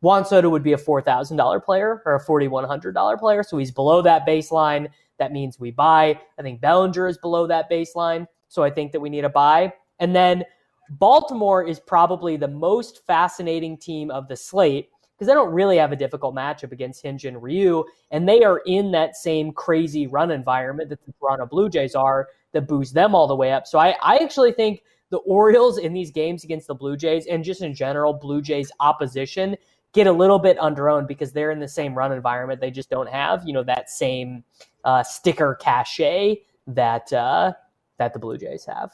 Juan 0.01 0.25
Soto 0.25 0.49
would 0.49 0.61
be 0.61 0.73
a 0.73 0.77
four 0.77 1.01
thousand 1.01 1.37
dollar 1.37 1.59
player 1.59 2.03
or 2.05 2.15
a 2.15 2.19
forty 2.19 2.47
one 2.47 2.65
hundred 2.65 2.93
dollar 2.93 3.17
player, 3.17 3.41
so 3.41 3.57
he's 3.57 3.71
below 3.71 4.01
that 4.01 4.27
baseline. 4.27 4.87
That 5.17 5.31
means 5.31 5.59
we 5.59 5.71
buy. 5.71 6.19
I 6.37 6.41
think 6.41 6.59
Bellinger 6.59 7.07
is 7.07 7.17
below 7.17 7.47
that 7.47 7.71
baseline, 7.71 8.27
so 8.49 8.63
I 8.63 8.69
think 8.69 8.91
that 8.91 8.99
we 8.99 9.09
need 9.09 9.23
a 9.23 9.29
buy. 9.29 9.73
And 9.99 10.13
then 10.13 10.43
Baltimore 10.89 11.65
is 11.65 11.79
probably 11.79 12.35
the 12.35 12.49
most 12.49 13.05
fascinating 13.07 13.77
team 13.77 14.11
of 14.11 14.27
the 14.27 14.35
slate 14.35 14.89
because 15.15 15.27
they 15.27 15.33
don't 15.33 15.53
really 15.53 15.77
have 15.77 15.91
a 15.91 15.95
difficult 15.95 16.35
matchup 16.35 16.71
against 16.71 17.03
Hyun-Jin 17.03 17.39
Ryu, 17.39 17.85
and 18.11 18.27
they 18.27 18.43
are 18.43 18.61
in 18.65 18.91
that 18.91 19.15
same 19.15 19.51
crazy 19.51 20.07
run 20.07 20.31
environment 20.31 20.89
that 20.89 21.05
the 21.05 21.13
Toronto 21.13 21.45
Blue 21.45 21.69
Jays 21.69 21.95
are 21.95 22.27
that 22.51 22.67
boosts 22.67 22.93
them 22.93 23.15
all 23.15 23.27
the 23.27 23.35
way 23.35 23.51
up. 23.51 23.65
So 23.67 23.79
I, 23.79 23.95
I 24.03 24.17
actually 24.17 24.51
think 24.51 24.81
the 25.09 25.17
Orioles 25.19 25.77
in 25.77 25.93
these 25.93 26.11
games 26.11 26.43
against 26.43 26.67
the 26.67 26.75
Blue 26.75 26.97
Jays 26.97 27.27
and 27.27 27.43
just 27.43 27.61
in 27.61 27.73
general 27.73 28.13
Blue 28.13 28.41
Jays 28.41 28.71
opposition 28.79 29.55
get 29.93 30.07
a 30.07 30.11
little 30.11 30.39
bit 30.39 30.57
underowned 30.57 31.07
because 31.07 31.31
they're 31.31 31.51
in 31.51 31.59
the 31.59 31.67
same 31.67 31.95
run 31.95 32.11
environment. 32.11 32.59
They 32.59 32.71
just 32.71 32.89
don't 32.89 33.09
have 33.09 33.43
you 33.45 33.53
know 33.53 33.63
that 33.63 33.89
same 33.89 34.43
uh, 34.83 35.03
sticker 35.03 35.55
cachet 35.55 36.41
that 36.67 37.11
uh, 37.13 37.53
that 37.97 38.13
the 38.13 38.19
Blue 38.19 38.37
Jays 38.37 38.65
have. 38.65 38.91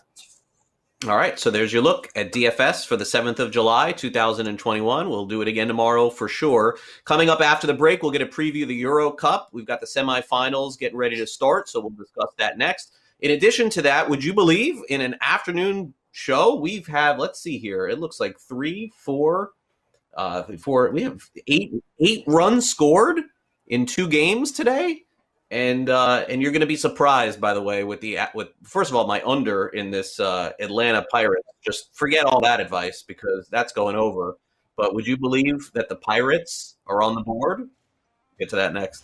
All 1.08 1.18
right, 1.18 1.40
so 1.40 1.50
there's 1.50 1.74
your 1.74 1.82
look 1.82 2.10
at 2.16 2.32
DFS 2.32 2.86
for 2.86 2.96
the 2.96 3.06
7th 3.06 3.40
of 3.40 3.50
July, 3.50 3.92
2021. 3.92 5.10
We'll 5.10 5.26
do 5.26 5.42
it 5.42 5.48
again 5.48 5.68
tomorrow 5.68 6.12
for 6.12 6.28
sure. 6.28 6.78
Coming 7.06 7.28
up 7.28 7.42
after 7.42 7.66
the 7.66 7.74
break, 7.74 8.04
we'll 8.04 8.12
get 8.12 8.22
a 8.22 8.28
preview 8.28 8.62
of 8.62 8.68
the 8.68 8.76
Euro 8.76 9.10
Cup. 9.10 9.50
We've 9.52 9.66
got 9.66 9.80
the 9.80 9.88
semifinals 9.88 10.78
getting 10.78 11.00
ready 11.00 11.16
to 11.16 11.26
start, 11.26 11.70
so 11.70 11.80
we'll 11.80 11.90
discuss 11.90 12.30
that 12.38 12.60
next. 12.60 12.94
In 13.20 13.32
addition 13.32 13.72
to 13.72 13.82
that, 13.82 14.12
would 14.12 14.24
you 14.24 14.32
believe 14.32 14.80
in 14.90 15.02
an 15.02 15.16
afternoon 15.22 15.96
show, 16.12 16.54
we've 16.54 16.86
had, 16.86 17.18
let's 17.18 17.42
see 17.42 17.58
here, 17.58 17.88
it 17.88 17.98
looks 17.98 18.20
like 18.20 18.40
three, 18.40 18.94
four, 18.96 19.54
uh, 20.14 20.44
four, 20.60 20.92
we 20.92 21.02
have 21.02 21.32
eight, 21.48 21.74
eight 22.00 22.24
runs 22.28 22.70
scored 22.70 23.22
in 23.66 23.88
two 23.88 24.08
games 24.08 24.52
today 24.52 25.06
and 25.52 25.90
uh, 25.90 26.26
and 26.30 26.42
you're 26.42 26.52
going 26.52 26.62
to 26.62 26.68
be 26.68 26.78
surprised, 26.78 27.40
by 27.42 27.54
the 27.54 27.62
way, 27.62 27.84
with 27.84 28.00
the 28.00 28.18
with 28.34 28.50
first 28.64 28.90
of 28.90 28.96
all 28.96 29.06
my 29.06 29.22
under 29.24 29.68
in 29.68 29.92
this 29.92 30.20
uh, 30.20 30.54
Atlanta 30.60 31.06
Pirates. 31.12 31.48
Just 31.64 31.94
forget 31.94 32.26
all 32.26 32.40
that 32.42 32.60
advice 32.60 33.04
because 33.04 33.48
that's 33.52 33.74
going 33.74 33.96
over. 33.96 34.38
But 34.78 34.96
would 34.96 35.06
you 35.06 35.18
believe 35.18 35.70
that 35.74 35.90
the 35.90 35.98
Pirates 35.98 36.78
are 36.88 37.04
on 37.04 37.16
the 37.16 37.22
board? 37.22 37.70
Get 38.40 38.50
to 38.50 38.56
that 38.56 38.74
next. 38.74 39.04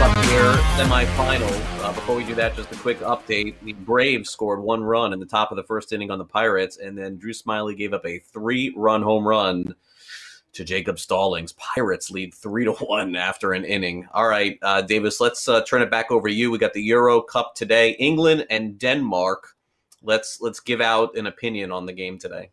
Up 0.00 0.16
here, 0.26 0.52
semifinal. 0.76 1.82
Uh, 1.82 1.92
before 1.92 2.14
we 2.14 2.22
do 2.22 2.32
that, 2.36 2.54
just 2.54 2.70
a 2.70 2.76
quick 2.76 3.00
update. 3.00 3.56
The 3.64 3.72
Braves 3.72 4.30
scored 4.30 4.62
one 4.62 4.80
run 4.80 5.12
in 5.12 5.18
the 5.18 5.26
top 5.26 5.50
of 5.50 5.56
the 5.56 5.64
first 5.64 5.92
inning 5.92 6.12
on 6.12 6.18
the 6.18 6.24
Pirates, 6.24 6.76
and 6.76 6.96
then 6.96 7.16
Drew 7.16 7.32
Smyly 7.32 7.76
gave 7.76 7.92
up 7.92 8.06
a 8.06 8.20
three-run 8.20 9.02
home 9.02 9.26
run 9.26 9.74
to 10.52 10.64
Jacob 10.64 11.00
Stallings. 11.00 11.52
Pirates 11.54 12.12
lead 12.12 12.32
three 12.32 12.64
to 12.64 12.74
one 12.74 13.16
after 13.16 13.54
an 13.54 13.64
inning. 13.64 14.06
All 14.12 14.28
right, 14.28 14.56
uh, 14.62 14.82
Davis, 14.82 15.20
let's 15.20 15.48
uh, 15.48 15.62
turn 15.62 15.82
it 15.82 15.90
back 15.90 16.12
over 16.12 16.28
to 16.28 16.34
you. 16.34 16.52
We 16.52 16.58
got 16.58 16.74
the 16.74 16.82
Euro 16.82 17.20
Cup 17.20 17.56
today, 17.56 17.96
England 17.98 18.46
and 18.50 18.78
Denmark. 18.78 19.56
Let's 20.04 20.40
let's 20.40 20.60
give 20.60 20.80
out 20.80 21.16
an 21.16 21.26
opinion 21.26 21.72
on 21.72 21.86
the 21.86 21.92
game 21.92 22.20
today. 22.20 22.50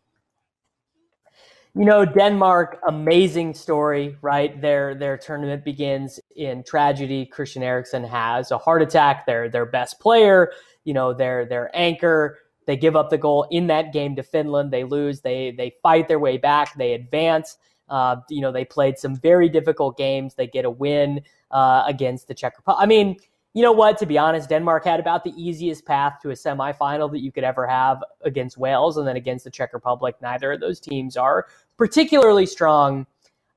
You 1.78 1.84
know, 1.84 2.06
Denmark, 2.06 2.78
amazing 2.88 3.52
story, 3.52 4.16
right? 4.22 4.58
Their 4.62 4.94
their 4.94 5.18
tournament 5.18 5.62
begins 5.62 6.18
in 6.34 6.64
tragedy. 6.64 7.26
Christian 7.26 7.62
Eriksen 7.62 8.02
has 8.02 8.50
a 8.50 8.56
heart 8.56 8.80
attack. 8.80 9.26
Their 9.26 9.50
their 9.50 9.66
best 9.66 10.00
player, 10.00 10.52
you 10.84 10.94
know, 10.94 11.12
their 11.12 11.44
their 11.44 11.70
anchor. 11.74 12.38
They 12.64 12.78
give 12.78 12.96
up 12.96 13.10
the 13.10 13.18
goal 13.18 13.46
in 13.50 13.66
that 13.66 13.92
game 13.92 14.16
to 14.16 14.22
Finland. 14.22 14.70
They 14.70 14.84
lose. 14.84 15.20
They 15.20 15.50
they 15.50 15.74
fight 15.82 16.08
their 16.08 16.18
way 16.18 16.38
back. 16.38 16.74
They 16.78 16.94
advance. 16.94 17.58
Uh, 17.90 18.16
you 18.30 18.40
know, 18.40 18.52
they 18.52 18.64
played 18.64 18.98
some 18.98 19.14
very 19.14 19.50
difficult 19.50 19.98
games. 19.98 20.34
They 20.34 20.46
get 20.46 20.64
a 20.64 20.70
win 20.70 21.20
uh, 21.50 21.84
against 21.86 22.26
the 22.26 22.34
Czech 22.34 22.56
Republic. 22.56 22.82
I 22.82 22.86
mean, 22.86 23.16
you 23.56 23.62
know 23.62 23.72
what? 23.72 23.96
To 23.98 24.04
be 24.04 24.18
honest, 24.18 24.50
Denmark 24.50 24.84
had 24.84 25.00
about 25.00 25.24
the 25.24 25.32
easiest 25.34 25.86
path 25.86 26.18
to 26.20 26.28
a 26.28 26.34
semifinal 26.34 27.10
that 27.10 27.20
you 27.20 27.32
could 27.32 27.42
ever 27.42 27.66
have 27.66 28.04
against 28.22 28.58
Wales 28.58 28.98
and 28.98 29.08
then 29.08 29.16
against 29.16 29.44
the 29.44 29.50
Czech 29.50 29.72
Republic. 29.72 30.14
Neither 30.20 30.52
of 30.52 30.60
those 30.60 30.78
teams 30.78 31.16
are 31.16 31.46
particularly 31.76 32.46
strong. 32.46 33.06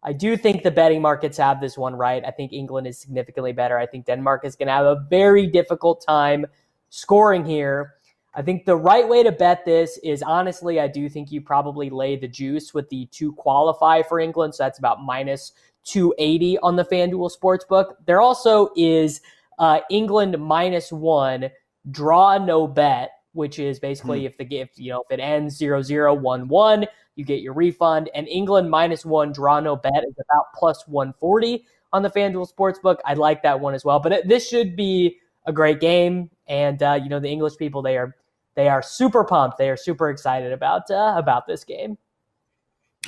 I 0.02 0.14
do 0.14 0.38
think 0.38 0.64
the 0.64 0.72
betting 0.72 1.02
markets 1.02 1.38
have 1.38 1.60
this 1.60 1.78
one 1.78 1.96
right. 1.96 2.24
I 2.26 2.32
think 2.32 2.54
England 2.54 2.88
is 2.88 2.98
significantly 2.98 3.52
better. 3.52 3.78
I 3.78 3.86
think 3.86 4.06
Denmark 4.06 4.46
is 4.46 4.56
going 4.56 4.68
to 4.68 4.74
have 4.74 4.86
a 4.86 5.06
very 5.10 5.46
difficult 5.48 6.04
time 6.06 6.46
scoring 6.90 7.46
here. 7.46 7.96
I 8.34 8.42
think 8.42 8.66
the 8.66 8.78
right 8.78 9.08
way 9.08 9.24
to 9.24 9.32
bet 9.32 9.66
this 9.66 10.00
is 10.04 10.22
honestly, 10.22 10.80
I 10.80 10.88
do 10.88 11.10
think 11.10 11.32
you 11.32 11.42
probably 11.42 11.90
lay 11.90 12.16
the 12.16 12.28
juice 12.28 12.74
with 12.74 12.88
the 12.90 13.08
two 13.12 13.34
qualify 13.34 14.02
for 14.04 14.20
England. 14.20 14.56
So 14.56 14.64
that's 14.64 14.80
about 14.80 15.02
minus 15.02 15.52
280 15.86 16.60
on 16.60 16.76
the 16.76 16.86
FanDuel 16.86 17.32
Sportsbook. 17.36 17.96
There 18.06 18.22
also 18.22 18.70
is 18.76 19.22
uh, 19.58 19.80
England 19.90 20.38
minus 20.38 20.92
one, 20.92 21.50
draw 21.92 22.38
no 22.38 22.68
bet, 22.68 23.12
which 23.40 23.58
is 23.58 23.80
basically 23.80 24.20
hmm. 24.20 24.26
if 24.26 24.38
the 24.38 24.58
if 24.58 24.70
you 24.76 24.92
know 24.92 25.02
if 25.10 25.18
it 25.18 25.22
ends 25.22 25.56
0 25.56 25.82
0 25.82 26.14
1 26.14 26.48
1, 26.50 26.86
you 27.16 27.24
get 27.24 27.40
your 27.40 27.54
refund. 27.54 28.10
And 28.14 28.28
England 28.28 28.70
minus 28.70 29.06
one, 29.06 29.32
draw 29.32 29.62
no 29.62 29.78
bet 29.78 30.04
is 30.06 30.16
about 30.30 30.48
plus 30.54 30.86
140 30.90 31.64
on 31.94 32.04
the 32.04 32.10
FanDuel 32.10 32.52
Sportsbook. 32.54 32.98
I 33.06 33.14
like 33.14 33.42
that 33.44 33.62
one 33.62 33.74
as 33.74 33.86
well. 33.86 34.02
But 34.02 34.12
it, 34.12 34.28
this 34.28 34.50
should 34.50 34.76
be 34.76 35.20
a 35.46 35.54
great 35.54 35.80
game. 35.80 36.30
And 36.48 36.84
uh, 36.84 37.00
you 37.02 37.08
know 37.08 37.22
the 37.22 37.30
English 37.30 37.56
people 37.56 37.82
they 37.82 37.98
are 37.98 38.14
they 38.56 38.68
are 38.68 38.82
super 38.82 39.24
pumped. 39.24 39.58
They 39.58 39.70
are 39.70 39.78
super 39.78 40.10
excited 40.10 40.52
about 40.52 40.92
uh, 40.92 41.14
about 41.16 41.48
this 41.48 41.64
game. 41.64 41.98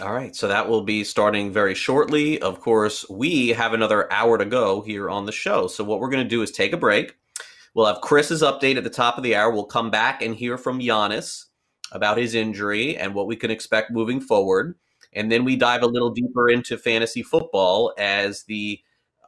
All 0.01 0.13
right, 0.13 0.34
so 0.34 0.47
that 0.47 0.69
will 0.69 0.84
be 0.84 1.03
starting 1.03 1.51
very 1.51 1.75
shortly. 1.75 2.41
Of 2.41 2.61
course, 2.61 3.05
we 3.09 3.49
have 3.49 3.73
another 3.73 4.11
hour 4.13 4.38
to 4.38 4.45
go 4.45 4.82
here 4.82 5.09
on 5.09 5.25
the 5.25 5.34
show. 5.34 5.67
So 5.67 5.84
what 5.84 5.99
we're 5.99 6.09
going 6.09 6.23
to 6.23 6.29
do 6.29 6.41
is 6.41 6.51
take 6.51 6.71
a 6.71 6.77
break. 6.77 7.17
We'll 7.74 7.86
have 7.86 8.01
Chris's 8.01 8.41
update 8.41 8.78
at 8.78 8.84
the 8.84 8.89
top 8.89 9.17
of 9.17 9.24
the 9.24 9.36
hour. 9.36 9.51
We'll 9.51 9.65
come 9.65 9.91
back 9.91 10.22
and 10.22 10.36
hear 10.36 10.57
from 10.57 10.80
Giannis 10.80 11.45
about 11.91 12.17
his 12.17 12.36
injury 12.36 12.97
and 12.97 13.13
what 13.13 13.28
we 13.28 13.36
can 13.36 13.51
expect 13.51 13.91
moving 13.91 14.19
forward. 14.19 14.76
And 15.13 15.32
then 15.32 15.43
we 15.43 15.55
dive 15.55 15.84
a 15.84 15.88
little 15.88 16.09
deeper 16.09 16.49
into 16.49 16.78
fantasy 16.78 17.24
football 17.24 17.93
as 17.97 18.43
the 18.43 18.80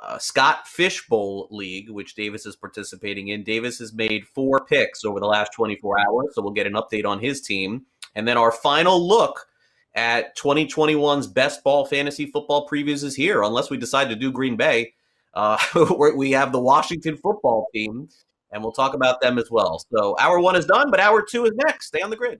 uh, 0.01 0.17
Scott 0.17 0.67
Fishbowl 0.67 1.47
League, 1.51 1.89
which 1.89 2.15
Davis 2.15 2.45
is 2.45 2.55
participating 2.55 3.29
in. 3.29 3.43
Davis 3.43 3.79
has 3.79 3.93
made 3.93 4.27
four 4.27 4.65
picks 4.65 5.05
over 5.05 5.19
the 5.19 5.25
last 5.25 5.53
24 5.53 5.99
hours, 5.99 6.27
so 6.33 6.41
we'll 6.41 6.51
get 6.51 6.67
an 6.67 6.73
update 6.73 7.05
on 7.05 7.19
his 7.19 7.41
team. 7.41 7.85
And 8.15 8.27
then 8.27 8.37
our 8.37 8.51
final 8.51 9.05
look 9.05 9.47
at 9.95 10.35
2021's 10.37 11.27
best 11.27 11.63
ball 11.63 11.85
fantasy 11.85 12.25
football 12.25 12.67
previews 12.67 13.03
is 13.03 13.15
here, 13.15 13.43
unless 13.43 13.69
we 13.69 13.77
decide 13.77 14.09
to 14.09 14.15
do 14.15 14.31
Green 14.31 14.57
Bay. 14.57 14.93
Uh, 15.33 15.57
we 16.15 16.31
have 16.31 16.51
the 16.51 16.59
Washington 16.59 17.17
football 17.17 17.67
team, 17.73 18.09
and 18.53 18.63
we'll 18.63 18.71
talk 18.71 18.93
about 18.93 19.19
them 19.19 19.37
as 19.37 19.51
well. 19.51 19.83
So, 19.93 20.15
hour 20.19 20.39
one 20.39 20.55
is 20.55 20.65
done, 20.65 20.89
but 20.89 20.99
hour 20.99 21.21
two 21.21 21.45
is 21.45 21.51
next. 21.65 21.87
Stay 21.87 22.01
on 22.01 22.09
the 22.09 22.15
grid. 22.15 22.39